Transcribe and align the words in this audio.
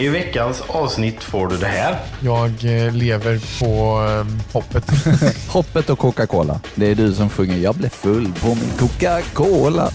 I 0.00 0.08
veckans 0.08 0.62
avsnitt 0.66 1.24
får 1.24 1.48
du 1.48 1.56
det 1.56 1.66
här. 1.66 1.98
Jag 2.20 2.50
eh, 2.64 2.92
lever 2.92 3.40
på 3.60 4.00
um, 4.00 4.40
hoppet. 4.52 4.84
Hoppet 5.48 5.90
och 5.90 5.98
Coca-Cola. 5.98 6.60
Det 6.74 6.86
är 6.86 6.94
du 6.94 7.14
som 7.14 7.30
sjunger 7.30 7.56
“Jag 7.56 7.74
blev 7.74 7.88
full 7.88 8.32
på 8.40 8.46
min 8.48 8.70
Coca-Cola”. 8.78 9.86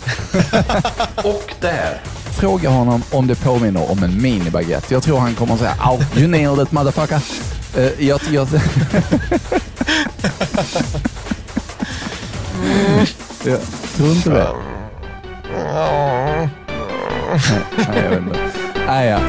Och 1.23 1.53
det 1.59 1.67
här. 1.67 2.01
Fråga 2.39 2.69
honom 2.69 3.03
om 3.11 3.27
det 3.27 3.35
påminner 3.35 3.91
om 3.91 4.03
en 4.03 4.21
minibaguette. 4.21 4.93
Jag 4.93 5.03
tror 5.03 5.19
han 5.19 5.35
kommer 5.35 5.53
att 5.53 5.59
säga 5.59 5.75
“Au, 5.79 5.99
you 6.17 6.27
nailed 6.27 6.67
it 6.67 6.71
motherfucker”. 6.71 7.21
Uh, 7.77 8.07
jag, 8.07 8.19
jag... 8.31 8.47
jag 13.43 13.59
tror 13.95 14.11
inte 14.11 14.29
det. 14.29 14.49
Nej, 15.53 16.49
jag 18.03 18.09
vet 18.09 18.19
inte. 18.19 18.52
Nej, 18.87 19.09
ja. 19.09 19.19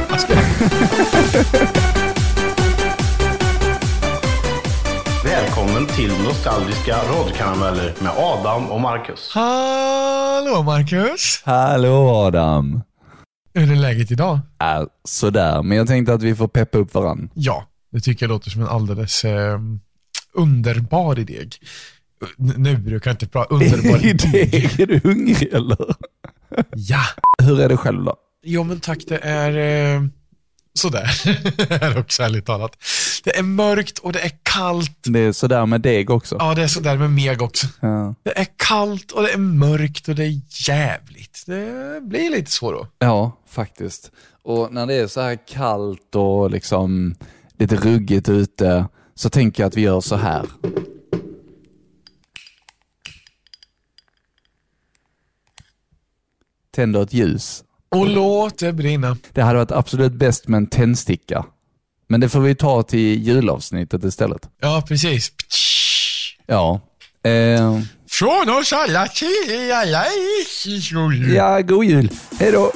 Välkommen 5.23 5.85
till 5.87 6.11
Nostalgiska 6.23 6.95
radkarameller 6.97 7.93
med 8.01 8.11
Adam 8.17 8.71
och 8.71 8.81
Marcus. 8.81 9.31
Hallå 9.33 10.63
Marcus! 10.63 11.41
Hallå 11.45 12.09
Adam. 12.09 12.81
Hur 13.53 13.71
är 13.71 13.75
läget 13.75 14.11
idag? 14.11 14.39
Äh, 14.61 14.83
sådär, 15.03 15.63
men 15.63 15.77
jag 15.77 15.87
tänkte 15.87 16.13
att 16.13 16.23
vi 16.23 16.35
får 16.35 16.47
peppa 16.47 16.77
upp 16.77 16.93
varann. 16.93 17.29
Ja, 17.33 17.63
det 17.91 17.99
tycker 17.99 18.25
jag 18.25 18.29
låter 18.29 18.49
som 18.49 18.61
en 18.61 18.67
alldeles 18.67 19.25
eh, 19.25 19.59
underbar 20.33 21.19
idé. 21.19 21.39
Nu 22.37 22.77
brukar 22.77 23.09
jag 23.09 23.13
inte 23.13 23.27
prata 23.27 23.53
underbar 23.55 24.05
idé. 24.05 24.41
Är 24.81 24.85
du 24.85 24.99
hungrig 25.03 25.53
eller? 25.53 25.95
Ja! 26.75 27.01
Hur 27.43 27.61
är 27.61 27.69
det 27.69 27.77
själv 27.77 28.03
då? 28.03 28.15
Jo 28.47 28.63
men 28.63 28.79
tack, 28.79 28.99
det 29.07 29.17
är 29.17 29.57
eh, 29.95 30.01
sådär. 30.73 31.09
är 31.83 31.99
också 31.99 32.23
ärligt 32.23 32.45
talat. 32.45 32.77
Det 33.23 33.37
är 33.37 33.43
mörkt 33.43 33.99
och 33.99 34.13
det 34.13 34.19
är 34.19 34.31
kallt. 34.43 34.97
Det 35.03 35.19
är 35.19 35.31
sådär 35.31 35.65
med 35.65 35.81
deg 35.81 36.09
också. 36.09 36.35
Ja, 36.39 36.55
det 36.55 36.63
är 36.63 36.67
sådär 36.67 36.97
med 36.97 37.11
meg 37.11 37.41
också. 37.41 37.67
Ja. 37.79 38.15
Det 38.23 38.39
är 38.39 38.47
kallt 38.55 39.11
och 39.11 39.23
det 39.23 39.31
är 39.31 39.37
mörkt 39.37 40.07
och 40.07 40.15
det 40.15 40.23
är 40.23 40.41
jävligt. 40.67 41.43
Det 41.45 42.01
blir 42.01 42.29
lite 42.29 42.51
så 42.51 42.71
då. 42.71 42.87
ja, 42.99 43.41
faktiskt. 43.49 44.11
Och 44.43 44.73
när 44.73 44.85
det 44.85 44.93
är 44.93 45.07
så 45.07 45.21
här 45.21 45.47
kallt 45.47 46.15
och 46.15 46.51
liksom 46.51 47.15
lite 47.57 47.75
ruggigt 47.75 48.29
ute 48.29 48.87
så 49.15 49.29
tänker 49.29 49.63
jag 49.63 49.67
att 49.67 49.77
vi 49.77 49.81
gör 49.81 50.01
så 50.01 50.15
här. 50.15 50.45
Tänder 56.71 57.03
ett 57.03 57.13
ljus. 57.13 57.64
Och 57.95 58.07
låt 58.07 58.57
det 58.57 58.73
brinna. 58.73 59.17
Det 59.33 59.41
hade 59.41 59.59
varit 59.59 59.71
absolut 59.71 60.13
bäst 60.13 60.47
med 60.47 60.57
en 60.57 60.67
tändsticka. 60.67 61.45
Men 62.07 62.19
det 62.19 62.29
får 62.29 62.39
vi 62.39 62.55
ta 62.55 62.83
till 62.83 63.27
julavsnittet 63.27 64.03
istället. 64.03 64.49
Ja, 64.61 64.83
precis. 64.87 65.31
Ja. 66.45 66.81
Eh, 67.23 67.79
Från 68.09 68.49
oss 68.49 68.73
alla 68.73 69.07
till 69.07 69.71
alla 69.73 70.05
i 70.05 71.35
ja, 71.35 71.61
god 71.61 71.85
jul. 71.85 72.09
Hej 72.39 72.51
då. 72.51 72.71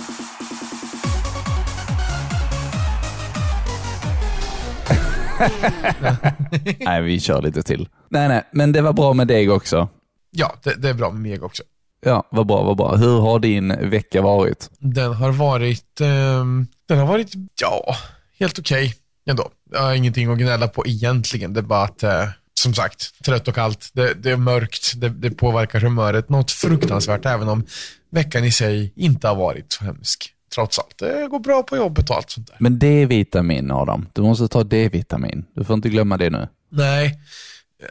nej, 6.80 7.02
vi 7.02 7.20
kör 7.20 7.42
lite 7.42 7.62
till. 7.62 7.90
Nej, 8.10 8.28
nej, 8.28 8.44
men 8.52 8.72
det 8.72 8.82
var 8.82 8.94
bra 8.94 9.14
med 9.14 9.28
deg 9.28 9.52
också. 9.52 9.90
Ja, 10.32 10.56
det, 10.64 10.74
det 10.82 10.90
är 10.90 10.94
bra 10.94 11.12
med 11.12 11.22
meg 11.22 11.44
också. 11.44 11.64
Ja, 12.02 12.28
vad 12.32 12.48
bra, 12.48 12.64
vad 12.64 12.78
bra. 12.78 12.96
Hur 12.96 13.20
har 13.20 13.40
din 13.40 13.90
vecka 13.90 14.22
varit? 14.22 14.70
Den 14.80 15.14
har 15.14 15.32
varit, 15.32 16.02
ehm, 16.02 16.68
den 16.88 16.98
har 16.98 17.06
varit, 17.06 17.34
ja, 17.62 17.96
helt 18.40 18.60
okej 18.60 18.94
ändå. 19.30 19.50
Jag 19.72 19.82
har 19.82 19.94
ingenting 19.94 20.32
att 20.32 20.38
gnälla 20.38 20.68
på 20.68 20.88
egentligen. 20.88 21.54
Det 21.54 21.60
är 21.60 21.62
bara 21.62 21.84
att, 21.84 22.04
eh, 22.04 22.26
som 22.54 22.74
sagt, 22.74 23.24
trött 23.26 23.48
och 23.48 23.56
kallt. 23.56 23.90
Det, 23.94 24.14
det 24.14 24.32
är 24.32 24.38
mörkt. 24.38 24.94
Det, 24.96 25.10
det 25.10 25.32
påverkar 25.32 25.80
humöret 25.80 26.30
något 26.30 26.52
fruktansvärt, 26.52 27.26
även 27.26 27.50
om 27.50 27.66
veckan 28.12 28.44
i 28.44 28.52
sig 28.52 28.94
inte 28.96 29.28
har 29.28 29.36
varit 29.36 29.74
så 29.74 29.84
hemsk. 29.84 30.34
Trots 30.56 30.80
allt. 30.80 30.98
Det 30.98 31.28
går 31.32 31.40
bra 31.40 31.64
på 31.64 31.78
jobbet 31.78 32.10
och 32.10 32.16
allt 32.16 32.30
sånt 32.30 32.48
där. 32.48 32.56
Men 32.60 32.80
D-vitamin, 32.80 33.72
Adam. 33.72 34.06
Du 34.14 34.22
måste 34.22 34.48
ta 34.48 34.64
D-vitamin. 34.64 35.46
Du 35.56 35.64
får 35.64 35.74
inte 35.74 35.90
glömma 35.90 36.18
det 36.18 36.30
nu. 36.30 36.48
Nej, 36.72 37.20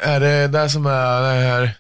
är 0.01 0.21
det 0.21 0.49
det 0.49 0.69
som 0.69 0.87
är 0.87 1.23
det 1.23 1.41
här 1.41 1.77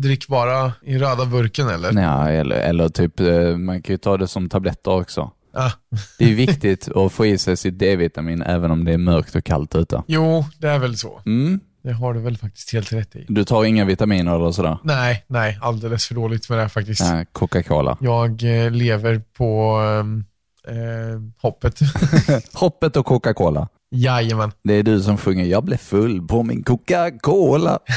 drickbara 0.00 0.72
i 0.82 0.98
röda 0.98 1.26
burken 1.26 1.68
eller? 1.68 1.92
Nej, 1.92 2.38
eller, 2.38 2.56
eller 2.56 2.88
typ, 2.88 3.20
eh, 3.20 3.56
man 3.56 3.82
kan 3.82 3.92
ju 3.92 3.98
ta 3.98 4.16
det 4.16 4.28
som 4.28 4.48
tabletter 4.48 4.90
också. 4.90 5.30
Ah. 5.52 5.70
Det 6.18 6.24
är 6.30 6.34
viktigt 6.34 6.88
att 6.96 7.12
få 7.12 7.26
i 7.26 7.38
sig 7.38 7.56
sitt 7.56 7.78
D-vitamin 7.78 8.42
även 8.42 8.70
om 8.70 8.84
det 8.84 8.92
är 8.92 8.98
mörkt 8.98 9.34
och 9.34 9.44
kallt 9.44 9.74
ute. 9.74 10.02
Jo, 10.06 10.44
det 10.58 10.68
är 10.68 10.78
väl 10.78 10.96
så. 10.96 11.20
Mm. 11.26 11.60
Det 11.82 11.92
har 11.92 12.14
du 12.14 12.20
väl 12.20 12.36
faktiskt 12.36 12.72
helt 12.72 12.92
rätt 12.92 13.16
i. 13.16 13.24
Du 13.28 13.44
tar 13.44 13.64
inga 13.64 13.84
vitaminer 13.84 14.36
eller 14.36 14.52
sådär? 14.52 14.78
Nej, 14.82 15.24
nej, 15.26 15.58
alldeles 15.62 16.06
för 16.06 16.14
dåligt 16.14 16.48
med 16.48 16.58
det 16.58 16.62
här 16.62 16.68
faktiskt. 16.68 17.00
Nej, 17.00 17.26
Coca-Cola. 17.32 17.96
Jag 18.00 18.64
eh, 18.64 18.70
lever 18.70 19.22
på 19.36 19.76
ehm, 19.76 20.24
eh, 20.68 21.20
hoppet. 21.42 21.78
Hoppet 22.52 22.96
och 22.96 23.06
Coca-Cola. 23.06 23.68
Jajamän. 23.90 24.52
Det 24.64 24.74
är 24.74 24.82
du 24.82 25.00
som 25.02 25.16
sjunger 25.16 25.44
“Jag 25.44 25.64
blev 25.64 25.76
full 25.76 26.26
på 26.26 26.42
min 26.42 26.62
Coca-Cola”. 26.62 27.78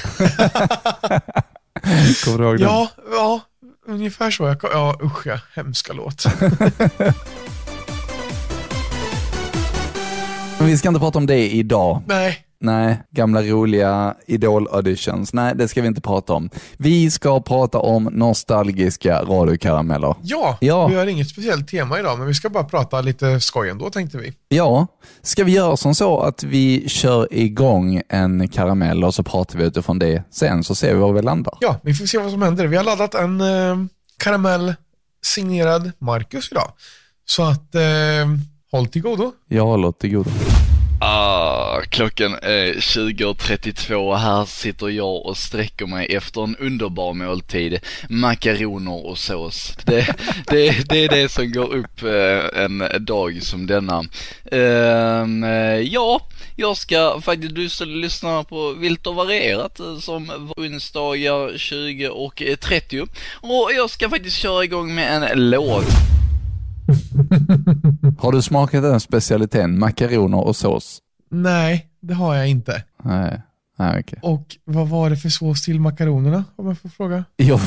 Kommer 2.25 2.37
du 2.37 2.43
ihåg 2.43 2.57
den? 2.59 2.67
Ja, 2.67 2.89
ja, 3.11 3.41
ungefär 3.87 4.31
så. 4.31 4.43
Jag, 4.43 4.57
ja, 4.63 4.99
usch 5.03 5.27
ja, 5.27 5.39
hemska 5.55 5.93
låt. 5.93 6.25
Men 10.57 10.67
vi 10.67 10.77
ska 10.77 10.87
inte 10.87 10.99
prata 10.99 11.17
om 11.17 11.25
det 11.25 11.49
idag. 11.49 12.03
nej, 12.07 12.45
Nej, 12.63 13.01
gamla 13.11 13.41
roliga 13.41 14.15
Idol-auditions. 14.27 15.29
Nej, 15.33 15.55
det 15.55 15.67
ska 15.67 15.81
vi 15.81 15.87
inte 15.87 16.01
prata 16.01 16.33
om. 16.33 16.49
Vi 16.77 17.11
ska 17.11 17.41
prata 17.41 17.79
om 17.79 18.03
nostalgiska 18.03 19.21
radiokarameller. 19.23 20.15
ja, 20.21 20.57
Ja. 20.61 20.87
vi 20.87 20.95
har 20.95 21.05
inget 21.07 21.29
speciellt 21.29 21.67
tema 21.67 21.99
idag, 21.99 22.17
men 22.17 22.27
vi 22.27 22.33
ska 22.33 22.49
bara 22.49 22.63
prata 22.63 23.01
lite 23.01 23.39
skoj 23.39 23.69
ändå, 23.69 23.89
tänkte 23.89 24.17
vi. 24.17 24.33
Ja, 24.49 24.87
ska 25.21 25.43
vi 25.43 25.51
göra 25.51 25.77
som 25.77 25.95
så 25.95 26.19
att 26.19 26.43
vi 26.43 26.89
kör 26.89 27.27
igång 27.33 28.01
en 28.09 28.47
karamell 28.49 29.03
och 29.03 29.13
så 29.15 29.23
pratar 29.23 29.59
vi 29.59 29.65
utifrån 29.65 29.99
det 29.99 30.23
sen 30.31 30.63
så 30.63 30.75
ser 30.75 30.93
vi 30.93 30.99
var 30.99 31.13
vi 31.13 31.21
landar. 31.21 31.57
Ja, 31.61 31.79
vi 31.83 31.93
får 31.93 32.05
se 32.05 32.17
vad 32.17 32.31
som 32.31 32.41
händer. 32.41 32.67
Vi 32.67 32.77
har 32.77 32.83
laddat 32.83 33.15
en 33.15 33.41
eh, 33.41 33.77
karamell 34.23 34.73
signerad 35.25 35.91
Marcus 35.99 36.51
idag. 36.51 36.71
Så 37.25 37.43
att, 37.43 37.75
eh, 37.75 37.81
håll 38.71 38.87
till 38.87 39.01
godo. 39.01 39.31
Jag 39.47 39.65
håller 39.65 39.91
till 39.91 40.11
godo. 40.15 40.29
Ah, 41.03 41.81
klockan 41.89 42.33
är 42.41 42.73
20.32 42.73 43.93
och 43.93 44.19
här 44.19 44.45
sitter 44.45 44.89
jag 44.89 45.25
och 45.25 45.37
sträcker 45.37 45.85
mig 45.85 46.15
efter 46.15 46.43
en 46.43 46.55
underbar 46.55 47.13
måltid. 47.13 47.79
Makaroner 48.09 49.05
och 49.05 49.17
sås. 49.17 49.73
Det, 49.85 50.15
det, 50.47 50.89
det 50.89 51.03
är 51.03 51.09
det 51.09 51.29
som 51.29 51.51
går 51.51 51.75
upp 51.75 52.03
eh, 52.03 52.63
en 52.63 53.05
dag 53.05 53.43
som 53.43 53.67
denna. 53.67 54.03
Ehm, 54.51 55.43
eh, 55.43 55.79
ja, 55.79 56.21
jag 56.55 56.77
ska 56.77 57.21
faktiskt 57.21 57.55
du 57.55 57.85
lyssna 57.85 58.43
på 58.43 58.73
Vilt 58.73 59.07
och 59.07 59.15
varierat 59.15 59.79
eh, 59.79 59.97
som 59.97 60.53
onsdagar 60.57 61.57
20 61.57 62.09
och 62.09 62.43
30. 62.59 63.01
Och 63.41 63.69
jag 63.75 63.89
ska 63.89 64.09
faktiskt 64.09 64.37
köra 64.37 64.63
igång 64.63 64.95
med 64.95 65.23
en 65.23 65.49
låt. 65.49 66.20
Har 68.19 68.31
du 68.31 68.41
smakat 68.41 68.83
den 68.83 68.99
specialiteten, 68.99 69.79
makaroner 69.79 70.37
och 70.37 70.55
sås? 70.55 70.99
Nej, 71.29 71.87
det 72.01 72.13
har 72.13 72.35
jag 72.35 72.47
inte. 72.47 72.83
Nej, 73.03 73.41
nej 73.79 73.99
okej. 73.99 74.19
Och 74.21 74.57
vad 74.65 74.87
var 74.89 75.09
det 75.09 75.17
för 75.17 75.29
sås 75.29 75.63
till 75.65 75.79
makaronerna, 75.79 76.43
om 76.55 76.67
jag 76.67 76.77
får 76.79 76.89
fråga? 76.89 77.23
Jag, 77.35 77.59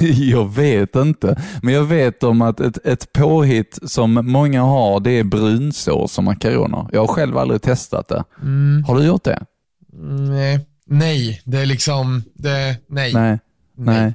jag 0.16 0.54
vet 0.54 0.96
inte, 0.96 1.42
men 1.62 1.74
jag 1.74 1.84
vet 1.84 2.22
om 2.22 2.42
att 2.42 2.60
ett, 2.60 2.86
ett 2.86 3.12
påhitt 3.12 3.78
som 3.86 4.12
många 4.12 4.62
har, 4.62 5.00
det 5.00 5.10
är 5.10 5.24
brunsås 5.24 6.18
och 6.18 6.24
makaroner. 6.24 6.86
Jag 6.92 7.00
har 7.00 7.06
själv 7.08 7.38
aldrig 7.38 7.62
testat 7.62 8.08
det. 8.08 8.24
Mm, 8.42 8.84
Har 8.84 8.96
du 8.96 9.04
gjort 9.06 9.24
det? 9.24 9.44
nej. 10.28 10.66
Nej, 10.86 11.40
det 11.44 11.58
är 11.58 11.66
liksom, 11.66 12.22
det, 12.34 12.76
nej. 12.86 13.14
Nej. 13.14 13.38
Nej. 13.76 14.14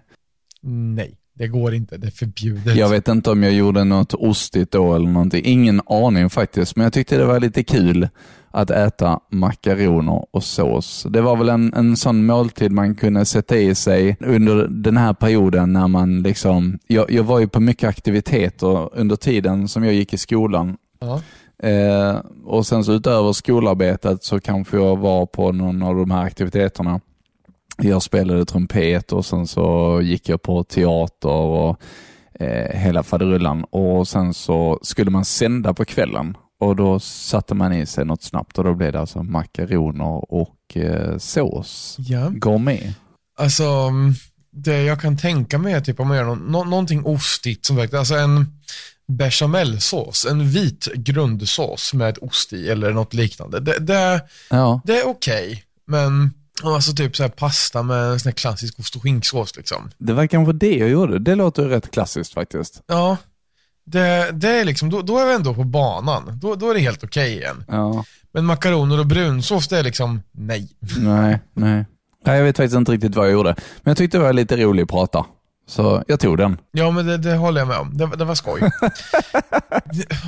Nej, 0.61 1.17
det 1.37 1.47
går 1.47 1.73
inte. 1.73 1.97
Det 1.97 2.07
är 2.07 2.11
förbjudet. 2.11 2.75
Jag 2.75 2.89
vet 2.89 3.07
inte 3.07 3.31
om 3.31 3.43
jag 3.43 3.53
gjorde 3.53 3.83
något 3.83 4.13
ostigt 4.13 4.71
då 4.71 4.95
eller 4.95 5.09
någonting. 5.09 5.41
Ingen 5.45 5.81
aning 5.85 6.29
faktiskt, 6.29 6.75
men 6.75 6.83
jag 6.83 6.93
tyckte 6.93 7.17
det 7.17 7.25
var 7.25 7.39
lite 7.39 7.63
kul 7.63 8.07
att 8.51 8.69
äta 8.69 9.19
makaroner 9.31 10.25
och 10.31 10.43
sås. 10.43 11.05
Det 11.09 11.21
var 11.21 11.35
väl 11.35 11.49
en, 11.49 11.73
en 11.73 11.97
sån 11.97 12.25
måltid 12.25 12.71
man 12.71 12.95
kunde 12.95 13.25
sätta 13.25 13.57
i 13.57 13.75
sig 13.75 14.17
under 14.19 14.67
den 14.67 14.97
här 14.97 15.13
perioden 15.13 15.73
när 15.73 15.87
man 15.87 16.23
liksom, 16.23 16.79
jag, 16.87 17.11
jag 17.11 17.23
var 17.23 17.39
ju 17.39 17.47
på 17.47 17.59
mycket 17.59 17.89
aktiviteter 17.89 18.89
under 18.97 19.15
tiden 19.15 19.67
som 19.67 19.83
jag 19.83 19.93
gick 19.93 20.13
i 20.13 20.17
skolan. 20.17 20.77
Ja. 20.99 21.21
Eh, 21.67 22.21
och 22.45 22.67
sen 22.67 22.83
så 22.83 22.93
utöver 22.93 23.33
skolarbetet 23.33 24.23
så 24.23 24.39
kanske 24.39 24.77
jag 24.77 24.97
var 24.97 25.25
på 25.25 25.51
någon 25.51 25.81
av 25.81 25.95
de 25.95 26.11
här 26.11 26.23
aktiviteterna. 26.23 27.01
Jag 27.81 28.03
spelade 28.03 28.45
trumpet 28.45 29.11
och 29.11 29.25
sen 29.25 29.47
så 29.47 29.99
gick 30.03 30.29
jag 30.29 30.41
på 30.41 30.63
teater 30.63 31.29
och 31.29 31.81
eh, 32.39 32.79
hela 32.79 33.03
faderullan. 33.03 33.63
Och 33.63 34.07
sen 34.07 34.33
så 34.33 34.79
skulle 34.81 35.11
man 35.11 35.25
sända 35.25 35.73
på 35.73 35.85
kvällen. 35.85 36.37
Och 36.59 36.75
då 36.75 36.99
satte 36.99 37.55
man 37.55 37.73
i 37.73 37.85
sig 37.85 38.05
något 38.05 38.23
snabbt 38.23 38.57
och 38.57 38.63
då 38.63 38.73
blev 38.73 38.91
det 38.91 38.99
alltså 38.99 39.23
makaroner 39.23 40.33
och 40.33 40.77
eh, 40.77 41.17
sås. 41.17 41.95
Ja. 41.99 42.29
Gourmet. 42.29 42.95
Alltså, 43.39 43.63
mm, 43.63 44.13
det 44.51 44.83
jag 44.83 45.01
kan 45.01 45.17
tänka 45.17 45.57
mig 45.57 45.73
är 45.73 45.81
typ 45.81 45.99
om 45.99 46.07
man 46.07 46.17
gör 46.17 46.35
nå- 46.35 46.63
någonting 46.63 47.05
ostigt 47.05 47.65
som 47.65 47.75
verkligen, 47.75 47.99
alltså 47.99 48.15
en 48.15 48.45
bechamelsås, 49.07 50.25
en 50.29 50.49
vit 50.49 50.87
grundsås 50.95 51.93
med 51.93 52.17
ost 52.21 52.53
i 52.53 52.69
eller 52.69 52.91
något 52.93 53.13
liknande. 53.13 53.59
Det, 53.59 53.79
det, 53.79 54.21
Ja, 54.49 54.81
det 54.85 54.97
är 54.99 55.07
okej, 55.07 55.63
men 55.87 56.33
alltså 56.63 56.93
typ 56.93 57.15
så 57.15 57.23
här 57.23 57.29
pasta 57.29 57.83
med 57.83 58.11
en 58.11 58.19
sån 58.19 58.29
här 58.29 58.33
klassisk 58.33 58.79
ost 58.79 58.95
och 58.95 59.01
skinksås 59.01 59.55
liksom. 59.57 59.89
det 59.97 60.13
var 60.13 60.27
kanske 60.27 60.53
det 60.53 60.75
jag 60.75 60.89
gjorde. 60.89 61.19
Det 61.19 61.35
låter 61.35 61.63
rätt 61.63 61.91
klassiskt 61.91 62.33
faktiskt. 62.33 62.81
Ja, 62.87 63.17
det, 63.85 64.31
det 64.33 64.49
är 64.49 64.65
liksom, 64.65 64.89
då, 64.89 65.01
då 65.01 65.17
är 65.17 65.25
vi 65.25 65.33
ändå 65.33 65.53
på 65.53 65.63
banan. 65.63 66.39
Då, 66.41 66.55
då 66.55 66.69
är 66.69 66.73
det 66.73 66.79
helt 66.79 67.03
okej 67.03 67.33
igen. 67.37 67.63
Ja, 67.67 68.05
Men 68.31 68.45
makaroner 68.45 68.99
och 68.99 69.05
brunsås, 69.05 69.67
det 69.67 69.79
är 69.79 69.83
liksom 69.83 70.21
nej. 70.31 70.69
nej, 70.97 71.39
nej. 71.53 71.85
Nej, 72.25 72.37
jag 72.37 72.43
vet 72.43 72.57
faktiskt 72.57 72.75
inte 72.75 72.91
riktigt 72.91 73.15
vad 73.15 73.25
jag 73.25 73.33
gjorde. 73.33 73.55
Men 73.81 73.91
jag 73.91 73.97
tyckte 73.97 74.17
det 74.17 74.23
var 74.23 74.33
lite 74.33 74.57
roligt 74.57 74.83
att 74.83 74.89
prata. 74.89 75.25
Så 75.67 76.03
jag 76.07 76.19
tog 76.19 76.37
den. 76.37 76.57
Ja, 76.71 76.91
men 76.91 77.05
det, 77.05 77.17
det 77.17 77.35
håller 77.35 77.61
jag 77.61 77.67
med 77.67 77.77
om. 77.77 77.97
Det, 77.97 78.05
det 78.05 78.25
var 78.25 78.35
skoj. 78.35 78.61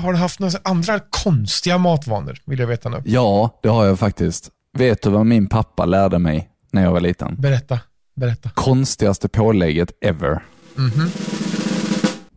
Har 0.03 0.13
du 0.13 0.17
haft 0.17 0.39
några 0.39 0.59
andra 0.63 0.99
konstiga 0.99 1.77
matvanor, 1.77 2.37
vill 2.45 2.59
jag 2.59 2.67
veta 2.67 2.89
nu. 2.89 3.01
Ja, 3.05 3.59
det 3.63 3.69
har 3.69 3.85
jag 3.85 3.99
faktiskt. 3.99 4.49
Vet 4.77 5.01
du 5.01 5.09
vad 5.09 5.25
min 5.25 5.47
pappa 5.47 5.85
lärde 5.85 6.19
mig 6.19 6.49
när 6.71 6.83
jag 6.83 6.91
var 6.91 6.99
liten? 6.99 7.35
Berätta, 7.39 7.79
berätta. 8.15 8.49
Konstigaste 8.49 9.27
pålägget 9.29 9.91
ever. 10.01 10.43
Mhm. 10.75 11.09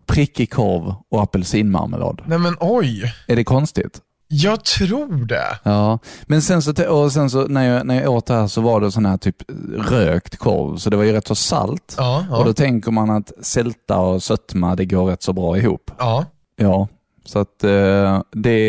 Prickig 0.07 0.51
korv 0.53 0.95
och 1.11 1.23
apelsinmarmelad. 1.23 2.23
Nej 2.27 2.39
men 2.39 2.57
oj, 2.61 3.15
Är 3.29 3.37
det 3.37 3.45
konstigt? 3.45 4.01
jag 4.35 4.65
tror 4.65 5.25
det. 5.27 5.59
Ja, 5.63 5.99
men 6.27 6.43
sen 6.43 6.63
så, 6.63 6.89
och 6.91 7.13
sen 7.13 7.31
så 7.31 7.47
när, 7.47 7.69
jag, 7.75 7.87
när 7.87 8.03
jag 8.03 8.13
åt 8.13 8.27
det 8.27 8.35
här 8.35 8.47
så 8.47 8.61
var 8.61 8.81
det 8.81 8.93
sån 8.93 9.07
här 9.07 9.17
typ 9.17 9.37
rökt 9.91 10.37
korv, 10.37 10.77
så 10.77 10.91
det 10.91 10.97
var 10.97 11.05
ju 11.05 11.13
rätt 11.13 11.27
så 11.27 11.35
salt. 11.35 11.95
Ja, 11.99 12.27
Och 12.31 12.45
då 12.45 12.51
ja. 12.51 12.55
tänker 12.55 12.91
man 12.91 13.11
att 13.11 13.33
sälta 13.45 13.99
och 13.99 14.23
sötma, 14.23 14.77
det 14.77 14.85
går 14.85 15.07
rätt 15.07 15.23
så 15.23 15.33
bra 15.33 15.59
ihop. 15.59 15.91
ja. 15.99 16.25
Ja, 16.57 16.89
så 17.25 17.39
att 17.39 17.65
eh, 17.65 18.23
det, 18.33 18.69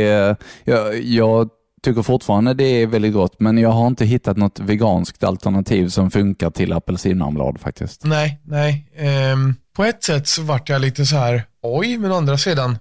jag, 0.63 1.01
jag 1.03 1.49
tycker 1.83 2.01
fortfarande 2.01 2.53
det 2.53 2.63
är 2.63 2.87
väldigt 2.87 3.13
gott, 3.13 3.39
men 3.39 3.57
jag 3.57 3.69
har 3.69 3.87
inte 3.87 4.05
hittat 4.05 4.37
något 4.37 4.59
veganskt 4.59 5.23
alternativ 5.23 5.89
som 5.89 6.11
funkar 6.11 6.49
till 6.49 6.73
apelsinmarmelad 6.73 7.59
faktiskt. 7.59 8.03
Nej, 8.03 8.41
nej. 8.43 8.87
Ehm, 8.95 9.55
på 9.75 9.83
ett 9.83 10.03
sätt 10.03 10.27
så 10.27 10.41
vart 10.41 10.69
jag 10.69 10.81
lite 10.81 11.05
så 11.05 11.15
här, 11.15 11.43
oj, 11.61 11.97
men 11.97 12.11
å 12.11 12.15
andra 12.15 12.37
sidan, 12.37 12.77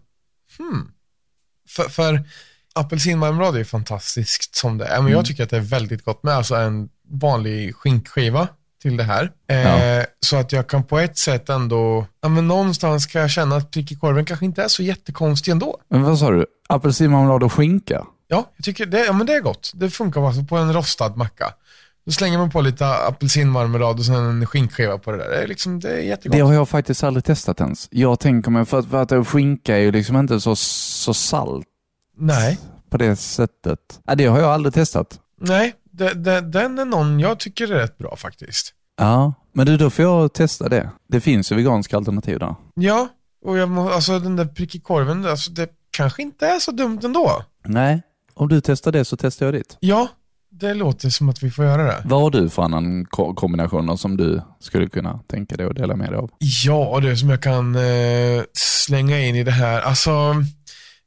hmm. 0.59 0.89
För, 1.69 1.83
för 1.83 2.25
apelsinmarmelad 2.75 3.57
är 3.57 3.65
fantastiskt 3.65 4.55
som 4.55 4.79
det 4.79 4.85
är, 4.87 5.03
men 5.03 5.13
jag 5.13 5.27
tycker 5.27 5.45
att 5.45 5.51
det 5.51 5.57
är 5.57 5.61
väldigt 5.61 6.05
gott 6.05 6.23
med 6.23 6.35
alltså 6.35 6.55
en 6.55 6.89
vanlig 7.09 7.75
skinkskiva 7.75 8.49
till 8.83 8.97
det 8.97 9.05
här. 9.05 9.31
Eh, 9.49 9.57
Ja. 9.57 10.05
Så 10.21 10.37
att 10.37 10.53
jag 10.53 10.67
kan 10.67 10.85
på 10.85 10.99
ett 10.99 11.19
sätt 11.19 11.49
ändå, 11.49 12.07
ja 12.21 12.29
men 12.29 12.49
någonstans 12.49 13.07
kan 13.07 13.21
jag 13.21 13.31
känna 13.31 13.57
att 13.57 13.71
prick 13.71 13.93
i 13.93 13.95
korven 13.95 14.25
kanske 14.25 14.45
inte 14.45 14.63
är 14.63 14.69
så 14.69 14.83
jättekonstig 14.83 15.53
ändå. 15.53 15.79
Men 15.89 16.03
vad 16.03 16.19
sa 16.19 16.31
du? 16.31 16.47
Apelsinmarmelad 16.69 17.43
och 17.43 17.53
skinka? 17.53 18.07
Ja, 18.33 18.51
jag 18.57 18.65
tycker 18.65 18.87
det, 18.87 19.05
ja, 19.05 19.13
men 19.13 19.27
det 19.27 19.35
är 19.35 19.41
gott. 19.41 19.73
Det 19.75 19.91
funkar 19.91 20.27
alltså 20.27 20.45
på 20.45 20.57
en 20.57 20.73
rostad 20.75 21.17
macka. 21.17 21.55
Då 22.05 22.13
slänger 22.13 22.39
man 22.39 22.51
på 22.51 22.61
lite 22.61 22.87
apelsinmarmelad 22.87 23.99
och 23.99 24.05
sen 24.05 24.15
en 24.15 24.47
skinkskiva 24.47 24.99
på 24.99 25.13
det 25.13 25.19
där. 25.19 25.31
Det 25.31 25.43
är, 25.43 25.47
liksom, 25.47 25.81
det 25.81 25.89
är 25.89 25.99
jättegott. 26.03 26.37
Det 26.37 26.41
har 26.41 26.53
jag 26.53 26.69
faktiskt 26.69 27.05
aldrig 27.05 27.25
testat 27.25 27.61
ens. 27.61 27.89
Jag 27.91 28.21
tänker 28.21 28.51
mig, 28.51 28.65
för 28.65 28.79
att, 28.79 28.87
för 28.89 29.19
att 29.21 29.29
skinka 29.29 29.77
är 29.77 29.81
ju 29.81 29.93
liksom 29.93 30.17
inte 30.17 30.41
så, 30.41 30.57
så 30.57 31.15
salt 31.15 31.67
Nej, 32.17 32.59
på 32.91 32.97
det 32.97 33.17
sättet. 33.17 33.79
Ja, 34.07 34.15
det 34.15 34.27
har 34.27 34.41
jag 34.41 34.51
aldrig 34.51 34.75
testat. 34.75 35.21
nej. 35.41 35.75
Det, 35.95 36.15
det, 36.15 36.41
den 36.41 36.79
är 36.79 36.85
någon 36.85 37.21
jag 37.21 37.39
tycker 37.39 37.73
är 37.73 37.79
rätt 37.79 37.99
bra 37.99 38.17
faktiskt. 38.17 38.75
Ja, 38.99 39.35
men 39.53 39.67
du, 39.67 39.77
då 39.77 39.91
får 39.91 40.05
jag 40.05 40.33
testa 40.33 40.69
det. 40.69 40.91
Det 41.09 41.21
finns 41.21 41.53
ju 41.53 41.57
veganska 41.57 41.97
alternativ 41.97 42.39
där. 42.39 42.55
Ja, 42.75 43.09
och 43.45 43.59
jag 43.59 43.69
må, 43.69 43.91
alltså 43.91 44.19
den 44.19 44.37
där 44.37 44.45
prick 44.45 44.75
i 44.75 44.81
korven, 44.81 45.27
alltså, 45.27 45.51
det 45.51 45.69
kanske 45.91 46.23
inte 46.23 46.47
är 46.47 46.59
så 46.59 46.71
dumt 46.71 47.01
ändå. 47.05 47.43
Nej, 47.65 48.03
om 48.35 48.49
du 48.49 48.61
testar 48.61 48.93
det 48.93 49.05
så 49.05 49.17
testar 49.17 49.47
jag 49.47 49.55
ditt. 49.55 49.77
Ja, 49.81 50.09
det 50.51 50.75
låter 50.75 51.11
som 51.11 51.29
att 51.29 51.43
vi 51.43 51.51
får 51.51 51.65
göra 51.65 51.83
det. 51.85 52.03
Vad 52.05 52.21
har 52.23 52.31
du 52.31 52.49
för 52.51 52.63
annan 52.63 53.05
ko- 53.05 53.35
kombinationer 53.35 53.97
som 53.97 54.17
du 54.17 54.41
skulle 54.61 54.89
kunna 54.89 55.19
tänka 55.19 55.57
dig 55.57 55.67
att 55.67 55.77
dela 55.77 55.97
med 55.97 56.09
dig 56.11 56.19
av? 56.19 56.31
Ja, 56.65 57.01
det 57.03 57.17
som 57.17 57.31
jag 57.31 57.43
kan 57.43 57.75
eh, 57.77 58.43
slänga 58.53 59.21
in 59.21 59.37
i 59.37 59.45
det 59.45 59.51
här. 59.51 59.81
Alltså, 59.81 60.11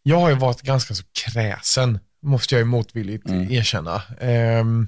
jag 0.03 0.19
har 0.19 0.29
ju 0.29 0.35
varit 0.35 0.61
ganska 0.61 0.93
så 0.93 1.03
kräsen, 1.25 1.99
måste 2.23 2.55
jag 2.55 2.59
ju 2.59 2.65
motvilligt 2.65 3.29
Mm. 3.29 3.51
erkänna. 3.51 4.01
Ehm, 4.21 4.87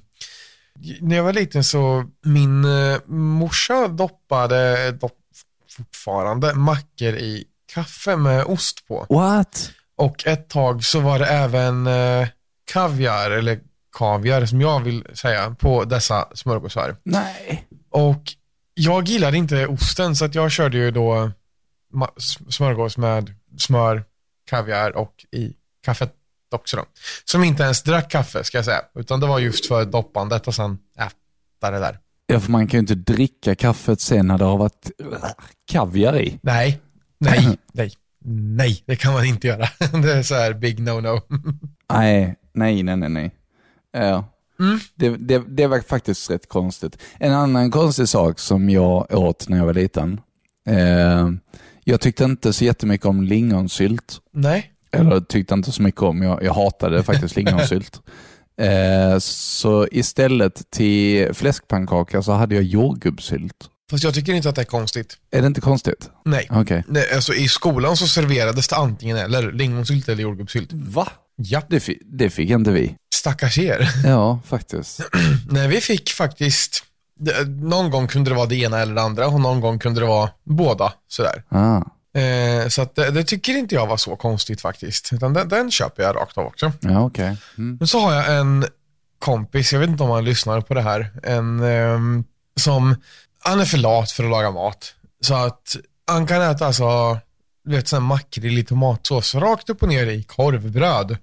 när 1.01 1.15
jag 1.15 1.23
var 1.23 1.33
liten 1.33 1.63
så, 1.63 2.05
min 2.25 2.65
eh, 2.65 2.97
morsa 3.15 3.87
doppade 3.87 4.91
dopp, 4.91 5.17
fortfarande 5.77 6.53
mackor 6.53 7.13
i 7.15 7.43
kaffe 7.73 8.15
med 8.15 8.45
ost 8.45 8.87
på. 8.87 9.05
What? 9.09 9.71
Och 9.97 10.27
ett 10.27 10.49
tag 10.49 10.83
så 10.83 10.99
var 10.99 11.19
det 11.19 11.25
även 11.25 11.87
eh, 11.87 12.27
kaviar, 12.71 13.31
eller 13.31 13.59
kaviar 13.97 14.45
som 14.45 14.61
jag 14.61 14.79
vill 14.79 15.05
säga, 15.13 15.55
på 15.59 15.83
dessa 15.83 16.27
smörgåsar. 16.33 16.95
Nej. 17.03 17.67
Och 17.89 18.21
jag 18.73 19.07
gillade 19.07 19.37
inte 19.37 19.67
osten 19.67 20.15
så 20.15 20.25
att 20.25 20.35
jag 20.35 20.51
körde 20.51 20.77
ju 20.77 20.91
då 20.91 21.31
smörgås 22.49 22.97
med 22.97 23.33
smör, 23.57 24.03
kaviar 24.49 24.97
och 24.97 25.25
i 25.31 25.53
kaffet 25.83 26.13
också 26.51 26.77
då. 26.77 26.85
Som 27.25 27.43
inte 27.43 27.63
ens 27.63 27.83
drack 27.83 28.11
kaffe 28.11 28.43
ska 28.43 28.57
jag 28.57 28.65
säga, 28.65 28.81
utan 28.95 29.19
det 29.19 29.27
var 29.27 29.39
just 29.39 29.65
för 29.65 29.85
doppandet 29.85 30.47
och 30.47 30.55
sen 30.55 30.77
äta 30.97 31.71
det 31.71 31.79
där. 31.79 31.99
Ja, 32.25 32.39
för 32.39 32.51
man 32.51 32.67
kan 32.67 32.77
ju 32.77 32.79
inte 32.79 32.95
dricka 33.13 33.55
kaffet 33.55 34.01
sen 34.01 34.27
när 34.27 34.37
det 34.37 34.45
har 34.45 34.57
varit 34.57 34.91
kaviar 35.71 36.17
i. 36.17 36.39
Nej, 36.41 36.81
nej, 37.19 37.57
nej, 37.73 37.91
nej, 38.29 38.83
det 38.85 38.95
kan 38.95 39.13
man 39.13 39.25
inte 39.25 39.47
göra. 39.47 39.67
Det 40.01 40.13
är 40.13 40.23
så 40.23 40.35
här 40.35 40.53
big 40.53 40.79
no-no. 40.79 41.21
Nej, 41.93 42.35
nej, 42.53 42.83
nej, 42.83 42.95
nej. 42.97 43.09
nej. 43.09 43.31
Ja. 43.91 44.33
Mm. 44.59 44.79
Det, 44.95 45.09
det, 45.09 45.43
det 45.47 45.67
var 45.67 45.79
faktiskt 45.79 46.29
rätt 46.31 46.49
konstigt. 46.49 46.97
En 47.19 47.33
annan 47.33 47.71
konstig 47.71 48.09
sak 48.09 48.39
som 48.39 48.69
jag 48.69 49.13
åt 49.13 49.49
när 49.49 49.57
jag 49.57 49.65
var 49.65 49.73
liten. 49.73 50.21
Eh, 50.67 51.29
jag 51.83 52.01
tyckte 52.01 52.23
inte 52.23 52.53
så 52.53 52.65
jättemycket 52.65 53.05
om 53.05 53.23
lingonsylt. 53.23 54.21
Nej, 54.33 54.71
Eller 54.91 55.19
tyckte 55.19 55.53
inte 55.53 55.71
så 55.71 55.81
mycket 55.81 56.01
om, 56.01 56.21
jag, 56.21 56.43
jag 56.43 56.53
hatade 56.53 57.03
faktiskt 57.03 57.35
lingonsylt. 57.35 58.01
Eh, 58.61 59.19
så 59.19 59.87
istället 59.91 60.71
till 60.71 61.33
fläskpannkaka 61.33 62.21
så 62.21 62.31
hade 62.31 62.55
jag 62.55 62.63
jordgubbssylt. 62.63 63.69
Fast 63.89 64.03
jag 64.03 64.13
tycker 64.13 64.33
inte 64.33 64.49
att 64.49 64.55
det 64.55 64.61
är 64.61 64.65
konstigt. 64.65 65.17
Är 65.31 65.41
det 65.41 65.47
inte 65.47 65.61
konstigt? 65.61 66.09
Nej. 66.25 66.47
Okej. 66.51 66.83
Nej, 66.87 67.05
alltså 67.15 67.33
I 67.33 67.47
skolan 67.47 67.97
så 67.97 68.07
serverades 68.07 68.67
det 68.67 68.75
antingen 68.75 69.17
eller 69.17 69.51
lingonsylt 69.51 70.09
eller 70.09 70.23
jordgubbssylt. 70.23 70.69
Va? 70.73 71.07
Ja, 71.35 71.61
Det, 71.69 71.79
fi, 71.79 72.01
det 72.05 72.29
fick 72.29 72.49
inte 72.49 72.71
vi. 72.71 72.95
stackars 73.15 73.57
er. 73.57 73.89
Ja, 74.05 74.39
faktiskt. 74.45 75.01
Nej, 75.49 75.67
vi 75.67 75.81
fick 75.81 76.09
faktiskt, 76.09 76.83
det, 77.19 77.47
någon 77.47 77.91
gång 77.91 78.07
kunde 78.07 78.29
det 78.31 78.35
vara 78.35 78.45
det 78.45 78.55
ena 78.55 78.79
eller 78.79 78.95
det 78.95 79.01
andra 79.01 79.27
och 79.27 79.41
någon 79.41 79.61
gång 79.61 79.79
kunde 79.79 79.99
det 80.01 80.07
vara 80.07 80.29
båda. 80.43 80.93
Sådär. 81.07 81.43
Ah. 81.49 81.81
Eh, 82.19 82.67
så 82.67 82.81
att 82.81 82.95
det, 82.95 83.11
det 83.11 83.23
tycker 83.23 83.53
inte 83.57 83.75
jag 83.75 83.87
var 83.87 83.97
så 83.97 84.15
konstigt 84.15 84.61
faktiskt. 84.61 85.13
Utan 85.13 85.33
den, 85.33 85.49
den 85.49 85.71
köper 85.71 86.03
jag 86.03 86.15
rakt 86.15 86.37
av 86.37 86.45
också. 86.45 86.71
Ja, 86.79 87.05
okej. 87.05 87.37
Mm. 87.57 87.77
Men 87.79 87.87
så 87.87 87.99
har 87.99 88.13
jag 88.13 88.37
en 88.39 88.65
kompis, 89.19 89.73
jag 89.73 89.79
vet 89.79 89.89
inte 89.89 90.03
om 90.03 90.09
han 90.09 90.25
lyssnar 90.25 90.61
på 90.61 90.73
det 90.73 90.81
här, 90.81 91.11
en 91.23 91.59
ehm, 91.63 92.23
som, 92.59 92.95
han 93.39 93.59
är 93.59 93.65
för 93.65 93.77
lat 93.77 94.11
för 94.11 94.23
att 94.23 94.29
laga 94.29 94.51
mat. 94.51 94.93
Så 95.21 95.33
att 95.35 95.75
han 96.07 96.27
kan 96.27 96.41
äta 96.41 96.65
alltså, 96.67 97.17
du 97.65 97.71
vet 97.75 97.87
sån 97.87 98.01
här 98.01 98.07
makrill 98.07 98.57
i 98.57 98.63
tomatsås 98.63 99.35
rakt 99.35 99.69
upp 99.69 99.81
och 99.83 99.89
ner 99.89 100.07
i 100.07 100.23
korvbröd. 100.23 101.17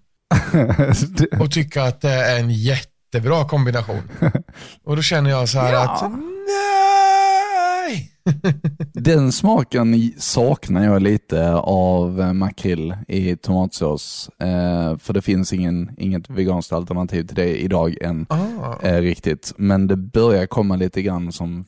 och 1.40 1.50
tycka 1.50 1.82
att 1.84 2.00
det 2.00 2.10
är 2.10 2.40
en 2.40 2.50
jättebra 2.50 3.48
kombination. 3.48 4.02
Och 4.84 4.96
då 4.96 5.02
känner 5.02 5.30
jag 5.30 5.48
så 5.48 5.58
här 5.58 5.72
Ja. 5.72 5.80
att, 5.90 6.10
nej! 6.12 8.10
Den 8.92 9.32
smaken 9.32 10.12
saknar 10.18 10.84
jag 10.84 11.02
lite 11.02 11.52
av 11.54 12.20
eh, 12.20 12.32
makrill 12.32 12.96
i 13.08 13.36
tomatsås. 13.36 14.30
Eh, 14.40 14.96
för 14.98 15.12
det 15.12 15.22
finns 15.22 15.52
ingen, 15.52 15.90
inget 15.98 16.30
veganskt 16.30 16.72
alternativ 16.72 17.26
till 17.26 17.36
det 17.36 17.56
idag 17.62 17.96
än 18.02 18.26
Ah. 18.28 18.74
eh, 18.82 19.00
riktigt. 19.00 19.52
Men 19.56 19.86
det 19.86 19.96
börjar 19.96 20.46
komma 20.46 20.76
lite 20.76 21.02
grann 21.02 21.32
som 21.32 21.64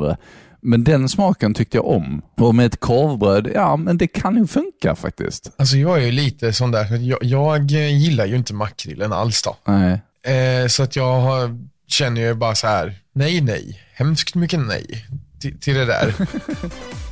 det. 0.00 0.16
Men 0.60 0.84
den 0.84 1.08
smaken 1.08 1.54
tyckte 1.54 1.76
jag 1.76 1.86
om. 1.86 2.22
Och 2.34 2.54
med 2.54 2.66
ett 2.66 2.80
korvbröd, 2.80 3.50
ja 3.54 3.76
men 3.76 3.98
det 3.98 4.06
kan 4.06 4.36
ju 4.36 4.46
funka 4.46 4.94
faktiskt. 4.94 5.50
Alltså 5.56 5.76
jag 5.76 5.98
är 5.98 6.02
ju 6.02 6.12
lite 6.12 6.52
sån 6.52 6.70
där, 6.70 6.96
jag, 6.96 7.18
jag 7.22 7.70
gillar 7.70 8.26
ju 8.26 8.36
inte 8.36 8.54
makrillen 8.54 9.12
alls 9.12 9.42
då. 9.42 9.56
Nej. 9.64 10.00
Eh, 10.36 10.66
så 10.66 10.82
att 10.82 10.96
jag 10.96 11.20
har, 11.20 11.58
känner 11.88 12.20
ju 12.20 12.34
bara 12.34 12.54
så 12.54 12.66
här, 12.66 12.94
nej, 13.12 13.40
nej, 13.40 13.80
hemskt 13.94 14.34
mycket 14.34 14.60
nej 14.60 15.06
till, 15.40 15.60
till 15.60 15.74
det 15.74 15.84
där. 15.84 16.14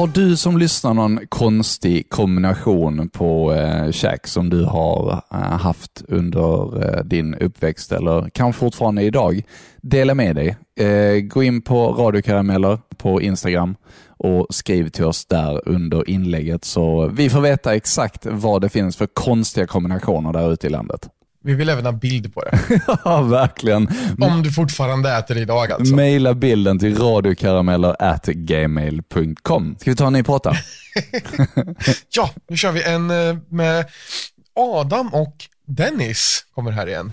Har 0.00 0.06
du 0.06 0.36
som 0.36 0.58
lyssnar 0.58 0.94
någon 0.94 1.20
konstig 1.28 2.10
kombination 2.10 3.08
på 3.08 3.52
eh, 3.52 3.90
käk 3.90 4.26
som 4.26 4.50
du 4.50 4.64
har 4.64 5.22
eh, 5.32 5.38
haft 5.38 6.02
under 6.08 6.84
eh, 6.84 7.04
din 7.04 7.34
uppväxt 7.34 7.92
eller 7.92 8.30
kanske 8.34 8.60
fortfarande 8.60 9.02
idag? 9.02 9.42
Dela 9.76 10.14
med 10.14 10.36
dig. 10.36 10.56
Eh, 10.86 11.20
gå 11.20 11.42
in 11.42 11.62
på 11.62 11.92
radiokarameller 11.92 12.78
på 12.96 13.22
Instagram 13.22 13.76
och 14.08 14.46
skriv 14.50 14.88
till 14.88 15.04
oss 15.04 15.26
där 15.26 15.68
under 15.68 16.10
inlägget 16.10 16.64
så 16.64 17.06
vi 17.06 17.30
får 17.30 17.40
veta 17.40 17.74
exakt 17.74 18.26
vad 18.26 18.62
det 18.62 18.68
finns 18.68 18.96
för 18.96 19.06
konstiga 19.06 19.66
kombinationer 19.66 20.32
där 20.32 20.52
ute 20.52 20.66
i 20.66 20.70
landet. 20.70 21.08
Vi 21.44 21.54
vill 21.54 21.68
även 21.68 21.84
ha 21.84 21.92
bild 21.92 22.34
på 22.34 22.42
det. 22.42 22.58
Ja, 23.04 23.22
verkligen. 23.22 23.88
Om 24.20 24.42
du 24.42 24.52
fortfarande 24.52 25.12
äter 25.16 25.36
idag 25.38 25.72
alltså. 25.72 25.94
Maila 25.94 26.34
bilden 26.34 26.78
till 26.78 26.98
radiokarameller@gmail.com. 26.98 29.76
Ska 29.80 29.90
vi 29.90 29.96
ta 29.96 30.06
en 30.06 30.12
ny 30.12 30.22
prata? 30.22 30.50
Ja, 32.16 32.30
nu 32.48 32.56
kör 32.56 32.72
vi 32.72 32.82
en 32.82 33.10
eh, 33.10 33.36
med 33.48 33.86
Adam 34.56 35.14
och 35.14 35.34
Dennis 35.66 36.44
kommer 36.54 36.70
här 36.72 36.86
igen. 36.86 37.12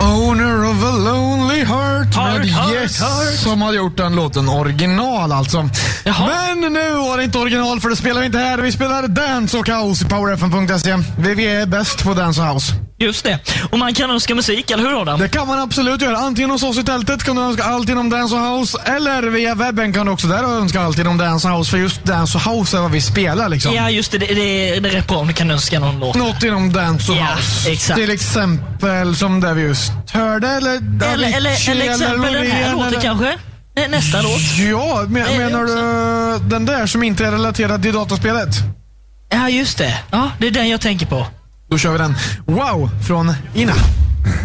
Owner 0.00 0.70
of 0.70 0.84
a 0.84 0.90
lonely 0.96 1.64
heart 1.64 2.14
Heart, 2.14 2.38
med 2.38 2.48
heart, 2.48 2.72
Yes 2.74 3.00
heart. 3.00 3.34
som 3.38 3.62
har 3.62 3.72
gjort 3.72 3.96
den 3.96 4.16
låten 4.16 4.48
original 4.48 5.32
alltså. 5.32 5.68
Jaha. 6.04 6.26
Men 6.28 6.72
nu 6.72 6.90
var 6.94 7.16
det 7.18 7.24
inte 7.24 7.38
original 7.38 7.80
för 7.80 7.88
det 7.88 7.96
spelar 7.96 8.20
vi 8.20 8.26
inte 8.26 8.38
här. 8.38 8.58
Vi 8.58 8.72
spelar 8.72 9.08
dance 9.08 9.58
och 9.58 9.68
house 9.68 10.06
i 10.06 10.08
powerfm.se. 10.08 10.96
Vi 11.18 11.46
är 11.46 11.66
bäst 11.66 12.04
på 12.04 12.14
dance 12.14 12.40
och 12.42 12.46
house. 12.48 12.72
Just 13.02 13.24
det. 13.24 13.38
Och 13.70 13.78
man 13.78 13.94
kan 13.94 14.10
önska 14.10 14.34
musik, 14.34 14.70
eller 14.70 14.82
hur 14.82 15.00
Adam? 15.02 15.20
Det 15.20 15.28
kan 15.28 15.46
man 15.46 15.58
absolut 15.58 16.02
göra. 16.02 16.16
Antingen 16.16 16.50
hos 16.50 16.62
oss 16.62 16.78
i 16.78 16.84
tältet 16.84 17.24
kan 17.24 17.36
du 17.36 17.42
önska 17.42 17.64
allt 17.64 17.88
inom 17.88 18.10
dance 18.10 18.36
house. 18.36 18.78
Eller 18.84 19.22
via 19.22 19.54
webben 19.54 19.92
kan 19.92 20.06
du 20.06 20.12
också 20.12 20.26
där 20.26 20.44
önska 20.44 20.80
allt 20.80 20.98
inom 20.98 21.18
dance 21.18 21.48
house. 21.48 21.70
För 21.70 21.78
just 21.78 22.04
dance 22.04 22.38
house 22.38 22.76
är 22.76 22.80
vad 22.80 22.90
vi 22.90 23.00
spelar 23.00 23.48
liksom. 23.48 23.74
Ja, 23.74 23.90
just 23.90 24.12
det. 24.12 24.18
Det, 24.18 24.26
det, 24.26 24.34
det 24.80 24.88
är 24.88 24.92
rätt 24.92 25.08
bra 25.08 25.16
om 25.18 25.26
du 25.26 25.32
kan 25.32 25.50
önska 25.50 25.80
någon 25.80 26.00
låt. 26.00 26.16
Något 26.16 26.42
inom 26.42 26.72
dance 26.72 27.12
Ja, 27.12 27.26
house. 27.36 27.70
exakt. 27.72 28.00
Till 28.00 28.10
exempel 28.10 29.16
som 29.16 29.40
det 29.40 29.54
vi 29.54 29.62
just 29.62 29.92
hörde. 30.12 30.48
Eller 30.48 30.70
Eller, 31.12 31.36
eller, 31.36 31.70
eller 31.70 31.90
exempel 31.92 32.32
den 32.32 32.46
här 32.50 32.72
låten 32.72 33.00
kanske? 33.02 33.36
Nä- 33.76 33.88
Nästa 33.88 34.22
låt? 34.22 34.40
Ja, 34.70 35.04
men, 35.08 35.36
menar 35.38 35.64
du 35.64 36.44
den 36.48 36.64
där 36.64 36.86
som 36.86 37.02
inte 37.02 37.26
är 37.26 37.32
relaterad 37.32 37.82
till 37.82 37.92
dataspelet? 37.94 38.48
Ja, 39.30 39.48
just 39.48 39.78
det. 39.78 39.98
Ja, 40.10 40.30
det 40.38 40.46
är 40.46 40.50
den 40.50 40.68
jag 40.68 40.80
tänker 40.80 41.06
på. 41.06 41.26
Då 41.72 41.78
kör 41.78 41.92
vi 41.92 41.98
den. 41.98 42.14
Wow, 42.46 42.88
från 43.06 43.26
Ina. 43.54 43.72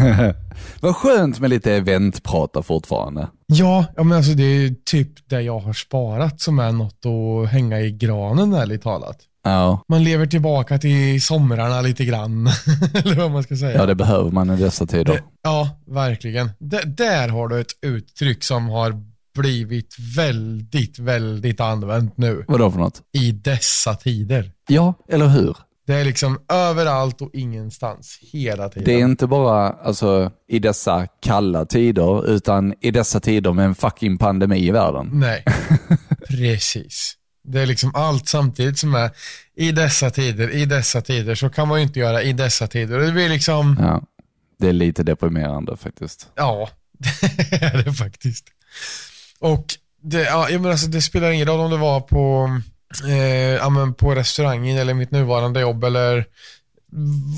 Vad 0.81 0.95
skönt 0.95 1.39
med 1.39 1.49
lite 1.49 1.73
eventprata 1.73 2.61
fortfarande. 2.63 3.27
Ja, 3.45 3.85
ja 3.95 4.03
men 4.03 4.17
alltså 4.17 4.31
det 4.33 4.43
är 4.43 4.75
typ 4.85 5.29
det 5.29 5.41
jag 5.41 5.59
har 5.59 5.73
sparat 5.73 6.41
som 6.41 6.59
är 6.59 6.71
något 6.71 7.05
att 7.05 7.49
hänga 7.51 7.79
i 7.81 7.91
granen 7.91 8.53
ärligt 8.53 8.81
talat. 8.83 9.17
Ja, 9.43 9.83
Man 9.89 10.03
lever 10.03 10.25
tillbaka 10.25 10.77
till 10.77 11.21
somrarna 11.21 11.81
lite 11.81 12.05
grann. 12.05 12.47
Eller 12.93 13.15
vad 13.15 13.31
man 13.31 13.43
ska 13.43 13.55
säga. 13.57 13.77
ja 13.77 13.85
det 13.85 13.95
behöver 13.95 14.31
man 14.31 14.49
i 14.49 14.55
dessa 14.57 14.85
tider. 14.85 15.13
Det- 15.13 15.23
ja, 15.43 15.69
verkligen. 15.87 16.49
D- 16.59 16.81
där 16.85 17.27
har 17.29 17.47
du 17.47 17.59
ett 17.61 17.71
uttryck 17.85 18.43
som 18.43 18.69
har 18.69 18.93
blivit 19.39 19.95
väldigt, 20.15 20.99
väldigt 20.99 21.59
använt 21.61 22.17
nu 22.17 22.45
Vadå 22.47 22.71
för 22.71 22.79
något? 22.79 23.01
i 23.17 23.31
dessa 23.31 23.95
tider. 23.95 24.51
Ja, 24.67 24.93
eller 25.09 25.27
hur? 25.27 25.55
Det 25.87 25.95
är 25.95 26.05
liksom 26.05 26.39
överallt 26.49 27.21
och 27.21 27.29
ingenstans 27.33 28.19
hela 28.21 28.69
tiden. 28.69 28.83
Det 28.85 28.93
är 28.93 29.05
inte 29.05 29.27
bara 29.27 29.69
alltså, 29.69 30.31
i 30.47 30.59
dessa 30.59 31.07
kalla 31.21 31.65
tider, 31.65 32.29
utan 32.29 32.73
i 32.81 32.91
dessa 32.91 33.19
tider 33.19 33.53
med 33.53 33.65
en 33.65 33.75
fucking 33.75 34.17
pandemi 34.17 34.67
i 34.67 34.71
världen. 34.71 35.09
Nej, 35.13 35.43
precis. 36.29 37.13
Det 37.43 37.61
är 37.61 37.65
liksom 37.65 37.91
allt 37.95 38.27
samtidigt 38.27 38.79
som 38.79 38.95
är 38.95 39.11
i 39.55 39.71
dessa 39.71 40.09
tider, 40.09 40.49
i 40.49 40.65
dessa 40.65 41.01
tider, 41.01 41.35
så 41.35 41.49
kan 41.49 41.67
man 41.67 41.79
ju 41.79 41.83
inte 41.83 41.99
göra 41.99 42.23
i 42.23 42.33
dessa 42.33 42.67
tider. 42.67 42.99
Det 42.99 43.11
blir 43.11 43.29
liksom, 43.29 43.77
Ja, 43.79 44.03
det 44.59 44.67
är 44.67 44.73
lite 44.73 45.03
deprimerande 45.03 45.77
faktiskt. 45.77 46.27
ja, 46.35 46.69
det 47.49 47.61
är 47.65 47.83
det 47.83 47.93
faktiskt. 47.93 48.45
Och 49.39 49.65
det, 50.01 50.21
ja, 50.23 50.47
menar, 50.51 50.69
alltså, 50.69 50.87
det 50.87 51.01
spelar 51.01 51.31
ingen 51.31 51.47
roll 51.47 51.59
om 51.59 51.71
det 51.71 51.77
var 51.77 52.01
på, 52.01 52.49
eh, 53.07 53.55
ja, 53.55 53.69
men 53.69 53.93
på 53.93 54.15
restaurangen 54.15 54.77
eller 54.77 54.93
mitt 54.93 55.11
nuvarande 55.11 55.61
jobb 55.61 55.83
eller 55.83 56.25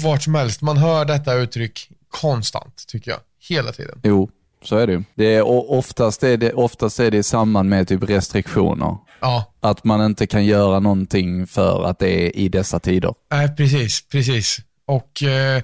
vart 0.03 0.24
som 0.24 0.36
helst. 0.36 0.62
Man 0.62 0.77
hör 0.77 1.06
detta 1.06 1.34
uttryck 1.34 1.89
konstant, 2.10 2.84
tycker 2.88 3.12
jag. 3.12 3.20
Hela 3.50 3.72
tiden. 3.72 4.00
Jo, 4.03 4.29
så 4.63 4.77
är 4.77 4.88
det 4.88 4.94
ju. 4.94 5.03
Det 5.15 5.36
är, 5.36 5.72
oftast, 5.72 6.24
är 6.24 6.38
det, 6.38 6.53
oftast 6.53 7.00
är 7.00 7.12
det 7.12 7.18
i 7.18 7.24
samband 7.24 7.70
med 7.70 7.88
typ 7.88 8.03
restriktioner. 8.03 8.98
Ja, 9.20 9.53
Att 9.60 9.84
man 9.84 10.06
inte 10.06 10.27
kan 10.27 10.46
göra 10.46 10.79
någonting 10.79 11.48
för 11.48 11.84
att 11.84 12.00
det 12.00 12.10
är 12.10 12.36
i 12.38 12.50
dessa 12.50 12.79
tider. 12.79 13.13
Nej, 13.32 13.56
precis, 13.56 14.08
precis. 14.10 14.58
Och, 14.86 15.24
eh, 15.24 15.63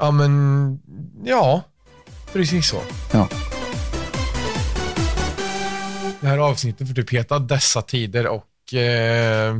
ja 0.00 0.10
men, 0.10 0.78
ja, 1.24 1.62
precis 2.32 2.68
så. 2.68 2.80
Ja. 3.12 3.28
Det 6.20 6.26
här 6.26 6.38
avsnittet 6.38 6.88
får 6.88 6.94
typ 6.94 7.12
heta 7.12 7.38
Dessa 7.38 7.82
tider 7.82 8.26
och 8.26 8.44
eh, 8.72 9.56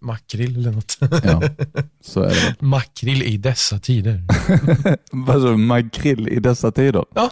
makrill 0.00 0.56
eller 0.56 0.70
något. 0.70 0.98
Ja, 1.00 1.42
så 2.00 2.22
är 2.22 2.28
det. 2.28 2.56
makrill 2.58 3.22
i 3.22 3.36
dessa 3.36 3.78
tider. 3.78 4.22
Vad 5.12 5.42
sa 5.42 5.48
du, 5.48 5.56
makrill 5.56 6.28
i 6.28 6.40
dessa 6.40 6.72
tider? 6.72 7.04
Ja. 7.14 7.30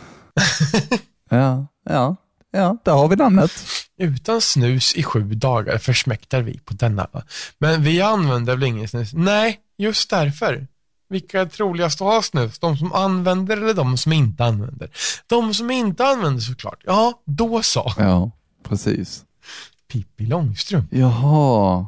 ja, 1.30 1.66
ja, 1.84 2.16
ja, 2.50 2.76
där 2.84 2.92
har 2.92 3.08
vi 3.08 3.16
namnet. 3.16 3.52
Utan 3.98 4.40
snus 4.40 4.94
i 4.94 5.02
sju 5.02 5.20
dagar 5.20 5.78
försmäktar 5.78 6.42
vi 6.42 6.58
på 6.58 6.74
denna. 6.74 7.06
Men 7.58 7.82
vi 7.82 8.00
använder 8.00 8.56
väl 8.56 8.68
ingen 8.68 8.88
snus? 8.88 9.12
Nej, 9.12 9.58
just 9.78 10.10
därför. 10.10 10.66
Vilka 11.08 11.40
är 11.40 11.46
troligast 11.46 12.00
att 12.00 12.06
ha 12.06 12.22
snus? 12.22 12.58
De 12.58 12.76
som 12.76 12.92
använder 12.92 13.56
eller 13.56 13.74
de 13.74 13.96
som 13.96 14.12
inte 14.12 14.44
använder? 14.44 14.90
De 15.26 15.54
som 15.54 15.70
inte 15.70 16.06
använder 16.06 16.40
såklart. 16.40 16.80
Ja, 16.84 17.22
då 17.24 17.62
så. 17.62 17.92
Ja, 17.96 18.30
precis. 18.68 19.24
Pippi 19.92 20.26
Långstrump. 20.26 20.86
Jaha, 20.90 21.86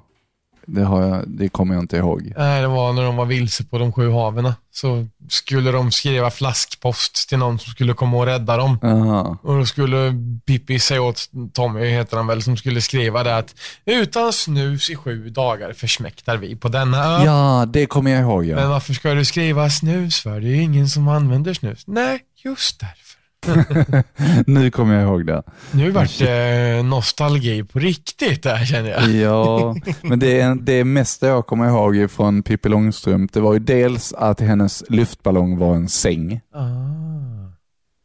det, 0.67 0.83
har 0.83 1.03
jag, 1.03 1.25
det 1.29 1.49
kommer 1.49 1.75
jag 1.75 1.83
inte 1.83 1.97
ihåg. 1.97 2.33
Nej, 2.37 2.61
det 2.63 2.69
var 2.69 2.93
när 2.93 3.03
de 3.05 3.17
var 3.17 3.25
vilse 3.27 3.65
på 3.65 3.79
de 3.79 3.93
sju 3.93 4.11
haven. 4.11 4.53
Så 4.73 5.07
skulle 5.29 5.71
de 5.73 5.93
skriva 5.93 6.31
flaskpost 6.31 7.29
till 7.29 7.39
någon 7.39 7.59
som 7.59 7.73
skulle 7.73 7.95
komma 7.95 8.17
och 8.17 8.27
rädda 8.27 8.57
dem. 8.57 8.79
Aha. 8.83 9.39
Och 9.43 9.59
då 9.59 9.67
skulle 9.67 10.15
Pippi 10.47 10.79
säga 10.79 11.03
åt 11.03 11.31
Tommy, 11.53 11.85
heter 11.87 12.17
han 12.17 12.27
väl, 12.27 12.43
som 12.43 12.57
skulle 12.57 12.81
skriva 12.83 13.23
det 13.23 13.37
att 13.37 13.55
utan 13.85 14.33
snus 14.33 14.91
i 14.91 14.97
sju 14.97 15.29
dagar 15.31 15.73
försmäktar 15.73 16.37
vi 16.37 16.57
på 16.57 16.69
denna 16.69 17.05
ö. 17.05 17.25
Ja, 17.25 17.67
det 17.73 17.87
kommer 17.87 18.11
jag 18.11 18.21
ihåg. 18.21 18.47
Men 18.47 18.59
Ja. 18.59 18.69
varför 18.69 18.95
ska 18.95 19.15
du 19.15 19.25
skriva 19.25 19.71
snus 19.71 20.21
för? 20.21 20.41
Det 20.41 20.47
är 20.47 20.57
ju 20.57 20.63
ingen 20.63 20.89
som 20.89 21.09
använder 21.09 21.55
snus. 21.55 21.85
Nej, 21.87 22.21
just 22.45 22.81
därför. 22.81 23.14
Nu 24.47 24.71
kommer 24.71 24.95
jag 24.95 25.03
ihåg 25.03 25.27
det. 25.27 25.43
Nu 25.73 25.91
vart 25.91 26.19
det 26.19 26.83
nostalgi 26.85 27.65
på 27.65 27.79
riktigt 27.79 28.43
där 28.43 28.65
känner 28.65 28.91
jag. 28.91 29.11
Ja, 29.11 29.77
men 30.03 30.19
det, 30.19 30.41
är- 30.41 30.55
det 30.55 30.85
mesta 30.85 31.27
jag 31.27 31.47
kommer 31.47 31.69
ihåg 31.69 32.11
från 32.11 32.43
Pippi 32.43 32.69
Långstrump, 32.69 33.33
det 33.33 33.41
var 33.41 33.53
ju 33.53 33.59
dels 33.59 34.13
att 34.13 34.41
hennes 34.41 34.85
luftballong 34.89 35.59
var 35.59 35.75
en 35.75 35.89
säng. 35.89 36.41
Ah. 36.55 36.61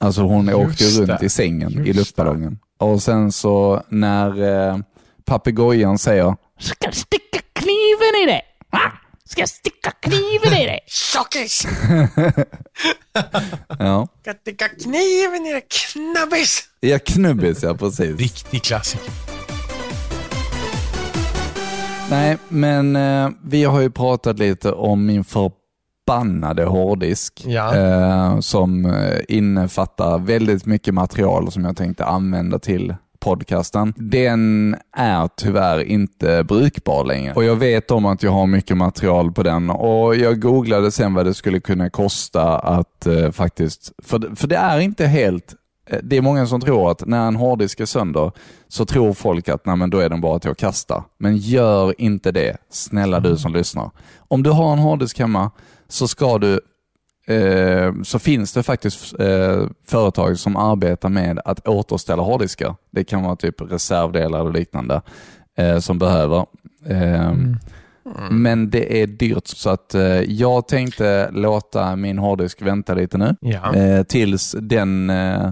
Alltså 0.05 0.21
hon 0.21 0.45
Just 0.45 0.57
åkte 0.57 0.83
ju 0.83 0.99
runt 1.05 1.19
det. 1.19 1.25
i 1.25 1.29
sängen 1.29 1.71
i 1.71 1.87
Just 1.87 1.95
luftballongen. 1.99 2.59
Och 2.79 3.01
sen 3.01 3.31
så 3.31 3.83
när 3.89 4.43
eh, 4.71 4.77
papegojan 5.25 5.97
säger 5.97 6.35
Ska 6.59 6.91
sticka 6.91 7.39
kniven 7.53 8.23
i 8.23 8.25
dig? 8.25 8.41
Ska 9.31 9.41
jag 9.41 9.49
sticka 9.49 9.91
kniven 9.91 10.53
i 10.61 10.65
dig? 10.65 10.79
Tjockis! 10.87 11.67
ja, 13.79 14.07
Ska 14.21 14.33
sticka 14.33 14.67
kniven 14.67 15.45
i 15.45 15.53
det 15.53 15.61
knabbis! 15.61 16.63
ja 16.79 16.99
knubbis 17.05 17.63
ja 17.63 17.75
precis. 17.75 18.19
Riktig 18.19 18.63
klassiker. 18.63 19.11
Nej, 22.09 22.37
men 22.47 22.95
eh, 22.95 23.29
vi 23.43 23.63
har 23.63 23.81
ju 23.81 23.89
pratat 23.91 24.39
lite 24.39 24.71
om 24.71 25.05
min 25.05 25.23
förbannade 25.23 26.63
hårddisk 26.65 27.43
Ja. 27.45 27.75
eh, 27.75 28.39
som 28.39 28.85
eh, 28.85 29.19
innefattar 29.27 30.19
väldigt 30.19 30.65
mycket 30.65 30.93
material 30.93 31.51
som 31.51 31.65
jag 31.65 31.77
tänkte 31.77 32.05
använda 32.05 32.59
till 32.59 32.95
podcasten. 33.19 33.93
Den 33.97 34.75
är 34.97 35.29
tyvärr 35.35 35.83
inte 35.83 36.43
brukbar 36.43 37.05
längre 37.05 37.33
och 37.33 37.43
jag 37.43 37.55
vet 37.55 37.91
om 37.91 38.05
att 38.05 38.23
jag 38.23 38.31
har 38.31 38.47
mycket 38.47 38.77
material 38.77 39.31
på 39.31 39.43
den 39.43 39.69
och 39.69 40.15
jag 40.15 40.41
googlade 40.41 40.91
sen 40.91 41.13
vad 41.13 41.25
det 41.25 41.33
skulle 41.33 41.59
kunna 41.59 41.89
kosta 41.89 42.59
att 42.59 43.05
eh, 43.05 43.31
faktiskt, 43.31 43.91
för, 44.03 44.35
för 44.35 44.47
det 44.47 44.55
är 44.55 44.79
inte 44.79 45.05
helt 45.05 45.55
eh, 45.89 45.99
det 46.03 46.17
är 46.17 46.21
många 46.21 46.47
som 46.47 46.61
tror 46.61 46.91
att 46.91 47.07
när 47.07 47.27
en 47.27 47.35
hårddisk 47.35 47.79
är 47.79 47.85
sönder 47.85 48.31
så 48.67 48.85
tror 48.85 49.13
folk 49.13 49.49
att 49.49 49.65
nej, 49.65 49.75
men 49.75 49.89
då 49.89 49.99
är 49.99 50.09
den 50.09 50.21
bara 50.21 50.39
till 50.39 50.51
att 50.51 50.57
kasta. 50.57 51.03
Men 51.17 51.37
gör 51.37 52.01
inte 52.01 52.31
det, 52.31 52.57
snälla 52.69 53.19
du 53.19 53.37
som 53.37 53.53
lyssnar. 53.53 53.91
Om 54.27 54.43
du 54.43 54.49
har 54.49 54.73
en 54.73 54.79
hårddisk 54.79 55.19
hemma 55.19 55.51
så 55.87 56.07
ska 56.07 56.37
du 56.37 56.59
så 58.03 58.19
finns 58.19 58.53
det 58.53 58.63
faktiskt 58.63 59.19
eh, 59.19 59.67
företag 59.87 60.39
som 60.39 60.57
arbetar 60.57 61.09
med 61.09 61.39
att 61.45 61.67
återställa 61.67 62.23
hårddiskar. 62.23 62.75
Det 62.91 63.03
kan 63.03 63.23
vara 63.23 63.35
typ 63.35 63.61
reservdelar 63.71 64.39
eller 64.39 64.51
liknande 64.51 65.01
eh, 65.57 65.79
som 65.79 65.99
behöver. 65.99 66.45
Eh, 66.85 67.33
Men 68.31 68.69
det 68.69 69.01
är 69.01 69.07
dyrt 69.07 69.47
så 69.47 69.69
att 69.69 69.95
eh, 69.95 70.21
jag 70.21 70.67
tänkte 70.67 71.29
låta 71.31 71.95
min 71.95 72.17
hårddisk 72.17 72.61
vänta 72.61 72.93
lite 72.93 73.17
nu. 73.17 73.35
Ja. 73.41 73.75
Eh, 73.75 74.03
tills 74.03 74.55
den 74.59 75.09
eh, 75.09 75.51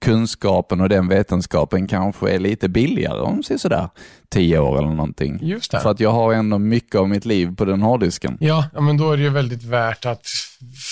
kunskapen 0.00 0.80
och 0.80 0.88
den 0.88 1.08
vetenskapen 1.08 1.86
kanske 1.86 2.30
är 2.30 2.38
lite 2.38 2.68
billigare 2.68 3.20
om 3.20 3.42
sådär 3.42 3.88
tio 4.28 4.58
år 4.58 4.78
eller 4.78 4.94
någonting. 4.94 5.38
Just 5.42 5.70
det. 5.70 5.80
För 5.80 5.90
att 5.90 6.00
jag 6.00 6.10
har 6.10 6.32
ändå 6.32 6.58
mycket 6.58 6.94
av 6.94 7.08
mitt 7.08 7.24
liv 7.24 7.56
på 7.56 7.64
den 7.64 7.82
hårddisken. 7.82 8.36
Ja, 8.40 8.64
ja, 8.74 8.80
men 8.80 8.96
då 8.96 9.12
är 9.12 9.16
det 9.16 9.22
ju 9.22 9.30
väldigt 9.30 9.64
värt 9.64 10.06
att 10.06 10.26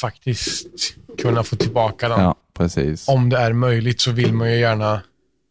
faktiskt 0.01 0.67
kunna 1.23 1.43
få 1.43 1.57
tillbaka 1.57 2.09
den. 2.09 2.21
Ja, 2.21 2.35
precis. 2.55 3.09
Om 3.09 3.29
det 3.29 3.39
är 3.39 3.53
möjligt 3.53 4.01
så 4.01 4.13
vill 4.13 4.33
man 4.33 4.53
ju 4.53 4.59
gärna 4.59 5.01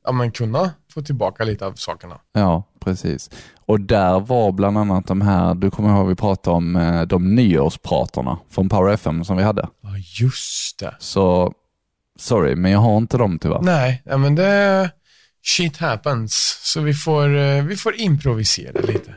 ja, 0.03 0.11
men 0.11 0.31
kunna 0.31 0.71
få 0.93 1.01
tillbaka 1.01 1.43
lite 1.43 1.65
av 1.65 1.73
sakerna. 1.73 2.19
Ja, 2.33 2.63
precis. 2.79 3.29
Och 3.65 3.81
där 3.81 4.19
var 4.19 4.51
bland 4.51 4.77
annat 4.77 5.07
de 5.07 5.21
här, 5.21 5.55
du 5.55 5.71
kommer 5.71 5.89
ihåg 5.89 6.07
vi 6.07 6.15
pratade 6.15 6.57
om 6.57 6.75
eh, 6.75 7.01
de 7.01 7.35
nyårspratarna 7.35 8.39
från 8.49 8.69
Power 8.69 8.93
FM 8.93 9.25
som 9.25 9.37
vi 9.37 9.43
hade. 9.43 9.67
Ja, 9.81 9.89
just 10.21 10.79
det. 10.79 10.95
Så, 10.99 11.53
sorry, 12.21 12.55
men 12.55 12.71
jag 12.71 12.79
har 12.79 12.97
inte 12.97 13.17
dem 13.17 13.39
tyvärr. 13.39 13.61
Nej, 13.61 14.03
men 14.05 14.35
det... 14.35 14.89
Shit 15.43 15.77
happens. 15.77 16.59
Så 16.63 16.81
vi 16.81 16.93
får, 16.93 17.37
eh, 17.37 17.63
vi 17.63 17.75
får 17.75 17.95
improvisera 17.95 18.81
lite. 18.81 19.15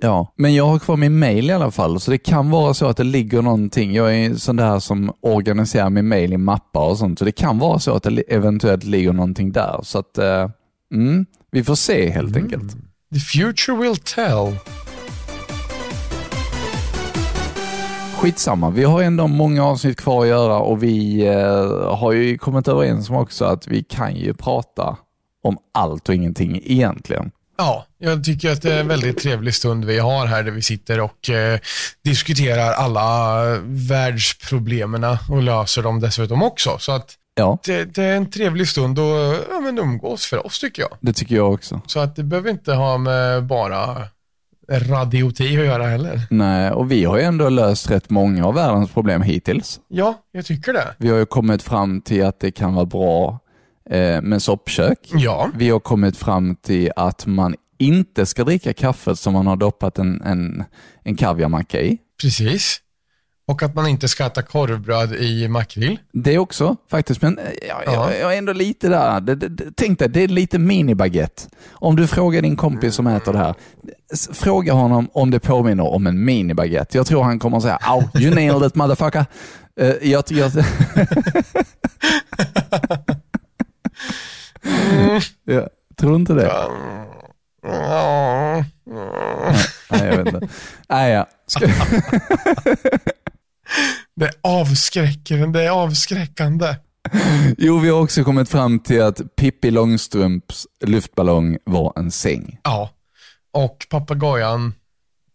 Ja, 0.00 0.34
men 0.36 0.54
jag 0.54 0.66
har 0.66 0.78
kvar 0.78 0.96
min 0.96 1.18
mail 1.18 1.50
i 1.50 1.52
alla 1.52 1.70
fall, 1.70 2.00
så 2.00 2.10
det 2.10 2.18
kan 2.18 2.50
vara 2.50 2.74
så 2.74 2.86
att 2.86 2.96
det 2.96 3.04
ligger 3.04 3.42
någonting. 3.42 3.94
Jag 3.94 4.16
är 4.16 4.34
sån 4.34 4.56
där 4.56 4.78
som 4.78 5.12
organiserar 5.20 5.90
min 5.90 6.08
mail 6.08 6.32
i 6.32 6.36
mappar 6.36 6.80
och 6.80 6.98
sånt, 6.98 7.18
så 7.18 7.24
det 7.24 7.32
kan 7.32 7.58
vara 7.58 7.78
så 7.78 7.94
att 7.96 8.02
det 8.02 8.22
eventuellt 8.28 8.84
ligger 8.84 9.12
någonting 9.12 9.52
där. 9.52 9.80
Så 9.82 9.98
att, 9.98 10.18
eh, 10.18 10.50
mm, 10.94 11.26
vi 11.50 11.64
får 11.64 11.74
se 11.74 12.10
helt 12.10 12.36
enkelt. 12.36 12.72
The 13.14 13.20
future 13.20 13.76
will 13.76 13.96
tell. 13.96 14.56
Skitsamma, 18.20 18.70
vi 18.70 18.84
har 18.84 19.02
ändå 19.02 19.26
många 19.26 19.64
avsnitt 19.64 20.00
kvar 20.00 20.22
att 20.22 20.28
göra 20.28 20.58
och 20.58 20.82
vi 20.82 21.26
eh, 21.26 21.96
har 21.96 22.12
ju 22.12 22.38
kommit 22.38 22.68
överens 22.68 23.10
om 23.10 23.16
också 23.16 23.44
att 23.44 23.66
vi 23.66 23.82
kan 23.82 24.16
ju 24.16 24.34
prata 24.34 24.96
om 25.42 25.58
allt 25.74 26.08
och 26.08 26.14
ingenting 26.14 26.60
egentligen. 26.64 27.30
Ja, 27.58 27.86
jag 27.98 28.24
tycker 28.24 28.52
att 28.52 28.62
det 28.62 28.72
är 28.74 28.80
en 28.80 28.88
väldigt 28.88 29.18
trevlig 29.18 29.54
stund 29.54 29.84
vi 29.84 29.98
har 29.98 30.26
här 30.26 30.42
där 30.42 30.50
vi 30.50 30.62
sitter 30.62 31.00
och 31.00 31.30
eh, 31.30 31.58
diskuterar 32.04 32.72
alla 32.72 33.36
världsproblemen 33.64 35.04
och 35.30 35.42
löser 35.42 35.82
dem 35.82 36.00
dessutom 36.00 36.42
också. 36.42 36.76
Så 36.78 36.92
att 36.92 37.14
Ja, 37.36 37.58
det, 37.64 37.84
det 37.84 38.04
är 38.04 38.16
en 38.16 38.30
trevlig 38.30 38.68
stund 38.68 38.98
att 38.98 39.36
ja, 39.50 39.60
men 39.60 39.78
umgås 39.78 40.26
för 40.26 40.46
oss 40.46 40.60
tycker 40.60 40.82
jag. 40.82 40.90
det 41.00 41.12
tycker 41.12 41.36
jag 41.36 41.52
också. 41.52 41.80
Så 41.86 42.00
att 42.00 42.16
det 42.16 42.22
behöver 42.22 42.50
inte 42.50 42.72
ha 42.72 42.98
med 42.98 43.44
bara 43.44 44.08
radioti 44.68 45.58
att 45.58 45.64
göra 45.64 45.86
heller. 45.86 46.20
Nej, 46.30 46.70
och 46.70 46.90
vi 46.92 47.04
har 47.04 47.16
ju 47.16 47.22
ändå 47.22 47.48
löst 47.48 47.90
rätt 47.90 48.10
många 48.10 48.46
av 48.46 48.54
världens 48.54 48.90
problem 48.90 49.22
hittills. 49.22 49.80
Ja, 49.88 50.22
jag 50.32 50.44
tycker 50.46 50.72
det. 50.72 50.94
Vi 50.98 51.08
har 51.10 51.18
ju 51.18 51.26
kommit 51.26 51.62
fram 51.62 52.00
till 52.00 52.24
att 52.24 52.40
det 52.40 52.50
kan 52.50 52.74
vara 52.74 52.86
bra 52.86 53.38
eh, 53.90 54.22
med 54.22 54.42
soppkök. 54.42 54.98
Ja, 55.12 55.50
Vi 55.54 55.70
har 55.70 55.80
kommit 55.80 56.16
fram 56.16 56.56
till 56.56 56.90
att 56.96 57.26
man 57.26 57.54
inte 57.78 58.26
ska 58.26 58.44
dricka 58.44 58.72
kaffet 58.72 59.18
som 59.18 59.32
man 59.32 59.46
har 59.46 59.56
doppat 59.56 59.98
en, 59.98 60.22
en, 60.22 60.64
en 61.02 61.16
kaviarmacka 61.16 61.80
i. 61.80 61.98
precis. 62.22 62.80
Och 63.46 63.62
att 63.62 63.74
man 63.74 63.86
inte 63.86 64.08
ska 64.08 64.26
äta 64.26 64.42
korvbröd 64.42 65.12
i 65.14 65.48
makrill. 65.48 65.98
Det 66.12 66.38
också 66.38 66.76
faktiskt, 66.90 67.22
men 67.22 67.38
eh, 67.38 67.44
jag, 67.68 67.82
jag, 67.94 68.18
jag 68.20 68.34
är 68.34 68.38
ändå 68.38 68.52
lite 68.52 68.88
där. 68.88 69.20
Det, 69.20 69.34
det, 69.34 69.48
det, 69.48 69.64
tänk 69.76 69.98
dig, 69.98 70.08
det 70.08 70.20
är 70.20 70.28
lite 70.28 70.58
minibaguette. 70.58 71.42
Om 71.72 71.96
du 71.96 72.06
frågar 72.06 72.42
din 72.42 72.56
kompis 72.56 72.94
som 72.94 73.06
äter 73.06 73.32
det 73.32 73.38
här, 73.38 73.54
fråga 74.32 74.72
honom 74.72 75.08
om 75.12 75.30
det 75.30 75.40
påminner 75.40 75.84
om 75.84 76.06
en 76.06 76.24
minibaguette. 76.24 76.96
Jag 76.96 77.06
tror 77.06 77.22
han 77.22 77.38
kommer 77.38 77.56
att 77.56 77.62
säga 77.62 77.78
“Au, 77.82 78.02
you 78.20 78.34
nailed 78.34 78.66
it 78.66 78.74
motherfucker”. 78.74 79.26
Uh, 79.80 80.10
jag, 80.10 80.24
jag, 80.28 80.50
jag 85.44 85.68
tror 85.96 86.16
inte 86.16 86.34
det. 86.34 86.46
Ja. 86.46 86.70
Nej, 89.90 90.04
jag 90.04 90.16
vet 90.16 90.34
inte. 90.34 90.48
Nej, 90.88 91.12
ja. 91.12 91.26
Ska, 91.46 91.66
Det 94.16 94.24
är 94.24 94.34
avskräckande, 94.42 95.58
det 95.58 95.64
är 95.64 95.70
avskräckande. 95.70 96.76
jo, 97.58 97.78
vi 97.78 97.88
har 97.88 98.00
också 98.00 98.24
kommit 98.24 98.48
fram 98.48 98.78
till 98.78 99.02
att 99.02 99.36
Pippi 99.36 99.70
Långstrumps 99.70 100.66
luftballong 100.84 101.58
var 101.64 101.92
en 101.96 102.10
säng. 102.10 102.58
Ja. 102.62 102.90
Och 103.52 103.86
papegojan 103.90 104.74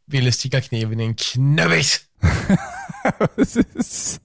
ville 0.05 0.31
sticka 0.31 0.61
kniven 0.61 0.99
i 0.99 1.03
en 1.03 1.15
knubbis. 1.15 1.99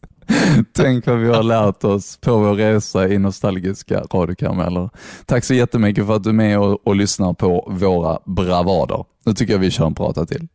Tänk 0.72 1.06
vad 1.06 1.18
vi 1.18 1.28
har 1.28 1.42
lärt 1.42 1.84
oss 1.84 2.16
på 2.16 2.38
vår 2.38 2.54
resa 2.54 3.08
i 3.08 3.18
nostalgiska 3.18 4.00
radiokarameller. 4.00 4.90
Tack 5.26 5.44
så 5.44 5.54
jättemycket 5.54 6.06
för 6.06 6.16
att 6.16 6.24
du 6.24 6.30
är 6.30 6.34
med 6.34 6.58
och, 6.58 6.86
och 6.86 6.96
lyssnar 6.96 7.32
på 7.32 7.68
våra 7.70 8.18
bravader. 8.24 9.04
Nu 9.24 9.34
tycker 9.34 9.52
jag 9.52 9.60
vi 9.60 9.70
kör 9.70 9.86
en 9.86 9.94
prata 9.94 10.26
till. 10.26 10.48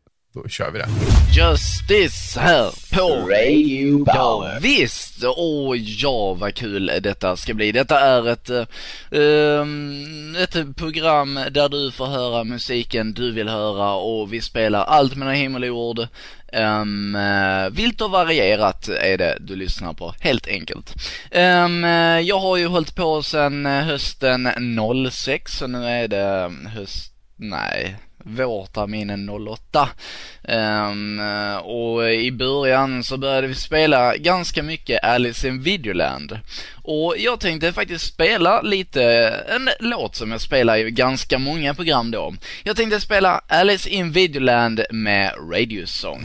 Då 0.44 0.50
kör 0.50 0.72
vi 0.72 0.80
det. 0.80 0.88
Justice 1.34 2.40
här 2.40 2.72
på 2.96 3.30
Radio 3.30 4.04
Ja 4.08 4.58
visst, 4.62 5.24
åh 5.24 5.78
ja 5.78 6.34
vad 6.34 6.54
kul 6.54 6.92
detta 7.04 7.36
ska 7.36 7.54
bli. 7.54 7.72
Detta 7.72 8.00
är 8.00 8.28
ett, 8.28 8.50
eh, 8.50 8.66
ehm, 9.12 10.36
ett 10.36 10.76
program 10.76 11.40
där 11.52 11.70
du 11.70 11.92
får 11.92 12.06
höra 12.06 12.44
musiken 12.44 13.14
du 13.14 13.32
vill 13.32 13.50
höra 13.50 13.94
och 13.94 14.34
vi 14.34 14.42
spelar 14.42 14.84
allt 14.84 15.16
mellan 15.16 15.36
himmel 15.36 15.64
och 15.64 15.68
jord. 15.68 16.08
Um, 16.54 17.18
vilt 17.72 18.02
och 18.02 18.12
varierat 18.12 18.88
är 18.88 19.18
det 19.18 19.38
du 19.40 19.56
lyssnar 19.56 19.94
på, 19.94 20.14
helt 20.20 20.48
enkelt. 20.48 20.96
Ehm, 21.32 21.84
eh, 21.84 22.20
jag 22.20 22.40
har 22.40 22.58
ju 22.58 22.68
hållit 22.68 22.96
på 22.96 23.24
sedan 23.24 23.66
eh, 23.66 23.84
hösten 23.84 24.50
06 25.12 25.58
så 25.58 25.68
nu 25.68 25.86
är 25.86 26.08
det 26.08 26.52
höst, 26.76 27.14
nej, 27.36 27.96
vårterminen 28.30 29.30
08. 29.30 29.90
Ehm, 30.44 31.20
eh, 31.20 31.58
och 31.58 32.14
i 32.14 32.32
början 32.32 33.04
så 33.04 33.18
började 33.18 33.48
vi 33.48 33.56
spela 33.56 34.18
ganska 34.18 34.64
mycket 34.64 35.04
Alice 35.04 35.48
in 35.48 35.62
Videoland. 35.62 36.40
Och 36.84 37.16
jag 37.18 37.40
tänkte 37.40 37.74
faktiskt 37.74 38.14
spela 38.14 38.62
lite, 38.62 39.04
en 39.56 39.70
låt 39.80 40.16
som 40.16 40.32
jag 40.32 40.42
spelar 40.42 40.78
i 40.78 40.92
ganska 40.92 41.40
många 41.40 41.74
program 41.74 42.12
då. 42.12 42.34
Jag 42.64 42.76
tänkte 42.76 43.00
spela 43.00 43.42
Alice 43.48 43.90
in 43.90 44.12
Videoland 44.12 44.82
med 44.92 45.34
Radio 45.52 45.86
Song. 45.86 46.24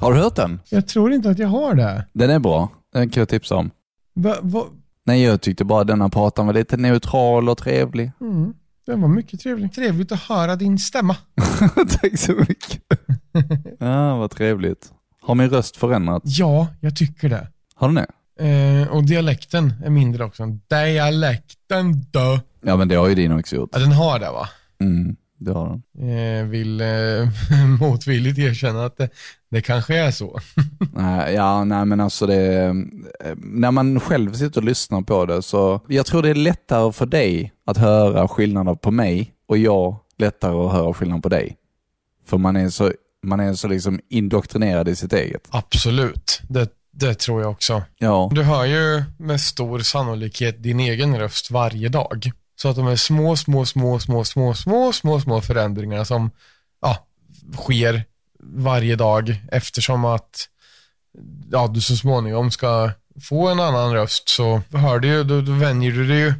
Har 0.00 0.12
du 0.12 0.18
hört 0.18 0.36
den? 0.36 0.60
Jag 0.68 0.88
tror 0.88 1.12
inte 1.12 1.30
att 1.30 1.38
jag 1.38 1.48
har 1.48 1.74
det. 1.74 2.06
Den 2.12 2.30
är 2.30 2.38
bra. 2.38 2.68
Den 2.92 3.10
kan 3.10 3.20
jag 3.20 3.28
tipsa 3.28 3.54
om. 3.54 3.70
Va, 4.14 4.36
va? 4.40 4.64
Nej, 5.04 5.22
jag 5.22 5.40
tyckte 5.40 5.64
bara 5.64 5.84
denna 5.84 6.08
pratan 6.08 6.46
var 6.46 6.54
lite 6.54 6.76
neutral 6.76 7.48
och 7.48 7.58
trevlig. 7.58 8.10
Mm. 8.20 8.54
Den 8.86 9.00
var 9.00 9.08
mycket 9.08 9.40
trevlig. 9.40 9.72
Trevligt 9.74 10.12
att 10.12 10.22
höra 10.22 10.56
din 10.56 10.78
stämma. 10.78 11.16
Tack 12.00 12.18
så 12.18 12.32
mycket. 12.32 12.82
ja, 13.78 14.16
vad 14.18 14.30
trevligt. 14.30 14.92
Har 15.22 15.34
min 15.34 15.50
röst 15.50 15.76
förändrats? 15.76 16.38
Ja, 16.38 16.68
jag 16.80 16.96
tycker 16.96 17.28
det. 17.28 17.48
Har 17.74 17.88
den 17.88 17.94
det? 17.94 18.06
Eh, 18.48 18.88
och 18.88 19.04
dialekten 19.04 19.74
är 19.84 19.90
mindre 19.90 20.24
också. 20.24 20.46
Dialekten 20.68 22.00
dö. 22.00 22.38
Ja, 22.62 22.76
men 22.76 22.88
det 22.88 22.94
har 22.94 23.08
ju 23.08 23.14
din 23.14 23.32
också 23.32 23.56
gjort. 23.56 23.70
Ja, 23.72 23.78
den 23.78 23.92
har 23.92 24.18
det 24.18 24.30
va? 24.30 24.48
Mm, 24.80 25.16
det 25.38 25.52
har 25.52 25.80
den. 25.94 26.08
Eh, 26.08 26.44
vill 26.44 26.80
eh, 26.80 26.86
motvilligt 27.80 28.38
erkänna 28.38 28.84
att 28.84 28.96
det, 28.96 29.08
det 29.50 29.60
kanske 29.60 29.96
är 29.96 30.10
så. 30.10 30.38
Nej, 30.92 31.34
ja, 31.34 31.64
nej 31.64 31.84
men 31.84 32.00
alltså 32.00 32.26
det, 32.26 32.64
eh, 32.64 33.34
när 33.36 33.70
man 33.70 34.00
själv 34.00 34.32
sitter 34.32 34.60
och 34.60 34.64
lyssnar 34.64 35.00
på 35.02 35.26
det 35.26 35.42
så, 35.42 35.80
jag 35.88 36.06
tror 36.06 36.22
det 36.22 36.30
är 36.30 36.34
lättare 36.34 36.92
för 36.92 37.06
dig 37.06 37.52
att 37.66 37.76
höra 37.76 38.28
skillnader 38.28 38.74
på 38.74 38.90
mig 38.90 39.32
och 39.48 39.58
jag 39.58 39.96
lättare 40.18 40.66
att 40.66 40.72
höra 40.72 40.94
skillnad 40.94 41.22
på 41.22 41.28
dig. 41.28 41.56
För 42.26 42.38
man 42.38 42.56
är 42.56 42.68
så, 42.68 42.92
man 43.22 43.40
är 43.40 43.54
så 43.54 43.68
liksom 43.68 44.00
indoktrinerad 44.10 44.88
i 44.88 44.96
sitt 44.96 45.12
eget. 45.12 45.48
Absolut. 45.50 46.40
Det, 46.48 46.68
det 46.92 47.14
tror 47.14 47.42
jag 47.42 47.50
också. 47.50 47.82
Ja, 47.98 48.30
Du 48.34 48.42
hör 48.42 48.64
ju 48.64 49.04
med 49.18 49.40
stor 49.40 49.78
sannolikhet 49.78 50.62
din 50.62 50.80
egen 50.80 51.18
röst 51.18 51.50
varje 51.50 51.88
dag. 51.88 52.30
Så 52.56 52.68
att 52.68 52.76
de 52.76 52.86
är 52.86 52.96
små, 52.96 53.36
små, 53.36 53.66
små, 53.66 53.98
små, 53.98 54.24
små, 54.24 54.54
små, 54.54 54.92
små, 54.92 55.20
små 55.20 55.40
förändringarna 55.40 56.04
som 56.04 56.30
ja, 56.82 57.06
sker 57.56 58.04
varje 58.42 58.96
dag 58.96 59.36
eftersom 59.52 60.04
att 60.04 60.48
ja, 61.50 61.66
du 61.66 61.80
så 61.80 61.96
småningom 61.96 62.50
ska 62.50 62.90
få 63.22 63.48
en 63.48 63.60
annan 63.60 63.92
röst 63.92 64.28
så 64.28 64.62
hör 64.72 64.98
du 64.98 65.08
ju, 65.08 65.24
då, 65.24 65.40
då 65.40 65.52
vänjer 65.52 65.92
du 65.92 66.06
dig 66.06 66.18
ju 66.18 66.34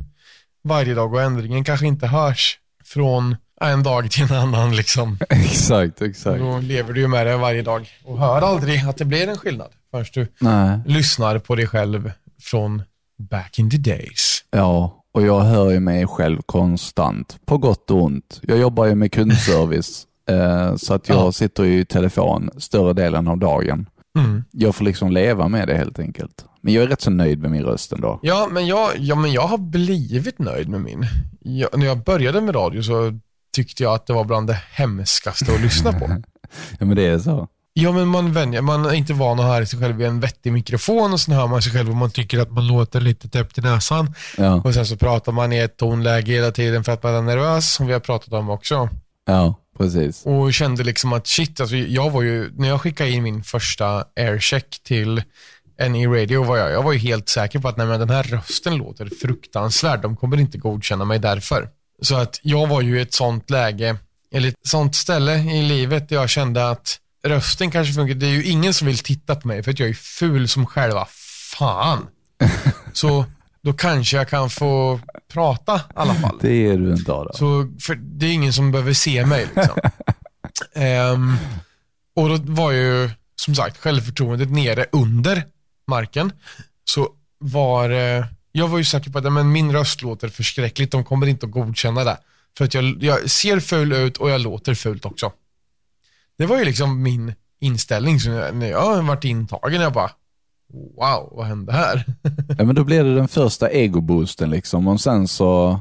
varje 0.64 0.94
dag 0.94 1.14
och 1.14 1.22
ändringen 1.22 1.64
kanske 1.64 1.86
inte 1.86 2.06
hörs 2.06 2.58
från 2.84 3.36
en 3.60 3.82
dag 3.82 4.10
till 4.10 4.22
en 4.22 4.36
annan 4.38 4.76
liksom. 4.76 5.18
exakt, 5.28 6.02
exakt. 6.02 6.38
Då 6.38 6.58
lever 6.58 6.92
du 6.92 7.00
ju 7.00 7.08
med 7.08 7.26
det 7.26 7.36
varje 7.36 7.62
dag 7.62 7.88
och 8.04 8.18
hör 8.18 8.42
aldrig 8.42 8.84
att 8.88 8.96
det 8.96 9.04
blir 9.04 9.28
en 9.28 9.38
skillnad 9.38 9.70
förrän 9.90 10.06
du 10.14 10.28
Nej, 10.38 10.78
lyssnar 10.86 11.38
på 11.38 11.54
dig 11.54 11.66
själv 11.66 12.12
från 12.40 12.82
back 13.18 13.58
in 13.58 13.70
the 13.70 13.76
days. 13.76 14.44
ja, 14.50 15.04
och 15.16 15.22
jag 15.22 15.40
hör 15.40 15.70
ju 15.70 15.80
mig 15.80 16.06
själv 16.06 16.40
konstant, 16.46 17.38
på 17.46 17.58
gott 17.58 17.90
och 17.90 18.02
ont. 18.02 18.40
Jag 18.42 18.58
jobbar 18.58 18.84
ju 18.86 18.94
med 18.94 19.12
kundservice 19.12 20.06
Eh, 20.30 20.76
så 20.76 20.94
att 20.94 21.08
jag 21.08 21.18
Ja. 21.18 21.32
sitter 21.32 21.64
i 21.64 21.84
telefon 21.84 22.50
större 22.58 22.92
delen 22.92 23.28
av 23.28 23.38
dagen. 23.38 23.86
Mm. 24.18 24.44
Jag 24.50 24.74
får 24.74 24.84
liksom 24.84 25.10
leva 25.12 25.48
med 25.48 25.68
det 25.68 25.76
helt 25.76 25.98
enkelt. 25.98 26.44
Men 26.60 26.74
jag 26.74 26.84
är 26.84 26.88
rätt 26.88 27.00
så 27.00 27.10
nöjd 27.10 27.38
med 27.42 27.50
min 27.50 27.62
röst 27.62 27.92
ändå. 27.92 28.18
Ja, 28.22 28.48
men 28.52 28.66
jag, 28.66 28.90
ja, 28.98 29.14
men 29.14 29.32
jag 29.32 29.42
har 29.46 29.58
blivit 29.58 30.38
nöjd 30.38 30.68
med 30.68 30.80
min. 30.80 31.04
Jag, 31.40 31.78
när 31.78 31.86
jag 31.86 32.04
började 32.04 32.40
med 32.40 32.54
radio 32.54 32.82
så 32.82 33.18
tyckte 33.56 33.82
jag 33.82 33.94
att 33.94 34.06
det 34.06 34.12
var 34.12 34.24
bland 34.24 34.46
det 34.46 34.60
hemskaste 34.72 35.52
att 35.54 35.60
lyssna 35.62 35.92
på. 35.92 36.06
Ja, 36.78 36.86
men 36.86 36.96
det 36.96 37.06
är 37.06 37.18
så. 37.18 37.48
Ja, 37.78 37.92
men 37.92 38.08
man 38.08 38.32
vänjer, 38.32 38.60
man 38.60 38.86
är 38.86 38.94
inte 38.94 39.12
van 39.12 39.40
att 39.40 39.46
höra 39.46 39.66
sig 39.66 39.78
själv 39.80 40.00
i 40.00 40.04
en 40.04 40.20
vettig 40.20 40.52
mikrofon 40.52 41.12
och 41.12 41.20
sen 41.20 41.34
hör 41.34 41.46
man 41.46 41.62
sig 41.62 41.72
själv 41.72 41.90
och 41.90 41.96
man 41.96 42.10
tycker 42.10 42.38
att 42.38 42.50
man 42.52 42.66
låter 42.66 43.00
lite 43.00 43.28
täppt 43.28 43.58
i 43.58 43.60
näsan. 43.60 44.14
Ja, 44.36 44.54
Och 44.64 44.74
sen 44.74 44.86
så 44.86 44.96
pratar 44.96 45.32
man 45.32 45.52
i 45.52 45.58
ett 45.58 45.76
tonläge 45.76 46.32
hela 46.32 46.50
tiden 46.50 46.84
för 46.84 46.92
att 46.92 47.02
man 47.02 47.14
är 47.14 47.22
nervös, 47.22 47.74
som 47.74 47.86
vi 47.86 47.92
har 47.92 48.00
pratat 48.00 48.32
om 48.32 48.50
också. 48.50 48.88
ja 49.26 49.54
precis. 49.78 50.22
Och 50.26 50.52
kände 50.52 50.84
liksom 50.84 51.12
att 51.12 51.26
shit, 51.26 51.60
alltså 51.60 51.76
jag 51.76 52.10
var 52.10 52.22
ju, 52.22 52.50
när 52.56 52.68
jag 52.68 52.80
skickade 52.80 53.10
in 53.10 53.22
min 53.22 53.42
första 53.42 54.04
aircheck 54.16 54.80
till 54.82 55.22
NE 55.88 56.06
Radio 56.06 56.44
var 56.44 56.56
jag, 56.56 56.70
jag 56.70 56.82
var 56.82 56.92
ju 56.92 56.98
helt 56.98 57.28
säker 57.28 57.58
på 57.58 57.68
att 57.68 57.76
nej, 57.76 57.86
men 57.86 58.00
den 58.00 58.10
här 58.10 58.22
rösten 58.22 58.76
låter 58.76 59.08
fruktansvärd, 59.20 60.00
de 60.00 60.16
kommer 60.16 60.36
inte 60.40 60.58
godkänna 60.58 61.04
mig 61.04 61.18
därför. 61.18 61.68
Så 62.02 62.16
att 62.16 62.40
jag 62.42 62.66
var 62.66 62.80
ju 62.80 62.98
i 62.98 63.02
ett 63.02 63.14
sånt 63.14 63.50
läge, 63.50 63.96
eller 64.32 64.48
ett 64.48 64.54
sånt 64.68 64.94
ställe 64.94 65.38
i 65.38 65.62
livet 65.62 66.08
där 66.08 66.16
jag 66.16 66.28
kände 66.30 66.70
att 66.70 66.98
rösten 67.28 67.70
kanske 67.70 67.94
funkar, 67.94 68.14
det 68.14 68.26
är 68.26 68.30
ju 68.30 68.44
ingen 68.44 68.74
som 68.74 68.86
vill 68.86 68.98
titta 68.98 69.36
på 69.36 69.48
mig 69.48 69.62
för 69.62 69.70
att 69.70 69.78
jag 69.78 69.88
är 69.88 69.94
ful 69.94 70.48
som 70.48 70.66
själva 70.66 71.06
fan. 71.58 72.06
Så 72.92 73.24
då 73.62 73.72
kanske 73.72 74.16
jag 74.16 74.28
kan 74.28 74.50
få 74.50 75.00
prata 75.32 75.76
i 75.76 75.80
alla 75.94 76.14
fall. 76.14 76.38
Det 76.40 76.66
är 76.66 76.78
du 76.78 76.92
inte 76.92 77.12
Adam. 77.12 77.32
Så, 77.34 77.72
för 77.80 77.94
det 77.94 78.26
är 78.26 78.32
ingen 78.32 78.52
som 78.52 78.72
behöver 78.72 78.92
se 78.92 79.26
mig. 79.26 79.46
Liksom. 79.56 79.80
Ehm, 80.74 81.36
och 82.16 82.28
då 82.28 82.52
var 82.52 82.70
ju, 82.70 83.10
som 83.36 83.54
sagt, 83.54 83.78
självförtroendet 83.78 84.50
nere 84.50 84.86
under 84.92 85.44
marken. 85.86 86.32
Så 86.84 87.08
var, 87.38 87.90
eh, 87.90 88.24
jag 88.52 88.68
var 88.68 88.78
ju 88.78 88.84
säker 88.84 89.10
på 89.10 89.18
att 89.18 89.32
men 89.32 89.52
min 89.52 89.72
röst 89.72 90.02
låter 90.02 90.28
förskräckligt, 90.28 90.92
de 90.92 91.04
kommer 91.04 91.26
inte 91.26 91.46
att 91.46 91.52
godkänna 91.52 92.04
det. 92.04 92.18
För 92.58 92.64
att 92.64 92.74
jag, 92.74 93.02
jag 93.02 93.30
ser 93.30 93.60
ful 93.60 93.92
ut 93.92 94.16
och 94.16 94.30
jag 94.30 94.40
låter 94.40 94.74
fult 94.74 95.04
också. 95.04 95.32
Det 96.38 96.46
var 96.46 96.58
ju 96.58 96.64
liksom 96.64 97.02
min 97.02 97.34
inställning. 97.60 98.20
Så 98.20 98.30
när 98.30 98.66
jag 98.66 99.02
varit 99.02 99.24
intagen, 99.24 99.80
jag 99.80 99.92
bara, 99.92 100.10
wow, 100.72 101.32
vad 101.32 101.46
hände 101.46 101.72
här? 101.72 102.04
Ja, 102.58 102.64
men 102.64 102.74
då 102.74 102.84
blir 102.84 103.04
det 103.04 103.14
den 103.14 103.28
första 103.28 103.70
egoboosten 103.70 104.50
liksom 104.50 104.88
och 104.88 105.00
sen 105.00 105.28
så 105.28 105.80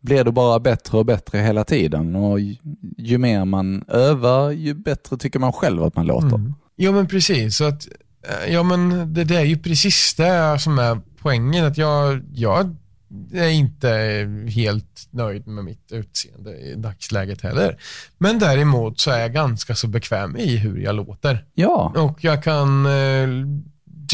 blir 0.00 0.24
det 0.24 0.32
bara 0.32 0.60
bättre 0.60 0.98
och 0.98 1.06
bättre 1.06 1.38
hela 1.38 1.64
tiden 1.64 2.16
och 2.16 2.40
ju, 2.40 2.56
ju 2.98 3.18
mer 3.18 3.44
man 3.44 3.84
övar 3.88 4.50
ju 4.50 4.74
bättre 4.74 5.16
tycker 5.16 5.38
man 5.38 5.52
själv 5.52 5.82
att 5.82 5.96
man 5.96 6.06
låter. 6.06 6.52
Ja 6.76 6.92
men 6.92 7.06
precis. 7.06 7.56
Så 7.56 7.64
att, 7.64 7.88
eh, 8.22 8.52
ja, 8.52 8.62
men 8.62 9.14
det, 9.14 9.24
det 9.24 9.36
är 9.36 9.44
ju 9.44 9.58
precis 9.58 10.14
det 10.14 10.58
som 10.60 10.78
är 10.78 11.00
poängen. 11.18 11.64
Att 11.64 11.78
jag, 11.78 12.22
jag 12.32 12.76
är 13.32 13.48
inte 13.48 13.90
helt 14.48 15.08
nöjd 15.10 15.46
med 15.46 15.64
mitt 15.64 15.92
utseende 15.92 16.56
i 16.56 16.74
dagsläget 16.74 17.40
heller. 17.40 17.76
Men 18.18 18.38
däremot 18.38 19.00
så 19.00 19.10
är 19.10 19.20
jag 19.20 19.32
ganska 19.32 19.74
så 19.74 19.86
bekväm 19.86 20.36
i 20.36 20.56
hur 20.56 20.78
jag 20.78 20.94
låter. 20.94 21.44
Ja, 21.54 21.92
Och 21.96 22.24
jag 22.24 22.42
kan, 22.44 22.86
eh, 22.86 23.28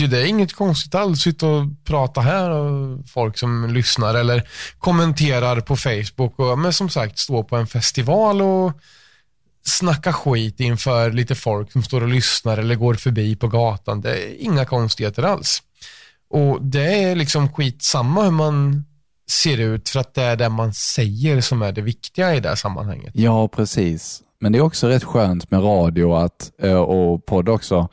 det 0.09 0.23
är 0.23 0.27
inget 0.27 0.53
konstigt 0.53 0.95
alls, 0.95 1.21
sitta 1.21 1.47
och 1.47 1.65
prata 1.85 2.21
här 2.21 2.51
och 2.51 3.09
folk 3.09 3.39
som 3.39 3.75
lyssnar 3.75 4.15
eller 4.15 4.49
kommenterar 4.79 5.61
på 5.61 5.77
Facebook. 5.77 6.39
Och, 6.39 6.59
men 6.59 6.73
som 6.73 6.89
sagt, 6.89 7.19
stå 7.19 7.45
på 7.45 7.57
en 7.57 7.67
festival 7.67 8.43
och 8.43 8.73
snacka 9.67 10.13
skit 10.13 10.61
inför 10.61 11.13
lite 11.13 11.35
folk 11.35 11.73
som 11.73 11.83
står 11.83 12.01
och 12.01 12.09
lyssnar 12.09 12.59
eller 12.59 12.75
går 12.75 12.95
förbi 12.95 13.37
på 13.37 13.49
gatan. 13.49 14.01
Det 14.01 14.11
är 14.11 14.43
inga 14.43 14.65
konstigheter 14.65 15.23
alls. 15.23 15.63
Och 16.31 16.63
det 16.63 17.03
är 17.03 17.17
liksom 17.17 17.53
skitsamma 17.53 18.23
hur 18.23 18.31
man 18.31 18.85
ser 19.31 19.59
ut 19.61 19.89
för 19.89 20.01
att 20.01 20.15
det 20.15 20.23
är 20.23 20.37
det 20.37 20.49
man 20.49 20.73
säger 20.75 21.41
som 21.41 21.63
är 21.63 21.73
det 21.73 21.83
viktiga 21.83 22.35
i 22.35 22.41
det 22.41 22.49
här 22.49 22.57
sammanhanget. 22.57 23.11
ja 23.15 23.49
precis. 23.49 24.23
Men 24.41 24.53
det 24.53 24.59
är 24.59 24.63
också 24.63 24.89
rätt 24.89 25.05
skönt 25.05 25.51
med 25.51 25.63
radio 25.63 26.15
att, 26.15 26.53
eh, 26.63 26.77
och 26.77 27.27
podd 27.27 27.49
också, 27.49 27.89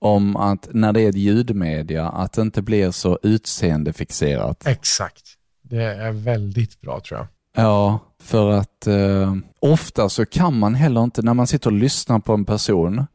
om 0.00 0.36
att 0.36 0.68
när 0.72 0.92
det 0.92 1.00
är 1.00 1.08
ett 1.08 1.16
ljudmedia, 1.16 2.08
att 2.08 2.32
det 2.32 2.42
inte 2.42 2.62
blir 2.62 2.90
så 2.90 3.18
utseendefixerat. 3.22 4.66
Exakt. 4.66 5.22
Det 5.62 5.82
är 5.82 6.12
väldigt 6.12 6.80
bra 6.80 7.00
tror 7.00 7.18
jag. 7.20 7.26
Ja, 7.64 7.98
för 8.22 8.50
att 8.50 8.86
eh, 8.86 9.34
ofta 9.60 10.08
så 10.08 10.26
kan 10.26 10.58
man 10.58 10.74
heller 10.74 11.04
inte, 11.04 11.22
när 11.22 11.34
man 11.34 11.46
sitter 11.46 11.70
och 11.70 11.76
lyssnar 11.76 12.18
på 12.18 12.32
en 12.34 12.44
person, 12.44 13.06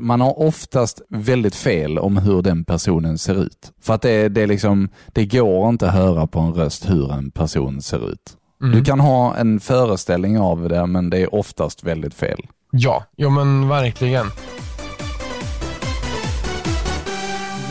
man 0.00 0.20
har 0.20 0.38
oftast 0.38 1.02
väldigt 1.08 1.54
fel 1.54 1.98
om 1.98 2.16
hur 2.16 2.42
den 2.42 2.64
personen 2.64 3.18
ser 3.18 3.42
ut. 3.42 3.72
För 3.82 3.94
att 3.94 4.02
det, 4.02 4.28
det, 4.28 4.46
liksom, 4.46 4.88
det 5.12 5.26
går 5.26 5.68
inte 5.68 5.88
att 5.88 5.94
höra 5.94 6.26
på 6.26 6.40
en 6.40 6.52
röst 6.52 6.90
hur 6.90 7.12
en 7.12 7.30
person 7.30 7.82
ser 7.82 8.12
ut. 8.12 8.36
Du 8.72 8.84
kan 8.84 9.00
ha 9.00 9.36
en 9.36 9.60
föreställning 9.60 10.38
av 10.38 10.68
det, 10.68 10.86
men 10.86 11.10
det 11.10 11.18
är 11.18 11.34
oftast 11.34 11.84
väldigt 11.84 12.14
fel. 12.14 12.38
Ja, 12.70 13.04
jo 13.16 13.30
men 13.30 13.68
verkligen. 13.68 14.26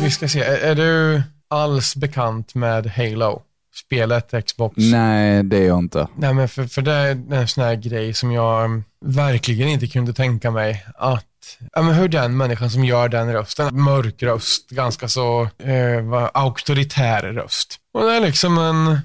Vi 0.01 0.11
ska 0.11 0.27
se, 0.27 0.41
är, 0.41 0.57
är 0.57 0.75
du 0.75 1.21
alls 1.47 1.95
bekant 1.95 2.55
med 2.55 2.87
Halo? 2.87 3.41
Spelet, 3.75 4.45
Xbox? 4.45 4.75
Nej, 4.77 5.43
det 5.43 5.57
är 5.57 5.67
jag 5.67 5.79
inte. 5.79 6.07
Nej, 6.15 6.33
men 6.33 6.49
för, 6.49 6.65
för 6.65 6.81
det 6.81 6.93
är 6.93 7.33
en 7.33 7.47
sån 7.47 7.63
här 7.63 7.75
grej 7.75 8.13
som 8.13 8.31
jag 8.31 8.65
mm, 8.65 8.83
verkligen 9.05 9.67
inte 9.67 9.87
kunde 9.87 10.13
tänka 10.13 10.51
mig 10.51 10.85
att 10.95 11.25
Ja, 11.73 11.81
men 11.81 11.93
hur 11.95 12.07
den 12.07 12.37
människan 12.37 12.69
som 12.71 12.85
gör 12.85 13.09
den 13.09 13.33
rösten, 13.33 13.81
mörk 13.83 14.23
röst, 14.23 14.69
ganska 14.69 15.07
så 15.07 15.41
eh, 15.63 16.29
auktoritär 16.33 17.21
röst. 17.21 17.75
Och 17.93 18.01
det 18.03 18.13
är 18.15 18.21
liksom 18.21 18.57
en 18.57 18.99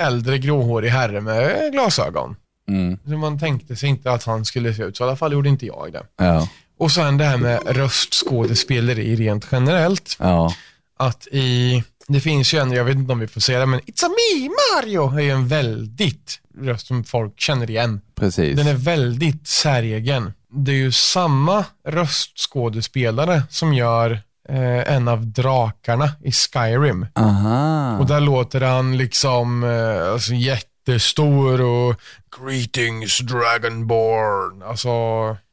äldre 0.00 0.38
gråhårig 0.38 0.90
herre 0.90 1.20
med 1.20 1.72
glasögon. 1.72 2.36
Mm. 2.68 2.98
Så 3.04 3.10
man 3.10 3.38
tänkte 3.38 3.76
sig 3.76 3.88
inte 3.88 4.10
att 4.12 4.24
han 4.24 4.44
skulle 4.44 4.74
se 4.74 4.82
ut 4.82 4.96
så, 4.96 5.04
i 5.04 5.06
alla 5.06 5.16
fall 5.16 5.32
gjorde 5.32 5.48
inte 5.48 5.66
jag 5.66 5.92
det. 5.92 6.02
Ja, 6.16 6.48
Och 6.78 6.92
sen 6.92 7.18
det 7.18 7.24
här 7.24 7.36
med 7.36 7.76
röstskådespeleri 7.76 9.16
rent 9.16 9.46
generellt. 9.52 10.16
ja, 10.18 10.54
Att 10.98 11.26
i, 11.26 11.82
det 12.08 12.20
finns 12.20 12.54
ju 12.54 12.58
en, 12.58 12.72
jag 12.72 12.84
vet 12.84 12.96
inte 12.96 13.12
om 13.12 13.18
vi 13.18 13.26
får 13.28 13.40
säga 13.40 13.58
det, 13.60 13.66
men 13.66 13.80
It's 13.80 14.04
a 14.04 14.08
me 14.08 14.48
Mario 14.48 15.16
är 15.18 15.22
ju 15.22 15.30
en 15.30 15.48
väldigt 15.48 16.40
röst 16.60 16.86
som 16.86 17.04
folk 17.04 17.40
känner 17.40 17.70
igen. 17.70 18.00
precis. 18.14 18.56
Den 18.56 18.66
är 18.66 18.74
väldigt 18.74 19.46
säregen. 19.46 20.32
Det 20.56 20.72
är 20.72 20.76
ju 20.76 20.92
samma 20.92 21.64
röstskådespelare 21.88 23.42
som 23.50 23.74
gör 23.74 24.10
eh, 24.48 24.92
en 24.94 25.08
av 25.08 25.26
drakarna 25.26 26.10
i 26.24 26.32
Skyrim. 26.32 27.06
Aha. 27.14 27.98
Och 27.98 28.06
där 28.06 28.20
låter 28.20 28.60
han 28.60 28.96
liksom 28.96 29.64
eh, 29.64 30.12
alltså 30.12 30.32
jättestor 30.32 31.60
och 31.60 32.00
Greetings 32.40 33.18
Dragonborn. 33.18 34.62
Alltså, 34.62 34.88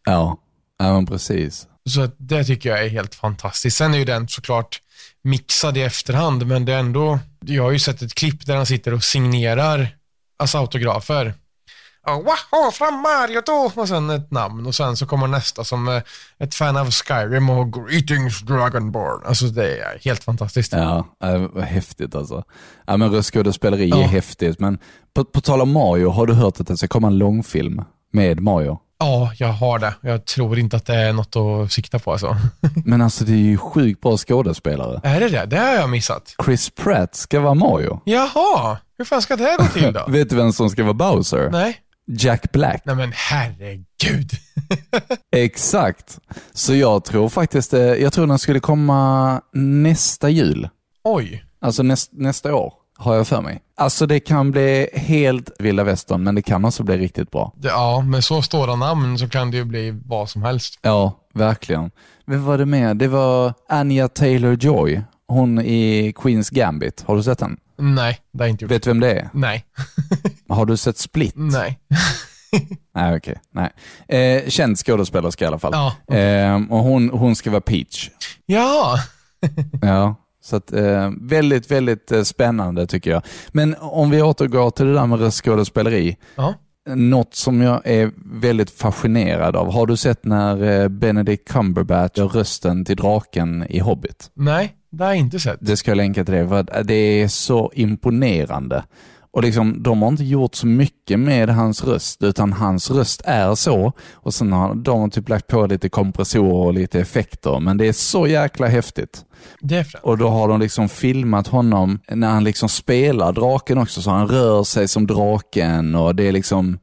Ja, 0.05 0.37
ja 0.79 0.93
men 0.93 1.05
precis. 1.05 1.67
så 1.89 2.09
det 2.17 2.43
tycker 2.43 2.69
jag 2.69 2.85
är 2.85 2.89
helt 2.89 3.15
fantastiskt. 3.15 3.77
Sen 3.77 3.93
är 3.93 3.97
ju 3.97 4.05
den 4.05 4.27
såklart 4.27 4.81
mixad 5.23 5.77
i 5.77 5.81
efterhand, 5.81 6.45
men 6.47 6.65
det 6.65 6.73
är 6.73 6.79
ändå, 6.79 7.19
jag 7.45 7.63
har 7.63 7.71
ju 7.71 7.79
sett 7.79 8.01
ett 8.01 8.13
klipp 8.13 8.45
där 8.45 8.55
han 8.55 8.65
sitter 8.65 8.93
och 8.93 9.03
signerar 9.03 9.87
alltså 10.39 10.57
autografer. 10.57 11.33
Wow, 12.07 12.71
från 12.71 12.93
Mario 13.01 13.41
då! 13.45 13.71
Och 13.81 13.87
sen 13.87 14.09
ett 14.09 14.31
namn 14.31 14.65
och 14.65 14.75
sen 14.75 14.97
så 14.97 15.05
kommer 15.05 15.27
nästa 15.27 15.63
som 15.63 15.87
eh, 15.87 16.01
ett 16.39 16.55
fan 16.55 16.77
av 16.77 16.91
Skyrim 16.91 17.49
och 17.49 17.73
Greetings 17.73 18.41
Dragonborn. 18.41 19.21
Alltså 19.25 19.45
det 19.45 19.77
är 19.77 19.99
helt 20.05 20.23
fantastiskt. 20.23 20.71
Ja, 20.73 21.05
äh, 21.23 21.37
vad 21.53 21.63
häftigt 21.63 22.15
alltså. 22.15 22.43
Ja, 22.87 22.97
men 22.97 23.11
röstskådespeleri 23.11 23.89
Ja. 23.89 23.97
är 23.97 24.07
häftigt, 24.07 24.59
men 24.59 24.77
på, 25.15 25.25
på 25.25 25.41
tal 25.41 25.61
om 25.61 25.71
Mario, 25.71 26.09
har 26.09 26.27
du 26.27 26.33
hört 26.33 26.59
att 26.59 26.67
det 26.67 26.77
ska 26.77 26.87
komma 26.87 27.07
en 27.07 27.17
långfilm 27.17 27.81
med 28.13 28.39
Mario? 28.39 28.79
Ja, 28.99 29.31
jag 29.37 29.47
har 29.47 29.79
det. 29.79 29.93
Jag 30.01 30.25
tror 30.25 30.59
inte 30.59 30.77
att 30.77 30.85
det 30.85 30.95
är 30.95 31.13
något 31.13 31.35
att 31.35 31.71
sikta 31.71 31.99
på 31.99 32.11
alltså. 32.11 32.37
Men 32.85 33.01
alltså 33.01 33.23
det 33.25 33.31
är 33.33 33.37
ju 33.37 33.57
sjukt 33.57 34.01
bra 34.01 34.17
skådespelare. 34.17 35.01
är 35.03 35.19
det 35.19 35.29
det? 35.29 35.45
Det 35.45 35.57
har 35.57 35.73
jag 35.73 35.89
missat. 35.89 36.35
Chris 36.45 36.69
Pratt 36.69 37.15
ska 37.15 37.39
vara 37.39 37.53
Mario. 37.53 37.99
Jaha, 38.05 38.77
hur 38.97 39.05
fan 39.05 39.21
ska 39.21 39.35
det 39.35 39.55
gå 39.59 39.65
till 39.65 39.93
då? 39.93 40.05
Vet 40.11 40.29
du 40.29 40.35
vem 40.35 40.53
som 40.53 40.69
ska 40.69 40.83
vara 40.83 40.93
Bowser? 40.93 41.49
Nej. 41.51 41.79
Jack 42.07 42.51
Black. 42.51 42.81
Nej 42.85 42.95
men 42.95 43.11
herregud. 43.15 44.29
Exakt. 45.35 46.19
Så 46.53 46.75
jag 46.75 47.05
tror 47.05 47.29
faktiskt, 47.29 47.73
eh, 47.73 47.81
jag 47.81 48.13
tror 48.13 48.27
den 48.27 48.39
skulle 48.39 48.59
komma 48.59 49.41
nästa 49.53 50.29
jul. 50.29 50.69
Oj. 51.03 51.43
Alltså 51.61 51.83
näst, 51.83 52.09
nästa 52.13 52.55
år, 52.55 52.73
har 52.97 53.15
jag 53.15 53.27
för 53.27 53.41
mig. 53.41 53.61
Alltså 53.77 54.05
det 54.05 54.19
kan 54.19 54.51
bli 54.51 54.89
helt 54.93 55.49
vilda 55.59 55.83
västern, 55.83 56.23
men 56.23 56.35
det 56.35 56.41
kan 56.41 56.65
också 56.65 56.83
bli 56.83 56.97
riktigt 56.97 57.31
bra. 57.31 57.53
Ja, 57.61 58.01
med 58.01 58.23
så 58.23 58.41
stora 58.41 58.75
namn 58.75 59.17
så 59.17 59.29
kan 59.29 59.51
det 59.51 59.57
ju 59.57 59.63
bli 59.63 60.01
vad 60.05 60.29
som 60.29 60.43
helst. 60.43 60.79
Ja, 60.81 61.19
verkligen. 61.33 61.91
Vem 62.25 62.45
var 62.45 62.57
det 62.57 62.65
med? 62.65 62.97
Det 62.97 63.07
var 63.07 63.53
Anya 63.69 64.07
Taylor-Joy. 64.07 65.01
Hon 65.27 65.59
i 65.61 66.13
Queens 66.15 66.49
Gambit. 66.49 67.03
Har 67.07 67.15
du 67.15 67.23
sett 67.23 67.39
den? 67.39 67.57
Nej, 67.77 68.19
det 68.31 68.39
har 68.39 68.45
jag 68.45 68.53
inte 68.53 68.65
gjort. 68.65 68.71
Vet 68.71 68.83
du 68.83 68.89
vem 68.89 68.99
det 68.99 69.11
är? 69.11 69.29
Nej. 69.33 69.65
Har 70.53 70.65
du 70.65 70.77
sett 70.77 70.97
Split? 70.97 71.33
Nej. 71.35 71.79
Nej, 72.95 73.17
okej. 73.17 73.35
Nej. 73.51 73.69
Eh, 74.43 74.49
känd 74.49 74.77
skådespelerska 74.77 75.45
i 75.45 75.47
alla 75.47 75.59
fall. 75.59 75.73
Ja. 76.07 76.15
Eh, 76.15 76.55
och 76.69 76.79
hon, 76.79 77.09
hon 77.09 77.35
ska 77.35 77.51
vara 77.51 77.61
Peach. 77.61 78.09
Ja, 78.45 78.95
Ja, 79.81 80.15
så 80.43 80.55
att, 80.55 80.73
eh, 80.73 81.11
väldigt, 81.21 81.71
väldigt 81.71 82.11
eh, 82.11 82.23
spännande 82.23 82.87
tycker 82.87 83.11
jag. 83.11 83.21
Men 83.51 83.75
om 83.79 84.09
vi 84.09 84.21
återgår 84.21 84.69
till 84.71 84.85
det 84.85 84.93
där 84.93 85.05
med 85.07 85.19
röstskådespeleri. 85.19 86.17
ja. 86.35 86.53
Något 86.95 87.35
som 87.35 87.61
jag 87.61 87.81
är 87.87 88.11
väldigt 88.41 88.69
fascinerad 88.71 89.55
av. 89.55 89.73
Har 89.73 89.87
du 89.87 89.97
sett 89.97 90.25
när 90.25 90.81
eh, 90.81 90.87
Benedict 90.87 91.47
Cumberbatch 91.47 92.17
gör 92.17 92.27
rösten 92.27 92.85
till 92.85 92.95
draken 92.95 93.65
i 93.69 93.79
Hobbit? 93.79 94.31
Nej, 94.33 94.73
det 94.91 95.03
har 95.03 95.11
jag 95.11 95.19
inte 95.19 95.39
sett. 95.39 95.57
Det 95.61 95.77
ska 95.77 95.91
jag 95.91 95.95
länka 95.95 96.25
till 96.25 96.33
dig 96.33 96.47
för 96.47 96.59
att 96.59 96.87
det 96.87 96.93
är 96.93 97.27
så 97.27 97.71
imponerande. 97.75 98.83
Och 99.33 99.43
liksom, 99.43 99.83
de 99.83 100.01
har 100.01 100.09
inte 100.09 100.23
gjort 100.23 100.55
så 100.55 100.67
mycket 100.67 101.19
med 101.19 101.49
hans 101.49 101.83
röst, 101.83 102.23
utan 102.23 102.53
hans 102.53 102.91
röst 102.91 103.21
är 103.25 103.55
så. 103.55 103.91
Och 104.13 104.33
sen 104.33 104.51
har 104.51 104.75
de 104.75 105.09
typ 105.09 105.29
lagt 105.29 105.47
på 105.47 105.65
lite 105.65 105.89
kompressorer 105.89 106.67
och 106.67 106.73
lite 106.73 106.99
effekter, 106.99 107.59
men 107.59 107.77
det 107.77 107.87
är 107.87 107.93
så 107.93 108.27
jäkla 108.27 108.67
häftigt. 108.67 109.25
Främt. 109.69 109.95
Och 110.03 110.17
då 110.17 110.29
har 110.29 110.47
de 110.47 110.59
liksom 110.59 110.89
filmat 110.89 111.47
honom 111.47 111.99
när 112.07 112.29
han 112.29 112.43
liksom 112.43 112.69
spelar 112.69 113.31
draken 113.31 113.77
också, 113.77 114.01
så 114.01 114.11
han 114.11 114.27
rör 114.27 114.63
sig 114.63 114.87
som 114.87 115.07
draken 115.07 115.95
och 115.95 116.15
det 116.15 116.27
är 116.27 116.31
liksom, 116.31 116.79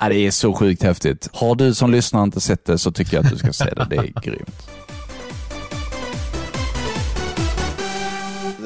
ja, 0.00 0.08
det 0.08 0.16
är 0.16 0.30
så 0.30 0.52
sjukt 0.52 0.82
häftigt. 0.82 1.28
Har 1.32 1.54
du 1.54 1.74
som 1.74 1.90
lyssnar 1.90 2.22
inte 2.22 2.40
sett 2.40 2.64
det 2.64 2.78
så 2.78 2.92
tycker 2.92 3.16
jag 3.16 3.24
att 3.26 3.32
du 3.32 3.38
ska 3.38 3.52
se 3.52 3.64
det, 3.64 3.86
det 3.90 3.96
är 3.96 4.20
grymt. 4.22 4.70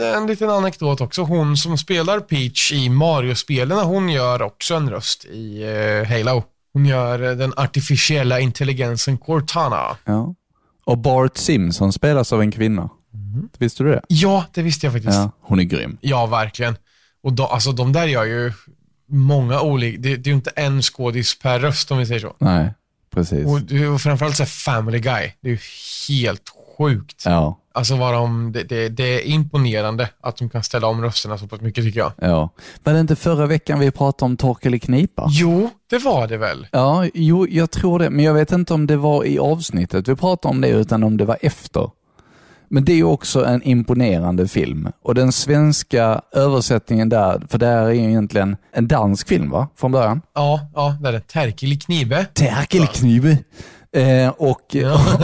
En 0.01 0.27
liten 0.27 0.51
anekdot 0.51 1.01
också. 1.01 1.23
Hon 1.23 1.57
som 1.57 1.79
spelar 1.79 2.21
Peach 2.21 2.73
i 2.73 2.89
Mario-spelen, 2.89 3.79
hon 3.79 4.09
gör 4.09 4.43
också 4.43 4.75
en 4.75 4.91
röst 4.91 5.25
i 5.25 5.63
eh, 5.63 6.09
Halo. 6.09 6.45
Hon 6.73 6.87
gör 6.87 7.31
eh, 7.31 7.37
den 7.37 7.53
artificiella 7.57 8.41
intelligensen 8.41 9.19
Cortana. 9.19 9.97
Ja. 10.05 10.35
Och 10.85 10.99
Bart 10.99 11.37
Simpson 11.37 11.93
spelas 11.93 12.33
av 12.33 12.41
en 12.41 12.53
kvinna. 12.53 12.91
Visste 13.59 13.85
du 13.85 13.91
det? 13.91 14.03
Ja, 14.09 14.45
det 14.55 14.63
visste 14.63 14.87
jag 14.87 14.93
faktiskt. 14.93 15.15
Ja, 15.15 15.31
hon 15.41 15.61
är 15.61 15.65
grym. 15.65 15.99
Ja, 16.01 16.27
verkligen. 16.27 16.77
Och 17.23 17.33
då, 17.33 17.47
alltså, 17.47 17.73
de 17.73 17.93
där 17.93 18.07
gör 18.07 18.25
ju 18.25 18.53
många 19.07 19.61
olika, 19.61 20.01
det, 20.01 20.17
det 20.17 20.29
är 20.29 20.31
ju 20.31 20.37
inte 20.37 20.51
en 20.51 20.83
skådis 20.83 21.39
per 21.39 21.61
röst 21.61 21.91
om 21.91 21.99
vi 21.99 22.07
säger 22.07 22.21
så. 22.21 22.35
Nej, 22.39 22.75
precis. 23.11 23.47
Och, 23.47 23.93
och 23.95 24.01
framförallt 24.01 24.37
så 24.37 24.43
här 24.43 24.51
Family 24.51 24.99
Guy, 24.99 25.33
det 25.41 25.49
är 25.49 25.53
ju 25.53 25.59
helt 26.09 26.53
sjukt. 26.79 27.23
Ja, 27.25 27.59
Alltså 27.77 27.97
vad 27.97 28.15
de, 28.15 28.53
det, 28.53 28.63
det, 28.63 28.89
det 28.89 29.03
är 29.23 29.27
imponerande 29.27 30.09
att 30.21 30.37
de 30.37 30.49
kan 30.49 30.63
ställa 30.63 30.87
om 30.87 31.03
rösterna 31.03 31.39
så 31.39 31.47
pass 31.47 31.61
mycket 31.61 31.85
tycker 31.85 32.01
jag. 32.01 32.13
ja. 32.21 32.51
Var 32.85 32.93
det 32.93 33.01
inte 33.01 33.17
förra 33.17 33.47
veckan 33.47 33.79
vi 33.79 33.91
pratade 33.91 34.31
om 34.31 34.37
Torkel 34.37 34.75
i 34.75 34.79
knipa? 34.79 35.27
Jo, 35.31 35.71
det 35.91 35.99
var 35.99 36.27
det 36.27 36.37
väl. 36.37 36.67
Ja, 36.71 37.07
jo, 37.15 37.47
jag 37.51 37.71
tror 37.71 37.99
det. 37.99 38.11
Men 38.11 38.25
jag 38.25 38.35
vet 38.35 38.53
inte 38.53 38.75
om 38.75 38.87
det 38.87 38.97
var 38.97 39.25
i 39.25 39.39
avsnittet 39.39 40.09
vi 40.09 40.17
pratade 40.17 40.55
om 40.55 40.61
det, 40.61 40.69
utan 40.69 41.03
om 41.03 41.17
det 41.17 41.25
var 41.25 41.39
efter. 41.41 41.91
Men 42.69 42.85
det 42.85 42.93
är 42.93 42.97
ju 42.97 43.05
också 43.05 43.45
en 43.45 43.63
imponerande 43.63 44.49
film. 44.49 44.89
Och 45.03 45.15
den 45.15 45.33
svenska 45.33 46.21
översättningen 46.33 47.09
där, 47.09 47.43
för 47.49 47.59
det 47.59 47.67
här 47.67 47.83
är 47.87 47.93
ju 47.93 48.09
egentligen 48.09 48.57
en 48.73 48.89
dansk 48.89 49.29
film 49.29 49.51
va? 49.51 49.69
Från 49.77 49.93
början. 49.93 50.21
Ja, 50.35 50.61
ja, 50.75 50.97
det 51.01 51.09
är 51.09 51.13
det. 51.13 51.21
Terkel 51.21 51.79
knibe. 51.79 52.27
Terkelknive. 52.35 53.39
Eh, 53.95 54.29
och 54.29 54.77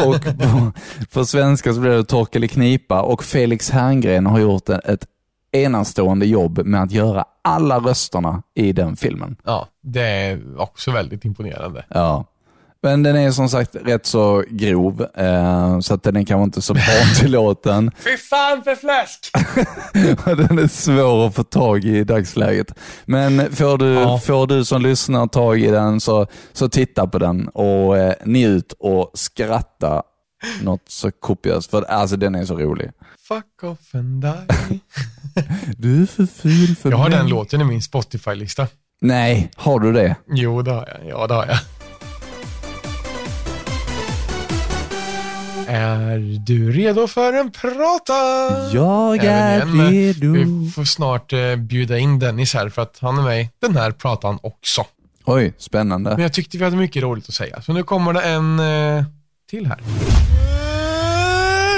och 0.06 0.24
på, 0.24 0.72
på 1.12 1.24
svenska 1.24 1.72
så 1.72 1.80
blir 1.80 1.90
det 1.90 2.04
Torkel 2.04 2.44
i 2.44 2.48
knipa 2.48 3.02
och 3.02 3.24
Felix 3.24 3.70
Herngren 3.70 4.26
har 4.26 4.38
gjort 4.38 4.68
ett 4.68 5.06
enastående 5.52 6.26
jobb 6.26 6.66
med 6.66 6.82
att 6.82 6.92
göra 6.92 7.24
alla 7.42 7.78
rösterna 7.78 8.42
i 8.54 8.72
den 8.72 8.96
filmen. 8.96 9.36
Ja, 9.44 9.68
det 9.82 10.00
är 10.02 10.60
också 10.60 10.90
väldigt 10.90 11.24
imponerande. 11.24 11.84
Ja. 11.88 12.24
Men 12.82 13.02
den 13.02 13.16
är 13.16 13.30
som 13.30 13.48
sagt 13.48 13.76
rätt 13.84 14.06
så 14.06 14.44
grov, 14.50 15.06
eh, 15.16 15.80
så 15.80 15.94
att 15.94 16.02
den 16.02 16.16
är 16.16 16.24
kanske 16.24 16.44
inte 16.44 16.62
så 16.62 16.74
barntillåten. 16.74 17.90
Fy 17.98 18.16
fan 18.16 18.62
för 18.62 18.74
fläsk! 18.74 19.30
Den 20.48 20.58
är 20.58 20.68
svår 20.68 21.26
att 21.26 21.34
få 21.34 21.42
tag 21.44 21.84
i 21.84 21.98
i 21.98 22.04
dagsläget. 22.04 22.74
Men 23.04 23.52
får 23.56 23.78
du, 23.78 23.86
Ja. 23.94 24.18
får 24.18 24.46
du 24.46 24.64
som 24.64 24.82
lyssnar 24.82 25.26
tag 25.26 25.60
i 25.60 25.66
den 25.70 26.00
så, 26.00 26.26
så 26.52 26.68
titta 26.68 27.06
på 27.06 27.18
den 27.18 27.48
och 27.48 27.98
eh, 27.98 28.14
njut 28.24 28.72
och 28.78 29.10
skratta 29.14 30.02
något 30.62 30.82
så 30.88 31.10
kopiöst. 31.10 31.70
För 31.70 31.82
alltså 31.82 32.16
den 32.16 32.34
är 32.34 32.44
så 32.44 32.56
rolig. 32.58 32.90
Fuck 33.28 33.62
off 33.70 33.94
and 33.94 34.22
die. 34.22 34.80
Du 35.78 36.02
är 36.02 36.06
för 36.06 36.26
ful 36.26 36.76
för 36.76 36.90
Jag 36.90 36.96
har 36.98 37.08
mig. 37.08 37.18
den 37.18 37.28
låten 37.28 37.60
i 37.60 37.64
min 37.64 37.82
Spotify-lista. 37.82 38.66
Nej, 39.00 39.50
har 39.56 39.80
du 39.80 39.92
det? 39.92 40.16
Jo, 40.28 40.62
det 40.62 40.70
har 40.72 40.88
jag. 41.00 41.08
Ja, 41.10 41.26
det 41.26 41.34
har 41.34 41.46
jag. 41.46 41.58
Är 45.72 46.18
du 46.46 46.72
redo 46.72 47.06
för 47.06 47.32
en 47.32 47.50
prata? 47.50 48.12
Jag 48.72 49.24
är 49.24 49.66
igen, 49.66 49.90
redo. 49.90 50.32
Vi 50.32 50.70
får 50.70 50.84
snart 50.84 51.32
eh, 51.32 51.56
bjuda 51.56 51.98
in 51.98 52.18
Dennis 52.18 52.54
här 52.54 52.68
för 52.68 52.82
att 52.82 52.98
han 53.00 53.18
är 53.18 53.22
med 53.22 53.40
i 53.40 53.50
den 53.60 53.76
här 53.76 53.90
pratan 53.90 54.38
också. 54.42 54.86
Oj, 55.24 55.54
spännande. 55.58 56.10
Men 56.10 56.22
jag 56.22 56.32
tyckte 56.32 56.58
vi 56.58 56.64
hade 56.64 56.76
mycket 56.76 57.02
roligt 57.02 57.28
att 57.28 57.34
säga, 57.34 57.62
så 57.62 57.72
nu 57.72 57.82
kommer 57.82 58.12
det 58.12 58.20
en 58.20 58.60
eh, 58.60 59.04
till 59.50 59.66
här. 59.66 59.80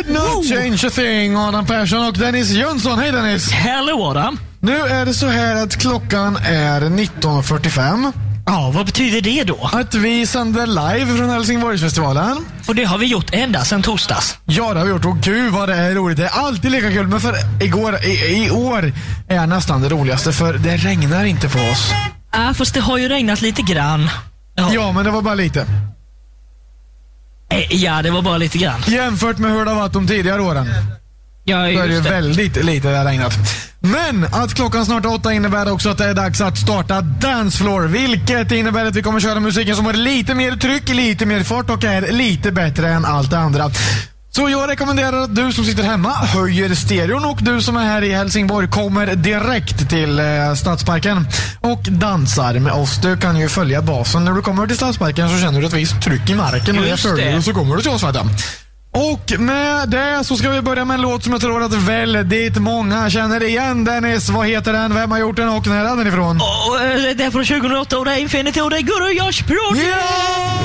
Not 0.07 0.48
change 0.48 0.87
a 0.87 0.90
thing, 0.90 1.37
Adam 1.37 1.66
Persson 1.66 2.09
och 2.09 2.14
Dennis 2.14 2.50
Jönsson. 2.50 2.98
Hej 2.98 3.12
Dennis! 3.12 3.50
Hello 3.50 4.02
Adam. 4.02 4.38
Nu 4.61 4.76
är 4.76 5.07
det 5.07 5.14
så 5.14 5.26
här 5.26 5.62
att 5.62 5.76
klockan 5.76 6.37
är 6.37 6.81
19.45. 6.81 8.12
Ja, 8.46 8.70
vad 8.74 8.87
betyder 8.87 9.20
det 9.20 9.44
då? 9.44 9.70
Att 9.72 9.94
vi 9.94 10.26
sänder 10.26 10.66
live 10.66 11.16
från 11.16 11.31
Helsingborgsfestivalen. 11.31 12.37
Och 12.68 12.74
det 12.74 12.85
har 12.85 12.98
vi 12.98 13.07
gjort 13.07 13.31
ända 13.33 13.64
sedan 13.64 13.83
torsdags. 13.83 14.38
Ja, 14.44 14.72
det 14.74 14.78
har 14.81 14.87
vi 14.87 14.92
gjort. 14.92 15.05
Och 15.05 15.18
gud 15.20 15.52
vad 15.52 15.68
det 15.68 15.74
är 15.74 15.94
roligt. 15.94 16.16
Det 16.16 16.24
är 16.24 16.28
alltid 16.46 16.70
lika 16.70 16.90
kul. 16.90 17.07
Men 17.09 17.20
för 17.20 17.35
igår, 17.61 18.05
i, 18.05 18.44
i 18.46 18.50
år 18.50 18.92
är 19.28 19.46
nästan 19.46 19.83
det 19.83 19.88
roligaste 19.88 20.33
för 20.33 20.55
det 20.55 20.76
regnar 20.76 21.24
inte 21.24 21.48
på 21.48 21.59
oss. 21.59 21.90
Ja, 22.33 22.55
fast 22.55 22.74
det 22.74 22.81
har 22.81 22.98
ju 22.98 23.09
regnat 23.09 23.40
lite 23.42 23.62
grann. 23.62 24.11
Ja, 24.55 24.70
Ja, 24.74 24.92
men 24.92 25.05
det 25.05 25.11
var 25.11 25.22
bara 25.22 25.35
lite. 25.35 25.66
Eh, 27.50 27.74
ja 27.74 28.02
det 28.02 28.11
var 28.11 28.22
bara 28.22 28.38
lite 28.38 28.59
grann. 28.59 28.81
Jämfört 28.87 29.38
med 29.38 29.50
hur 29.52 29.64
det 29.64 29.70
har 29.70 29.78
varit 29.78 29.92
de 29.92 30.07
tidigare 30.09 30.42
åren. 30.42 30.68
Ja, 31.44 31.57
Då 31.57 31.62
är 31.62 31.66
det 31.66 31.87
ju 31.87 31.92
just 31.92 32.05
det. 32.05 32.11
väldigt 32.11 32.64
lite 32.64 32.88
det 32.90 32.96
har 32.98 33.05
regnat. 33.05 33.33
Men 33.83 34.25
att 34.25 34.55
klockan 34.55 34.87
snart 34.87 35.05
är 35.05 35.14
åtta 35.14 35.33
innebär 35.33 35.73
också 35.73 35.90
att 35.90 35.99
det 35.99 36.05
är 36.05 36.14
dags 36.14 36.40
att 36.40 36.59
starta 36.59 37.01
Dancefloor. 37.01 37.87
Vilket 37.87 38.53
innebär 38.53 38.85
att 38.85 38.97
vi 38.97 39.03
kommer 39.03 39.21
köra 39.21 39.40
musiken 39.40 39.77
som 39.77 39.87
har 39.87 39.92
lite 39.92 40.35
mer 40.35 40.57
tryck, 40.57 40.88
lite 40.88 41.27
mer 41.27 41.42
fart 41.42 41.71
och 41.71 41.85
är 41.85 42.12
lite 42.12 42.53
bättre 42.53 42.88
än 42.88 43.05
allt 43.05 43.31
det 43.31 43.38
andra. 43.38 43.71
Så 44.31 44.49
jag 44.51 44.71
rekommenderar 44.71 45.23
att 45.23 45.35
du 45.35 45.53
som 45.53 45.64
sitter 45.64 45.83
hemma 45.83 46.11
höjer 46.11 46.75
stereon 46.75 47.25
och 47.25 47.38
du 47.42 47.62
som 47.62 47.77
är 47.77 47.85
här 47.85 48.03
i 48.03 48.12
Helsingborg 48.12 48.68
kommer 48.68 49.14
direkt 49.14 49.88
till 49.90 50.18
eh, 50.18 50.55
Stadsparken 50.55 51.27
och 51.61 51.83
dansar 51.83 52.59
med 52.59 52.73
oss. 52.73 53.01
Du 53.03 53.16
kan 53.16 53.40
ju 53.40 53.49
följa 53.49 53.83
basen. 53.83 54.25
När 54.25 54.33
du 54.33 54.42
kommer 54.42 54.66
till 54.66 54.77
Stadsparken 54.77 55.29
så 55.29 55.38
känner 55.38 55.61
du 55.61 55.66
ett 55.66 55.73
visst 55.73 56.03
tryck 56.03 56.31
i 56.31 56.35
marken 56.35 56.79
och 56.79 56.85
det 56.85 56.97
följer 56.97 57.37
du 57.37 57.42
så 57.42 57.53
kommer 57.53 57.77
du 57.77 57.83
till 57.83 57.90
oss. 57.90 58.03
Vet. 58.03 58.16
Och 58.94 59.40
med 59.40 59.88
det 59.88 60.24
så 60.24 60.37
ska 60.37 60.50
vi 60.50 60.61
börja 60.62 60.85
med 60.85 60.94
en 60.94 61.00
låt 61.02 61.22
som 61.24 61.33
jag 61.33 61.40
tror 61.42 61.62
att 61.62 61.72
väldigt 61.74 62.57
många 62.59 63.11
känner 63.11 63.42
igen. 63.42 63.85
Dennis, 63.85 64.28
vad 64.31 64.46
heter 64.46 64.72
den? 64.72 64.94
Vem 64.94 65.11
har 65.11 65.18
gjort 65.18 65.37
den 65.37 65.48
och 65.48 65.66
när 65.66 65.85
är 65.85 65.96
den 65.96 66.07
ifrån? 66.07 66.37
Eh, 66.37 67.16
det 67.16 67.24
är 67.24 67.31
från 67.31 67.44
2008 67.44 67.98
och 67.98 68.05
det 68.05 68.12
är 68.12 68.18
Infinity 68.18 68.61
och 68.61 68.70
det 68.70 68.76
är 68.76 68.83
Guru 68.83 69.12
Josh 69.12 69.46
Project. 69.46 69.88
Ja! 69.88 70.59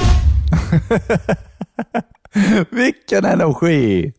Vilken 2.71 3.25
energi! 3.25 4.13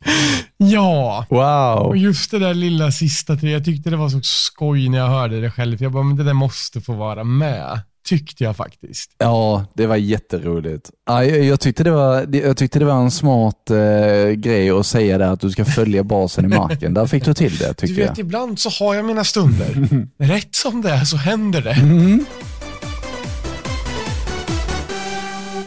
Ja, 0.56 1.26
Wow! 1.30 1.86
och 1.86 1.96
just 1.96 2.30
det 2.30 2.38
där 2.38 2.54
lilla 2.54 2.92
sista 2.92 3.36
tre, 3.36 3.50
jag 3.50 3.64
tyckte 3.64 3.90
det 3.90 3.96
var 3.96 4.08
så 4.08 4.20
skoj 4.22 4.88
när 4.88 4.98
jag 4.98 5.08
hörde 5.08 5.40
det 5.40 5.50
själv. 5.50 5.82
Jag 5.82 5.92
bara, 5.92 6.02
men 6.02 6.16
det 6.16 6.24
där 6.24 6.32
måste 6.32 6.80
få 6.80 6.92
vara 6.92 7.24
med. 7.24 7.80
Tyckte 8.08 8.44
jag 8.44 8.56
faktiskt. 8.56 9.10
Ja, 9.18 9.64
det 9.74 9.86
var 9.86 9.96
jätteroligt. 9.96 10.90
Ja, 11.06 11.24
jag, 11.24 11.44
jag, 11.44 11.60
tyckte 11.60 11.84
det 11.84 11.90
var, 11.90 12.36
jag 12.36 12.56
tyckte 12.56 12.78
det 12.78 12.84
var 12.84 13.02
en 13.02 13.10
smart 13.10 13.70
eh, 13.70 14.30
grej 14.30 14.70
att 14.70 14.86
säga 14.86 15.18
det 15.18 15.30
att 15.30 15.40
du 15.40 15.50
ska 15.50 15.64
följa 15.64 16.04
basen 16.04 16.44
i 16.44 16.48
marken. 16.48 16.94
Där 16.94 17.06
fick 17.06 17.24
du 17.24 17.34
till 17.34 17.56
det 17.56 17.68
Du 17.68 17.74
tycker 17.74 18.02
jag. 18.02 18.08
vet, 18.08 18.18
ibland 18.18 18.58
så 18.58 18.70
har 18.84 18.94
jag 18.94 19.04
mina 19.04 19.24
stunder. 19.24 19.88
Rätt 20.18 20.54
som 20.54 20.82
det 20.82 20.90
är 20.90 21.04
så 21.04 21.16
händer 21.16 21.62
det. 21.62 21.76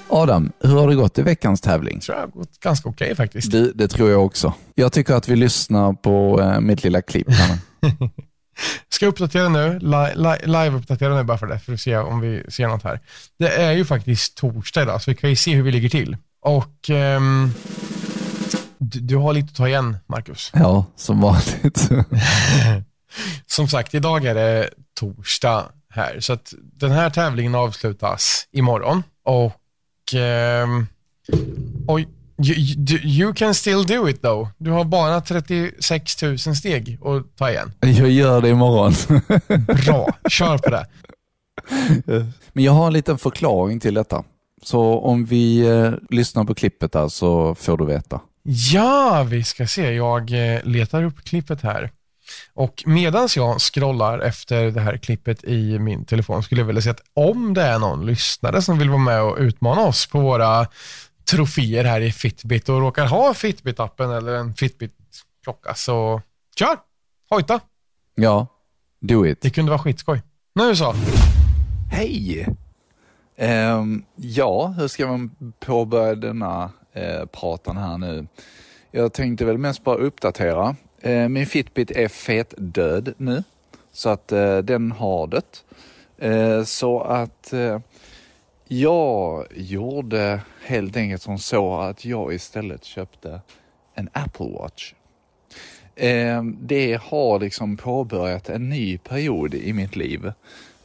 Adam, 0.08 0.52
hur 0.60 0.76
har 0.76 0.90
det 0.90 0.96
gått 0.96 1.18
i 1.18 1.22
veckans 1.22 1.62
tävling? 1.62 2.00
tror 2.00 2.18
jag 2.18 2.24
har 2.24 2.32
gått 2.32 2.60
ganska 2.60 2.90
okej 2.90 3.16
faktiskt. 3.16 3.52
Det, 3.52 3.72
det 3.74 3.88
tror 3.88 4.10
jag 4.10 4.26
också. 4.26 4.54
Jag 4.76 4.94
tycker 4.94 5.14
att 5.14 5.28
vi 5.28 5.36
lyssnar 5.36 5.94
på 5.94 6.42
eh, 6.42 6.60
mitt 6.60 6.84
lilla 6.84 7.02
klipp. 7.02 7.28
Ska 8.90 9.06
jag 9.06 9.12
uppdatera 9.12 9.50
nu, 9.50 9.80
li, 9.80 10.08
li, 10.16 10.38
live-uppdatera 10.46 11.16
nu 11.16 11.24
bara 11.24 11.38
för 11.38 11.48
det, 11.48 11.60
för 11.60 11.74
att 11.74 11.82
se 11.82 11.98
om 11.98 12.20
vi 12.20 12.44
ser 12.50 12.68
något 12.68 12.84
här. 12.84 13.00
Det 13.40 13.48
är 13.50 13.72
ju 13.72 13.86
faktiskt 13.86 14.38
torsdag 14.38 14.82
idag, 14.82 15.02
så 15.02 15.12
vi 15.12 15.16
kan 15.16 15.30
ju 15.30 15.36
se 15.36 15.56
hur 15.56 15.64
vi 15.64 15.72
ligger 15.72 15.90
till. 15.90 16.18
Och 16.42 16.90
ehm, 16.90 17.54
du, 18.78 19.00
du 19.00 19.16
har 19.16 19.34
lite 19.34 19.50
att 19.52 19.56
ta 19.56 19.68
igen, 19.68 19.98
Marcus. 20.08 20.52
Ja, 20.54 20.86
som 20.96 21.22
vanligt. 21.22 21.90
Som 23.46 23.68
sagt, 23.68 23.94
idag 23.94 24.26
är 24.26 24.36
det 24.36 24.70
torsdag. 25.00 25.66
här. 25.90 26.20
Så 26.20 26.34
att 26.34 26.54
den 26.60 26.92
här 26.92 27.10
tävlingen 27.10 27.56
avslutas 27.56 28.48
imorgon. 28.52 29.04
Och... 29.26 30.14
ehm, 30.16 30.88
oj, 31.88 32.08
you, 32.44 32.56
you, 32.58 33.00
you 33.04 33.34
can 33.34 33.54
still 33.54 33.84
do 33.84 34.10
it 34.10 34.22
though. 34.22 34.50
Du 34.58 34.72
har 34.72 34.84
bara 34.84 35.22
36 35.22 36.22
000 36.22 36.38
steg 36.38 37.00
att 37.06 37.38
ta 37.38 37.52
igen. 37.52 37.72
Jag 37.80 38.10
gör 38.10 38.42
det 38.42 38.50
imorgon. 38.50 38.94
Bra, 39.86 40.18
kör 40.30 40.58
på 40.58 40.70
det. 40.70 40.86
Men 42.54 42.64
jag 42.64 42.72
har 42.72 42.88
en 42.88 42.94
liten 42.94 43.18
förklaring 43.18 43.80
till 43.80 43.94
detta. 43.94 44.24
Så 44.64 45.00
om 45.00 45.26
vi 45.26 45.60
eh, 45.60 45.92
lyssnar 46.10 46.44
på 46.44 46.56
klippet 46.56 46.92
där 46.92 47.08
så 47.08 47.56
får 47.56 47.78
du 47.78 47.86
veta. 47.86 48.20
Ja, 48.44 49.26
vi 49.30 49.44
ska 49.44 49.68
se. 49.68 49.94
Jag 49.94 50.54
eh, 50.56 50.64
letar 50.64 51.04
upp 51.04 51.24
klippet 51.24 51.62
här. 51.62 51.92
Och 52.54 52.84
medan 52.86 53.28
jag 53.36 53.62
scrollar 53.62 54.20
efter 54.20 54.72
det 54.72 54.82
här 54.82 54.98
klippet 54.98 55.44
i 55.44 55.80
min 55.80 56.06
telefon 56.06 56.44
skulle 56.44 56.62
jag 56.62 56.66
vilja 56.66 56.82
säga 56.82 56.92
att 56.92 57.04
om 57.14 57.54
det 57.54 57.62
är 57.62 57.80
någon 57.80 58.06
lyssnare 58.06 58.62
som 58.62 58.80
vill 58.80 58.90
vara 58.90 59.00
med 59.00 59.22
och 59.22 59.38
utmana 59.40 59.82
oss 59.82 60.08
på 60.08 60.20
våra 60.20 60.68
troféer 61.26 61.84
här 61.84 62.02
i 62.02 62.12
Fitbit 62.12 62.70
och 62.70 62.80
råkar 62.80 63.06
ha 63.06 63.34
Fitbit-appen 63.34 64.18
eller 64.18 64.34
en 64.34 64.54
Fitbit-klocka 64.54 65.74
så 65.76 66.22
kör! 66.56 66.78
Hojta! 67.30 67.60
Ja, 68.16 68.48
do 69.00 69.26
it. 69.26 69.42
Det 69.42 69.50
kunde 69.50 69.72
vara 69.72 69.80
skitskoj. 69.80 70.22
Nu 70.56 70.76
så. 70.76 70.94
Hej! 71.92 72.48
Ehm, 73.36 74.04
ja, 74.16 74.68
hur 74.68 74.88
ska 74.88 75.08
man 75.08 75.54
påbörja 75.60 76.16
denna 76.16 76.72
eh, 76.94 77.26
pratan 77.26 77.78
här 77.78 77.98
nu? 77.98 78.28
Jag 78.92 79.14
tänkte 79.14 79.46
väl 79.46 79.58
mest 79.58 79.84
bara 79.84 79.98
uppdatera. 79.98 80.76
Eh, 81.02 81.30
min 81.30 81.46
Fitbit 81.46 81.92
är 81.92 82.08
fet 82.08 82.54
död 82.58 83.14
nu, 83.18 83.44
så 83.92 84.10
att 84.10 84.32
eh, 84.32 84.58
den 84.58 84.92
har 84.92 85.28
det. 85.28 85.64
Så 86.66 87.02
att 87.02 87.54
jag 88.74 89.48
gjorde 89.56 90.42
helt 90.66 90.98
enkelt 90.98 91.22
som 91.22 91.38
så 91.40 91.78
att 91.78 92.06
jag 92.06 92.34
istället 92.34 92.84
köpte 92.84 93.42
en 93.94 94.10
Apple 94.14 94.46
Watch. 94.46 94.94
Ehm, 95.96 96.58
det 96.62 97.02
har 97.02 97.40
liksom 97.40 97.78
påbörjat 97.78 98.50
en 98.50 98.70
ny 98.70 98.98
period 98.98 99.54
i 99.54 99.74
mitt 99.74 99.96
liv. 99.96 100.32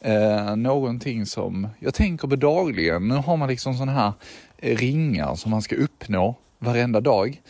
Eh, 0.00 0.56
någonting 0.56 1.26
som 1.26 1.68
jag 1.78 1.94
tänker 1.94 2.28
på 2.28 2.36
dagligen. 2.36 3.08
Nu 3.08 3.14
har 3.14 3.36
man 3.36 3.48
liksom 3.48 3.74
sådana 3.74 3.92
här 3.92 4.12
eh, 4.58 4.76
ringar 4.76 5.34
som 5.34 5.50
man 5.50 5.62
ska 5.62 5.76
uppnå 5.76 6.34
varenda 6.58 7.00
dag. 7.00 7.42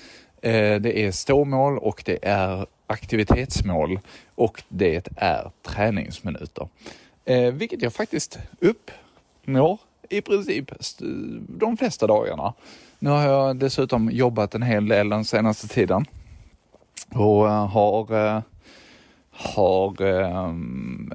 Eh, 0.43 0.81
det 0.81 1.07
är 1.07 1.11
ståmål 1.11 1.79
och 1.79 2.03
det 2.07 2.19
är 2.23 2.67
aktivitetsmål 2.87 4.01
och 4.35 4.63
det 4.69 5.09
är 5.17 5.51
träningsminuter. 5.63 6.69
Eh, 7.25 7.53
vilket 7.53 7.83
jag 7.83 7.93
faktiskt 7.93 8.39
uppnår 8.61 9.79
i 10.11 10.23
princip 10.23 10.73
de 11.49 11.77
flesta 11.77 12.07
dagarna. 12.07 12.55
Nu 12.99 13.11
har 13.11 13.23
jag 13.23 13.57
dessutom 13.57 14.11
jobbat 14.11 14.55
en 14.55 14.63
hel 14.63 14.89
del 14.89 15.09
den 15.09 15.25
senaste 15.25 15.69
tiden 15.69 16.05
och 17.15 17.49
eh, 17.49 17.67
har, 17.67 18.27
eh, 18.27 18.43
har 19.31 20.03
eh, 20.03 20.55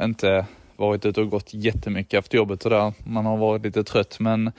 inte 0.06 0.46
varit 0.76 1.06
ute 1.06 1.22
och 1.22 1.30
gått 1.30 1.54
jättemycket 1.54 2.20
efter 2.20 2.38
jobbet 2.38 2.64
och 2.64 2.70
där. 2.70 2.94
Man 3.04 3.26
har 3.26 3.38
varit 3.38 3.64
lite 3.64 3.84
trött 3.84 4.20
men 4.20 4.52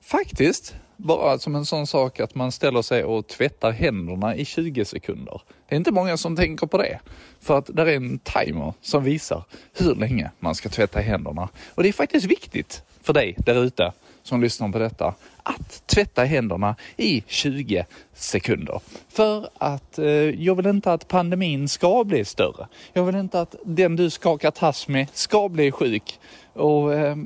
faktiskt 0.00 0.74
bara 0.96 1.38
som 1.38 1.54
en 1.54 1.64
sån 1.64 1.86
sak 1.86 2.20
att 2.20 2.34
man 2.34 2.52
ställer 2.52 2.82
sig 2.82 3.04
och 3.04 3.26
tvättar 3.26 3.70
händerna 3.70 4.36
i 4.36 4.44
20 4.44 4.84
sekunder. 4.84 5.42
Det 5.68 5.74
är 5.74 5.76
inte 5.76 5.92
många 5.92 6.16
som 6.16 6.36
tänker 6.36 6.66
på 6.66 6.78
det. 6.78 7.00
För 7.40 7.58
att 7.58 7.66
där 7.66 7.86
är 7.86 7.96
en 7.96 8.18
timer 8.18 8.74
som 8.80 9.04
visar 9.04 9.44
hur 9.72 9.94
länge 9.94 10.30
man 10.38 10.54
ska 10.54 10.68
tvätta 10.68 11.00
händerna. 11.00 11.48
Och 11.74 11.82
det 11.82 11.88
är 11.88 11.92
faktiskt 11.92 12.26
viktigt 12.26 12.82
för 13.02 13.12
dig 13.12 13.34
där 13.38 13.64
ute 13.64 13.92
som 14.22 14.42
lyssnar 14.42 14.68
på 14.68 14.78
detta 14.78 15.14
att 15.42 15.82
tvätta 15.86 16.24
händerna 16.24 16.76
i 16.96 17.24
20 17.26 17.86
sekunder. 18.14 18.80
För 19.08 19.48
att 19.58 19.98
eh, 19.98 20.06
jag 20.44 20.54
vill 20.54 20.66
inte 20.66 20.92
att 20.92 21.08
pandemin 21.08 21.68
ska 21.68 22.04
bli 22.04 22.24
större. 22.24 22.68
Jag 22.92 23.04
vill 23.04 23.16
inte 23.16 23.40
att 23.40 23.54
den 23.64 23.96
du 23.96 24.10
skakar 24.10 24.50
tass 24.50 24.88
med 24.88 25.06
ska 25.12 25.48
bli 25.48 25.72
sjuk 25.72 26.18
och 26.52 26.94
eh, 26.94 27.16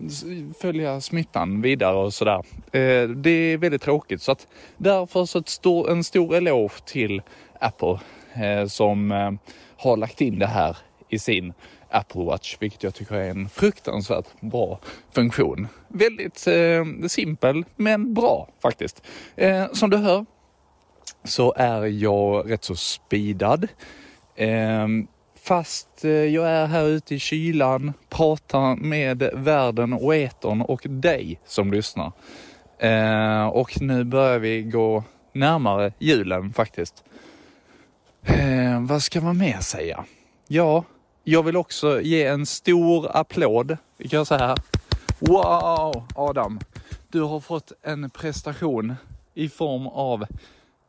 följa 0.60 1.00
smittan 1.00 1.62
vidare 1.62 1.96
och 1.96 2.14
sådär. 2.14 2.44
Eh, 2.72 3.08
det 3.08 3.30
är 3.30 3.56
väldigt 3.56 3.82
tråkigt 3.82 4.22
så 4.22 4.32
att 4.32 4.46
därför 4.76 5.24
så 5.24 5.38
ett 5.38 5.48
stor, 5.48 5.90
en 5.90 6.04
stor 6.04 6.34
eloge 6.34 6.84
till 6.86 7.22
Apple 7.60 7.98
eh, 8.34 8.66
som 8.66 9.12
eh, 9.12 9.32
har 9.76 9.96
lagt 9.96 10.20
in 10.20 10.38
det 10.38 10.46
här 10.46 10.76
i 11.14 11.18
sin 11.18 11.52
Apple 11.90 12.24
Watch, 12.24 12.56
vilket 12.60 12.82
jag 12.82 12.94
tycker 12.94 13.14
är 13.14 13.30
en 13.30 13.48
fruktansvärt 13.48 14.40
bra 14.40 14.80
funktion. 15.12 15.68
Väldigt 15.88 16.46
eh, 16.46 17.08
simpel, 17.08 17.64
men 17.76 18.14
bra 18.14 18.48
faktiskt. 18.62 19.02
Eh, 19.36 19.72
som 19.72 19.90
du 19.90 19.96
hör 19.96 20.26
så 21.24 21.54
är 21.56 21.84
jag 21.86 22.50
rätt 22.50 22.64
så 22.64 22.76
speedad. 22.76 23.68
Eh, 24.36 24.88
fast 25.42 26.04
eh, 26.04 26.10
jag 26.10 26.48
är 26.48 26.66
här 26.66 26.86
ute 26.86 27.14
i 27.14 27.18
kylan, 27.18 27.92
pratar 28.08 28.76
med 28.76 29.30
världen 29.34 29.92
och 29.92 30.14
etern 30.14 30.62
och 30.62 30.80
dig 30.84 31.40
som 31.44 31.72
lyssnar. 31.72 32.12
Eh, 32.78 33.46
och 33.46 33.80
nu 33.80 34.04
börjar 34.04 34.38
vi 34.38 34.62
gå 34.62 35.04
närmare 35.32 35.92
julen 35.98 36.52
faktiskt. 36.52 37.04
Eh, 38.22 38.80
vad 38.80 39.02
ska 39.02 39.20
man 39.20 39.38
mer 39.38 39.58
säga? 39.60 40.04
Ja, 40.48 40.84
jag 41.24 41.42
vill 41.42 41.56
också 41.56 42.00
ge 42.00 42.24
en 42.24 42.46
stor 42.46 43.16
applåd. 43.16 43.76
Vi 43.96 44.08
kan 44.08 44.26
säga, 44.26 44.46
här. 44.46 44.56
Wow, 45.18 46.06
Adam. 46.14 46.60
Du 47.08 47.22
har 47.22 47.40
fått 47.40 47.72
en 47.82 48.10
prestation 48.10 48.94
i 49.34 49.48
form 49.48 49.86
av 49.86 50.26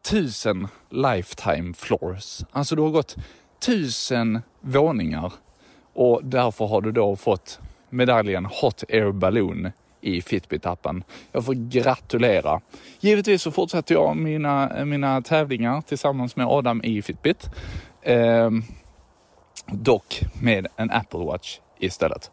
tusen 0.09 0.67
lifetime 0.89 1.73
floors. 1.73 2.41
Alltså 2.51 2.75
du 2.75 2.81
har 2.81 2.89
gått 2.89 3.15
tusen 3.65 4.41
våningar 4.61 5.33
och 5.93 6.21
därför 6.23 6.65
har 6.65 6.81
du 6.81 6.91
då 6.91 7.15
fått 7.15 7.59
medaljen 7.89 8.45
Hot 8.45 8.83
Air 8.89 9.11
Balloon 9.11 9.71
i 10.01 10.21
Fitbit-appen. 10.21 11.03
Jag 11.31 11.45
får 11.45 11.53
gratulera. 11.53 12.61
Givetvis 12.99 13.41
så 13.41 13.51
fortsätter 13.51 13.95
jag 13.95 14.17
mina, 14.17 14.85
mina 14.85 15.21
tävlingar 15.21 15.81
tillsammans 15.81 16.35
med 16.35 16.47
Adam 16.47 16.83
i 16.83 17.01
Fitbit. 17.01 17.49
Eh, 18.01 18.49
dock 19.65 20.21
med 20.41 20.67
en 20.75 20.91
Apple 20.91 21.19
Watch 21.19 21.59
istället. 21.79 22.31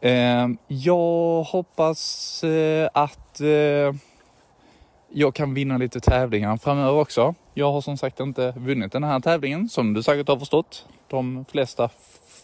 Eh, 0.00 0.48
jag 0.68 1.42
hoppas 1.42 2.44
eh, 2.44 2.88
att 2.94 3.40
eh, 3.40 3.94
jag 5.12 5.34
kan 5.34 5.54
vinna 5.54 5.78
lite 5.78 6.00
tävlingar 6.00 6.56
framöver 6.56 7.00
också. 7.00 7.34
Jag 7.54 7.72
har 7.72 7.80
som 7.80 7.96
sagt 7.96 8.20
inte 8.20 8.54
vunnit 8.56 8.92
den 8.92 9.04
här 9.04 9.20
tävlingen 9.20 9.68
som 9.68 9.94
du 9.94 10.02
säkert 10.02 10.28
har 10.28 10.38
förstått. 10.38 10.86
De 11.08 11.44
flesta 11.50 11.90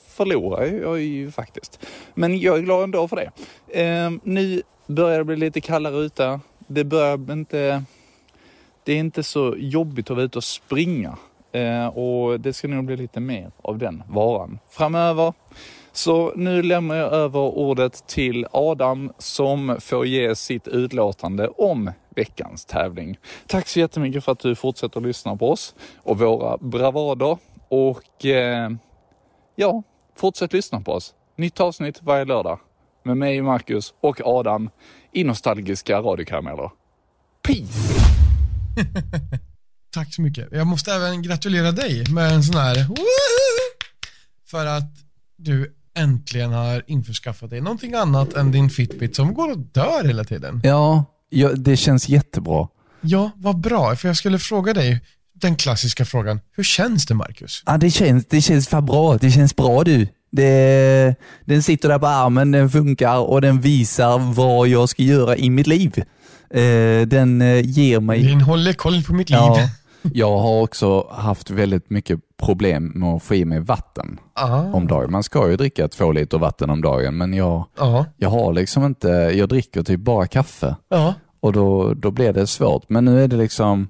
förlorar 0.08 0.64
jag 0.64 1.00
ju 1.00 1.30
faktiskt. 1.30 1.86
Men 2.14 2.38
jag 2.38 2.58
är 2.58 2.62
glad 2.62 2.84
ändå 2.84 3.08
för 3.08 3.16
det. 3.16 3.30
Eh, 3.80 4.10
nu 4.22 4.62
börjar 4.86 5.18
det 5.18 5.24
bli 5.24 5.36
lite 5.36 5.60
kallare 5.60 5.96
ute. 5.96 6.40
Det 6.58 6.84
börjar 6.84 7.32
inte... 7.32 7.84
Det 8.84 8.92
är 8.92 8.96
inte 8.96 9.22
så 9.22 9.54
jobbigt 9.58 10.10
att 10.10 10.16
vara 10.16 10.24
ute 10.24 10.38
och 10.38 10.44
springa. 10.44 11.16
Eh, 11.54 11.86
och 11.86 12.40
det 12.40 12.52
ska 12.52 12.68
nog 12.68 12.84
bli 12.84 12.96
lite 12.96 13.20
mer 13.20 13.50
av 13.62 13.78
den 13.78 14.02
varan 14.08 14.58
framöver. 14.70 15.32
Så 15.92 16.32
nu 16.36 16.62
lämnar 16.62 16.96
jag 16.96 17.12
över 17.12 17.40
ordet 17.40 18.06
till 18.06 18.46
Adam 18.50 19.12
som 19.18 19.76
får 19.80 20.06
ge 20.06 20.34
sitt 20.34 20.68
utlåtande 20.68 21.48
om 21.48 21.90
veckans 22.16 22.64
tävling. 22.64 23.18
Tack 23.46 23.68
så 23.68 23.78
jättemycket 23.78 24.24
för 24.24 24.32
att 24.32 24.38
du 24.38 24.54
fortsätter 24.54 25.00
lyssna 25.00 25.36
på 25.36 25.50
oss 25.50 25.74
och 25.96 26.18
våra 26.18 26.56
bravader. 26.56 27.38
Och 27.68 28.24
eh, 28.24 28.70
ja, 29.56 29.82
fortsätt 30.16 30.52
lyssna 30.52 30.80
på 30.80 30.92
oss. 30.92 31.14
Nytt 31.36 31.60
avsnitt 31.60 32.02
varje 32.02 32.24
lördag 32.24 32.58
med 33.02 33.16
mig, 33.16 33.42
Marcus 33.42 33.94
och 34.00 34.20
Adam 34.24 34.70
i 35.12 35.24
nostalgiska 35.24 36.00
radiokarameller. 36.00 36.70
Peace! 37.42 37.94
Tack 39.94 40.14
så 40.14 40.22
mycket. 40.22 40.48
Jag 40.52 40.66
måste 40.66 40.92
även 40.92 41.22
gratulera 41.22 41.72
dig 41.72 42.04
med 42.10 42.32
en 42.32 42.42
sån 42.42 42.56
här 42.56 42.74
Woohoo! 42.74 43.04
för 44.50 44.66
att 44.66 44.92
du 45.36 45.74
äntligen 45.96 46.52
har 46.52 46.82
införskaffat 46.86 47.50
dig 47.50 47.60
någonting 47.60 47.94
annat 47.94 48.32
än 48.32 48.52
din 48.52 48.70
Fitbit 48.70 49.16
som 49.16 49.34
går 49.34 49.50
och 49.50 49.58
dör 49.58 50.04
hela 50.04 50.24
tiden. 50.24 50.60
Ja, 50.64 51.04
ja 51.30 51.48
det 51.48 51.76
känns 51.76 52.08
jättebra. 52.08 52.68
Ja, 53.00 53.30
vad 53.36 53.60
bra, 53.60 53.96
för 53.96 54.08
jag 54.08 54.16
skulle 54.16 54.38
fråga 54.38 54.74
dig 54.74 55.00
den 55.34 55.56
klassiska 55.56 56.04
frågan. 56.04 56.40
Hur 56.56 56.64
känns 56.64 57.06
det, 57.06 57.14
Marcus? 57.14 57.62
Ja, 57.66 57.76
det 57.76 57.90
känns, 57.90 58.26
det 58.26 58.40
känns 58.40 58.68
fan 58.68 58.86
bra. 58.86 59.16
Det 59.16 59.30
känns 59.30 59.56
bra 59.56 59.84
du. 59.84 60.08
Det, 60.32 61.14
den 61.44 61.62
sitter 61.62 61.88
där 61.88 61.98
på 61.98 62.06
armen, 62.06 62.50
den 62.50 62.70
funkar 62.70 63.18
och 63.18 63.40
den 63.40 63.60
visar 63.60 64.18
vad 64.34 64.68
jag 64.68 64.88
ska 64.88 65.02
göra 65.02 65.36
i 65.36 65.50
mitt 65.50 65.66
liv. 65.66 66.04
Eh, 66.50 67.06
den 67.06 67.42
eh, 67.42 67.60
ger 67.60 68.00
mig... 68.00 68.22
Den 68.22 68.40
håller 68.40 68.72
koll 68.72 69.02
på 69.02 69.12
mitt 69.12 69.30
liv. 69.30 69.38
Ja, 69.38 69.68
jag 70.12 70.38
har 70.38 70.62
också 70.62 71.06
haft 71.10 71.50
väldigt 71.50 71.90
mycket 71.90 72.20
problem 72.42 72.92
med 72.94 73.08
att 73.08 73.22
få 73.22 73.34
i 73.34 73.44
mig 73.44 73.60
vatten 73.60 74.20
Ah. 74.34 74.60
om 74.72 74.86
dagen. 74.86 75.12
Man 75.12 75.22
ska 75.22 75.50
ju 75.50 75.56
dricka 75.56 75.88
två 75.88 76.12
liter 76.12 76.38
vatten 76.38 76.70
om 76.70 76.82
dagen, 76.82 77.16
men 77.16 77.34
jag, 77.34 77.64
Ja. 77.78 78.06
jag 78.16 78.28
har 78.30 78.52
liksom 78.52 78.84
inte, 78.84 79.08
jag 79.08 79.48
dricker 79.48 79.82
typ 79.82 80.00
bara 80.00 80.26
kaffe. 80.26 80.76
Ja. 80.88 81.14
Och 81.40 81.52
då, 81.52 81.94
då 81.94 82.10
blir 82.10 82.32
det 82.32 82.46
svårt. 82.46 82.88
Men 82.88 83.04
nu 83.04 83.24
är 83.24 83.28
det 83.28 83.36
liksom, 83.36 83.88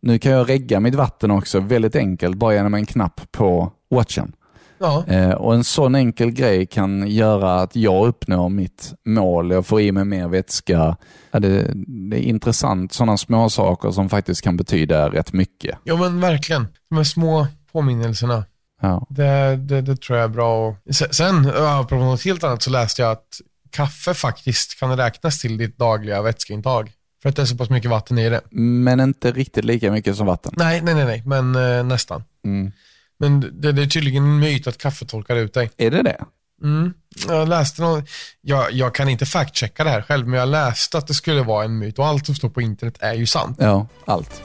nu 0.00 0.18
kan 0.18 0.32
jag 0.32 0.48
regga 0.48 0.80
mitt 0.80 0.94
vatten 0.94 1.30
också 1.30 1.60
väldigt 1.60 1.96
enkelt, 1.96 2.36
bara 2.36 2.54
genom 2.54 2.74
en 2.74 2.86
knapp 2.86 3.20
på 3.32 3.72
watchen. 3.90 4.32
Ja. 4.80 5.04
Eh, 5.06 5.30
och 5.30 5.54
en 5.54 5.64
sån 5.64 5.94
enkel 5.94 6.30
grej 6.30 6.66
kan 6.66 7.08
göra 7.08 7.60
att 7.60 7.76
jag 7.76 8.06
uppnår 8.06 8.48
mitt 8.48 8.92
mål, 9.06 9.50
jag 9.50 9.66
får 9.66 9.80
i 9.80 9.92
mig 9.92 10.04
mer 10.04 10.28
vätska. 10.28 10.96
Ja, 11.30 11.38
det, 11.38 11.72
det 12.10 12.16
är 12.16 12.22
intressant, 12.22 12.92
sådana 12.92 13.16
små 13.16 13.50
saker 13.50 13.90
som 13.90 14.08
faktiskt 14.08 14.42
kan 14.42 14.56
betyda 14.56 15.08
rätt 15.08 15.32
mycket. 15.32 15.78
ja, 15.84 15.96
men 15.96 16.20
verkligen. 16.20 16.66
De 16.88 16.96
här 16.96 17.04
små 17.04 17.46
påminnelserna. 17.72 18.44
Ja. 18.82 19.06
Det, 19.10 19.56
det, 19.56 19.80
det 19.80 19.96
tror 19.96 20.18
jag 20.18 20.24
är 20.24 20.28
bra. 20.28 20.76
Sen, 21.10 21.52
apropå 21.56 22.04
något 22.04 22.24
helt 22.24 22.44
annat, 22.44 22.62
så 22.62 22.70
läste 22.70 23.02
jag 23.02 23.10
att 23.10 23.40
kaffe 23.70 24.14
faktiskt 24.14 24.80
kan 24.80 24.96
räknas 24.96 25.40
till 25.40 25.56
ditt 25.58 25.78
dagliga 25.78 26.22
vätskeintag. 26.22 26.92
För 27.22 27.28
att 27.28 27.36
det 27.36 27.42
är 27.42 27.46
så 27.46 27.56
pass 27.56 27.70
mycket 27.70 27.90
vatten 27.90 28.18
i 28.18 28.28
det. 28.30 28.40
Men 28.50 29.00
inte 29.00 29.32
riktigt 29.32 29.64
lika 29.64 29.90
mycket 29.90 30.16
som 30.16 30.26
vatten. 30.26 30.52
Nej, 30.56 30.80
nej, 30.82 30.94
nej, 30.94 31.04
nej 31.04 31.22
men 31.26 31.54
eh, 31.54 31.84
nästan. 31.84 32.24
Mm. 32.44 32.72
Men 33.20 33.40
det, 33.40 33.72
det 33.72 33.82
är 33.82 33.86
tydligen 33.86 34.24
en 34.24 34.38
myt 34.38 34.66
att 34.66 34.78
kaffe 34.78 35.06
torkar 35.06 35.36
ut 35.36 35.54
dig. 35.54 35.70
Är 35.76 35.90
det 35.90 36.02
det? 36.02 36.24
Mm. 36.62 36.92
Jag 37.28 37.48
läste 37.48 37.82
någon, 37.82 38.02
jag, 38.40 38.72
jag 38.72 38.94
kan 38.94 39.08
inte 39.08 39.24
fact-checka 39.24 39.84
det 39.84 39.90
här 39.90 40.02
själv, 40.02 40.28
men 40.28 40.38
jag 40.38 40.48
läste 40.48 40.98
att 40.98 41.06
det 41.06 41.14
skulle 41.14 41.42
vara 41.42 41.64
en 41.64 41.78
myt 41.78 41.98
och 41.98 42.06
allt 42.06 42.26
som 42.26 42.34
står 42.34 42.48
på 42.48 42.60
internet 42.60 42.96
är 43.00 43.14
ju 43.14 43.26
sant. 43.26 43.56
Ja, 43.60 43.86
allt. 44.04 44.42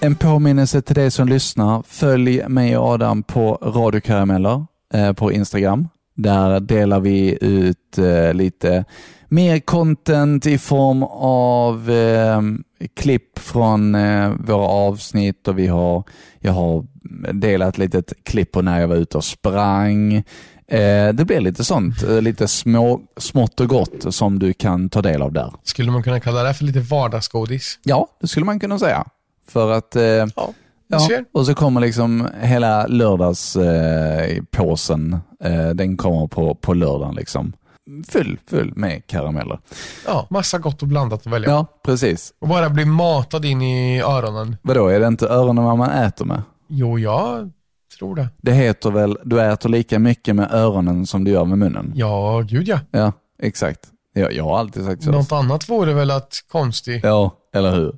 En 0.00 0.14
påminnelse 0.14 0.82
till 0.82 0.94
dig 0.94 1.10
som 1.10 1.28
lyssnar. 1.28 1.82
Följ 1.86 2.48
mig 2.48 2.76
och 2.76 2.88
Adam 2.88 3.22
på 3.22 3.54
radiokarameller 3.62 4.66
eh, 4.94 5.12
på 5.12 5.32
Instagram. 5.32 5.88
Där 6.14 6.60
delar 6.60 7.00
vi 7.00 7.38
ut 7.40 7.98
eh, 7.98 8.34
lite 8.34 8.84
mer 9.28 9.58
content 9.58 10.46
i 10.46 10.58
form 10.58 11.02
av 11.02 11.90
eh, 11.90 12.42
klipp 12.96 13.38
från 13.38 13.94
eh, 13.94 14.30
våra 14.30 14.66
avsnitt 14.66 15.48
och 15.48 15.58
vi 15.58 15.66
har, 15.66 16.04
jag 16.40 16.52
har 16.52 16.86
delat 17.32 17.68
ett 17.68 17.78
litet 17.78 18.12
klipp 18.24 18.52
på 18.52 18.62
när 18.62 18.80
jag 18.80 18.88
var 18.88 18.96
ute 18.96 19.16
och 19.16 19.24
sprang. 19.24 20.14
Eh, 20.68 21.08
det 21.12 21.24
blir 21.26 21.40
lite 21.40 21.64
sånt, 21.64 22.02
eh, 22.02 22.22
lite 22.22 22.48
små, 22.48 23.00
smått 23.16 23.60
och 23.60 23.68
gott 23.68 24.14
som 24.14 24.38
du 24.38 24.52
kan 24.52 24.88
ta 24.88 25.02
del 25.02 25.22
av 25.22 25.32
där. 25.32 25.52
Skulle 25.62 25.90
man 25.90 26.02
kunna 26.02 26.20
kalla 26.20 26.42
det 26.42 26.54
för 26.54 26.64
lite 26.64 26.80
vardagsgodis? 26.80 27.78
Ja, 27.84 28.08
det 28.20 28.28
skulle 28.28 28.46
man 28.46 28.60
kunna 28.60 28.78
säga. 28.78 29.04
För 29.48 29.72
att, 29.72 29.96
eh, 29.96 30.02
Ja, 30.02 30.52
ja, 30.86 31.08
och 31.32 31.46
så 31.46 31.54
kommer 31.54 31.80
liksom 31.80 32.28
hela 32.40 32.86
lördagspåsen, 32.86 34.30
eh, 34.36 34.42
påsen, 34.50 35.16
eh, 35.44 35.68
den 35.68 35.96
kommer 35.96 36.26
på, 36.26 36.54
på 36.54 36.74
lördagen 36.74 37.14
liksom. 37.14 37.52
Full, 38.08 38.38
full 38.50 38.72
med 38.76 39.06
karameller. 39.06 39.58
Ja, 40.06 40.26
massa 40.30 40.58
gott 40.58 40.82
och 40.82 40.88
blandat 40.88 41.20
att 41.20 41.32
välja. 41.32 41.50
Ja, 41.50 41.66
precis. 41.84 42.32
Och 42.38 42.48
bara 42.48 42.70
bli 42.70 42.84
matad 42.84 43.44
in 43.44 43.62
i 43.62 44.00
öronen. 44.02 44.56
Vadå, 44.62 44.88
är 44.88 45.00
det 45.00 45.06
inte 45.06 45.28
öronen 45.28 45.64
vad 45.64 45.78
man 45.78 45.90
äter 45.90 46.24
med? 46.24 46.42
Jo, 46.68 46.98
jag 46.98 47.50
tror 47.98 48.14
det. 48.16 48.28
Det 48.36 48.52
heter 48.52 48.90
väl, 48.90 49.18
du 49.24 49.40
äter 49.42 49.68
lika 49.68 49.98
mycket 49.98 50.36
med 50.36 50.52
öronen 50.52 51.06
som 51.06 51.24
du 51.24 51.30
gör 51.30 51.44
med 51.44 51.58
munnen? 51.58 51.92
Ja, 51.94 52.40
gud 52.48 52.68
ja. 52.68 52.80
Ja, 52.90 53.12
exakt. 53.42 53.80
Ja, 54.14 54.30
jag 54.30 54.44
har 54.44 54.58
alltid 54.58 54.84
sagt 54.84 55.02
så. 55.02 55.10
Något 55.10 55.32
annat 55.32 55.68
vore 55.68 55.94
väl 55.94 56.10
att 56.10 56.44
konstig. 56.52 57.00
Ja, 57.04 57.36
eller 57.54 57.70
hur? 57.76 57.94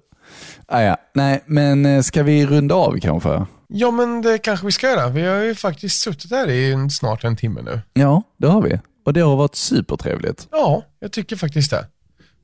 Ah, 0.67 0.81
ja. 0.81 0.97
Nej, 1.15 1.43
men 1.47 1.87
eh, 1.87 2.03
ska 2.03 2.23
vi 2.23 2.47
runda 2.47 2.75
av 2.75 2.99
kanske? 3.01 3.47
Ja, 3.69 3.91
men 3.91 4.23
det 4.23 4.39
kanske 4.39 4.67
vi 4.67 4.73
ska 4.73 4.87
göra. 4.91 5.09
Vi 5.09 5.27
har 5.27 5.37
ju 5.37 5.55
faktiskt 5.55 6.01
suttit 6.03 6.31
här 6.31 6.51
i 6.51 6.91
snart 6.91 7.25
en 7.25 7.37
timme 7.37 7.63
nu. 7.63 7.81
Ja, 7.93 8.23
det 8.37 8.47
har 8.49 8.63
vi. 8.63 8.81
Och 9.05 9.13
det 9.13 9.21
har 9.21 9.37
varit 9.37 9.55
supertrevligt. 9.55 10.49
Ja, 10.51 10.83
jag 11.01 11.13
tycker 11.13 11.37
faktiskt 11.37 11.71
det. 11.71 11.87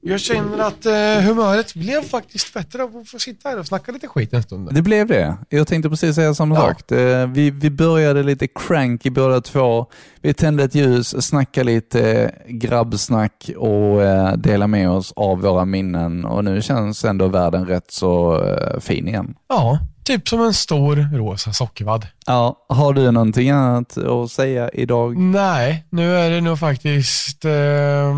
Jag 0.00 0.20
känner 0.20 0.58
att 0.58 0.86
eh, 0.86 1.24
humöret 1.28 1.74
blev 1.74 2.02
faktiskt 2.02 2.54
bättre 2.54 2.82
av 2.82 2.96
att 2.96 3.08
få 3.08 3.18
sitta 3.18 3.48
här 3.48 3.58
och 3.58 3.66
snacka 3.66 3.92
lite 3.92 4.08
skit 4.08 4.32
en 4.32 4.42
stund. 4.42 4.74
Det 4.74 4.82
blev 4.82 5.06
det. 5.06 5.36
Jag 5.48 5.66
tänkte 5.66 5.90
precis 5.90 6.14
säga 6.14 6.34
samma 6.34 6.54
Ja. 6.54 6.60
sak. 6.60 6.82
Det- 6.88 7.26
Vi, 7.26 7.50
vi 7.50 7.70
började 7.70 8.22
lite 8.22 8.46
cranky 8.46 9.10
båda 9.10 9.40
två. 9.40 9.86
Vi 10.20 10.34
tände 10.34 10.64
ett 10.64 10.74
ljus, 10.74 11.24
snackade 11.26 11.64
lite 11.66 12.30
grabbsnack 12.48 13.50
och 13.56 14.02
eh, 14.02 14.32
delade 14.36 14.66
med 14.68 14.90
oss 14.90 15.12
av 15.16 15.40
våra 15.40 15.64
minnen. 15.64 16.24
Och 16.24 16.44
nu 16.44 16.62
känns 16.62 17.04
ändå 17.04 17.28
världen 17.28 17.66
rätt 17.66 17.90
så 17.90 18.42
eh, 18.44 18.80
fin 18.80 19.08
igen. 19.08 19.34
Ja, 19.48 19.78
typ 20.06 20.28
som 20.28 20.42
en 20.42 20.54
stor 20.54 21.16
rosa 21.16 21.52
sockervadd. 21.52 22.06
Ja, 22.26 22.66
har 22.68 22.92
du 22.92 23.10
någonting 23.10 23.50
annat 23.50 23.98
att 23.98 24.30
säga 24.30 24.70
idag? 24.72 25.16
Nej, 25.16 25.84
nu 25.90 26.16
är 26.16 26.30
det 26.30 26.40
nog 26.40 26.58
faktiskt 26.58 27.44
eh, 27.44 28.14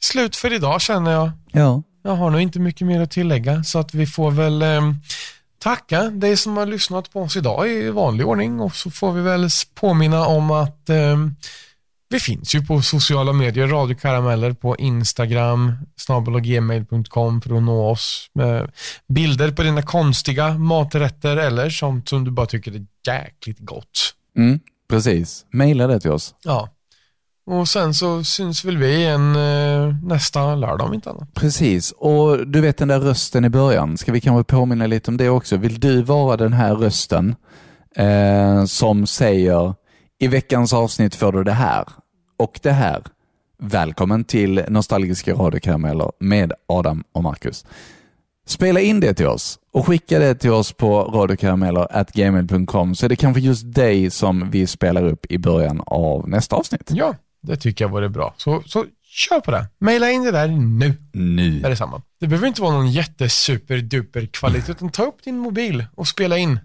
slut 0.00 0.36
för 0.36 0.52
idag 0.52 0.80
känner 0.80 1.10
jag. 1.10 1.30
Ja. 1.52 1.82
Jag 2.02 2.14
har 2.14 2.30
nog 2.30 2.40
inte 2.40 2.58
mycket 2.58 2.86
mer 2.86 3.00
att 3.00 3.10
tillägga 3.10 3.64
så 3.64 3.78
att 3.78 3.94
vi 3.94 4.06
får 4.06 4.30
väl 4.30 4.62
eh, 4.62 4.80
tacka 5.58 6.02
dig 6.02 6.36
som 6.36 6.56
har 6.56 6.66
lyssnat 6.66 7.12
på 7.12 7.22
oss 7.22 7.36
idag 7.36 7.68
i 7.68 7.90
vanlig 7.90 8.26
ordning 8.26 8.60
och 8.60 8.74
så 8.74 8.90
får 8.90 9.12
vi 9.12 9.22
väl 9.22 9.48
påminna 9.74 10.26
om 10.26 10.50
att 10.50 10.88
eh, 10.88 11.16
vi 12.10 12.20
finns 12.20 12.54
ju 12.54 12.66
på 12.66 12.82
sociala 12.82 13.32
medier, 13.32 13.66
radiokarameller 13.66 14.52
på 14.52 14.76
Instagram, 14.76 15.72
snabelagmail.com 15.96 17.40
för 17.40 17.56
att 17.56 17.62
nå 17.62 17.90
oss 17.90 18.30
med 18.32 18.70
bilder 19.08 19.50
på 19.50 19.62
dina 19.62 19.82
konstiga 19.82 20.58
maträtter 20.58 21.36
eller 21.36 21.70
sånt 21.70 22.08
som 22.08 22.24
du 22.24 22.30
bara 22.30 22.46
tycker 22.46 22.72
är 22.72 22.86
jäkligt 23.06 23.58
gott. 23.58 24.14
Mm, 24.36 24.60
precis. 24.88 25.44
Maila 25.52 25.86
det 25.86 26.00
till 26.00 26.10
oss. 26.10 26.34
Ja. 26.44 26.68
Och 27.46 27.68
sen 27.68 27.94
så 27.94 28.24
syns 28.24 28.64
väl 28.64 28.76
vi 28.76 28.96
igen 28.96 29.36
eh, 29.36 29.94
nästa 30.02 30.54
lördag 30.54 30.86
om 30.86 30.94
inte 30.94 31.10
annat. 31.10 31.34
Precis, 31.34 31.92
och 31.92 32.46
du 32.46 32.60
vet 32.60 32.76
den 32.76 32.88
där 32.88 33.00
rösten 33.00 33.44
i 33.44 33.48
början, 33.48 33.98
ska 33.98 34.12
vi 34.12 34.20
kanske 34.20 34.56
påminna 34.56 34.86
lite 34.86 35.10
om 35.10 35.16
det 35.16 35.28
också? 35.28 35.56
Vill 35.56 35.80
du 35.80 36.02
vara 36.02 36.36
den 36.36 36.52
här 36.52 36.74
rösten 36.74 37.34
eh, 37.96 38.64
som 38.64 39.06
säger 39.06 39.74
i 40.20 40.28
veckans 40.28 40.72
avsnitt 40.72 41.14
får 41.14 41.32
du 41.32 41.44
det 41.44 41.52
här 41.52 41.84
och 42.40 42.60
det 42.62 42.72
här. 42.72 43.02
Välkommen 43.58 44.24
till 44.24 44.64
Nostalgiska 44.68 45.34
radiokarameller 45.34 46.12
med 46.18 46.52
Adam 46.68 47.04
och 47.12 47.22
Marcus. 47.22 47.64
Spela 48.46 48.80
in 48.80 49.00
det 49.00 49.14
till 49.14 49.26
oss 49.26 49.58
och 49.72 49.86
skicka 49.86 50.18
det 50.18 50.34
till 50.34 50.50
oss 50.50 50.72
på 50.72 51.02
radiokarameller.gmail.com 51.02 52.94
så 52.94 53.06
är 53.06 53.08
det 53.08 53.16
kanske 53.16 53.40
just 53.40 53.74
dig 53.74 54.10
som 54.10 54.50
vi 54.50 54.66
spelar 54.66 55.06
upp 55.06 55.26
i 55.28 55.38
början 55.38 55.82
av 55.86 56.28
nästa 56.28 56.56
avsnitt. 56.56 56.90
Ja, 56.94 57.14
det 57.42 57.56
tycker 57.56 57.84
jag 57.84 57.90
vore 57.90 58.08
bra. 58.08 58.34
Så, 58.36 58.62
så 58.66 58.84
kör 59.02 59.40
på 59.40 59.50
det. 59.50 59.66
Maila 59.78 60.10
in 60.10 60.24
det 60.24 60.30
där 60.30 60.48
nu. 60.48 60.94
Nu. 61.12 61.62
Är 61.64 61.70
det 61.70 61.76
samma. 61.76 62.02
Det 62.20 62.26
behöver 62.26 62.48
inte 62.48 62.62
vara 62.62 62.72
någon 62.72 62.90
jättesuperduper 62.90 64.26
kvalitet, 64.26 64.72
utan 64.72 64.90
ta 64.90 65.04
upp 65.04 65.24
din 65.24 65.38
mobil 65.38 65.84
och 65.94 66.08
spela 66.08 66.38
in 66.38 66.60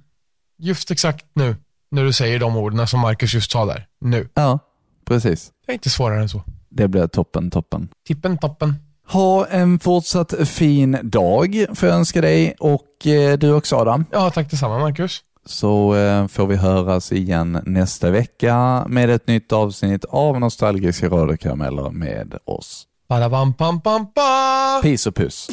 just 0.57 0.91
exakt 0.91 1.26
nu, 1.34 1.55
när 1.91 2.03
du 2.03 2.13
säger 2.13 2.39
de 2.39 2.57
orden 2.57 2.88
som 2.88 2.99
Marcus 2.99 3.34
just 3.34 3.51
sa 3.51 3.65
där. 3.65 3.88
Nu. 4.01 4.30
Ja, 4.34 4.59
precis. 5.05 5.51
Det 5.65 5.71
är 5.71 5.73
inte 5.73 5.89
svårare 5.89 6.21
än 6.21 6.29
så. 6.29 6.41
Det 6.69 6.87
blir 6.87 7.07
toppen, 7.07 7.51
toppen. 7.51 7.89
Tippen 8.07 8.37
toppen. 8.37 8.75
Ha 9.07 9.45
en 9.47 9.79
fortsatt 9.79 10.33
fin 10.47 10.97
dag 11.03 11.65
får 11.73 11.89
jag 11.89 11.97
önska 11.97 12.21
dig 12.21 12.55
och 12.59 13.07
eh, 13.07 13.37
du 13.37 13.53
också 13.53 13.75
Adam. 13.75 14.05
Ja, 14.11 14.29
tack 14.29 14.51
detsamma 14.51 14.79
Marcus. 14.79 15.19
Så 15.45 15.95
eh, 15.95 16.27
får 16.27 16.47
vi 16.47 16.55
höras 16.55 17.11
igen 17.11 17.61
nästa 17.65 18.09
vecka 18.11 18.85
med 18.87 19.09
ett 19.09 19.27
nytt 19.27 19.51
avsnitt 19.51 20.05
av 20.05 20.39
Nostalgiska 20.39 21.09
radiokarameller 21.09 21.89
med 21.89 22.37
oss. 22.45 22.87
Badabam 23.09 23.53
pam 23.53 23.81
pam 23.81 24.11
pam. 24.13 24.81
Peace 24.81 25.09
och 25.09 25.15
puss. 25.15 25.47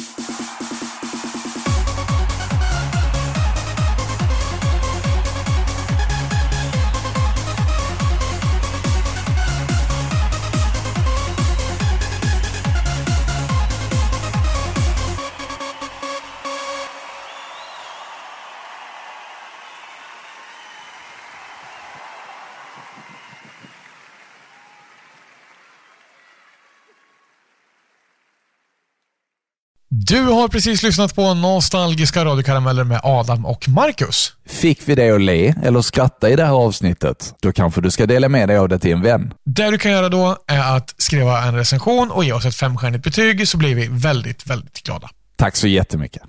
Du 30.13 30.23
har 30.23 30.47
precis 30.47 30.83
lyssnat 30.83 31.15
på 31.15 31.33
Nostalgiska 31.33 32.25
radiokarameller 32.25 32.83
med 32.83 32.99
Adam 33.03 33.45
och 33.45 33.69
Marcus. 33.69 34.33
Fick 34.45 34.81
vi 34.85 34.95
dig 34.95 35.11
att 35.11 35.21
le 35.21 35.55
eller 35.63 35.81
skratta 35.81 36.29
i 36.29 36.35
det 36.35 36.45
här 36.45 36.53
avsnittet? 36.53 37.33
Då 37.41 37.51
kanske 37.51 37.81
du 37.81 37.91
ska 37.91 38.05
dela 38.05 38.29
med 38.29 38.49
dig 38.49 38.57
av 38.57 38.69
det 38.69 38.79
till 38.79 38.91
en 38.91 39.01
vän. 39.01 39.33
Det 39.45 39.71
du 39.71 39.77
kan 39.77 39.91
göra 39.91 40.09
då 40.09 40.37
är 40.47 40.75
att 40.77 40.95
skriva 40.97 41.43
en 41.43 41.55
recension 41.55 42.11
och 42.11 42.23
ge 42.23 42.33
oss 42.33 42.45
ett 42.45 42.55
femstjärnigt 42.55 43.03
betyg 43.03 43.47
så 43.47 43.57
blir 43.57 43.75
vi 43.75 43.87
väldigt, 43.91 44.47
väldigt 44.47 44.83
glada. 44.83 45.09
Tack 45.35 45.55
så 45.55 45.67
jättemycket. 45.67 46.21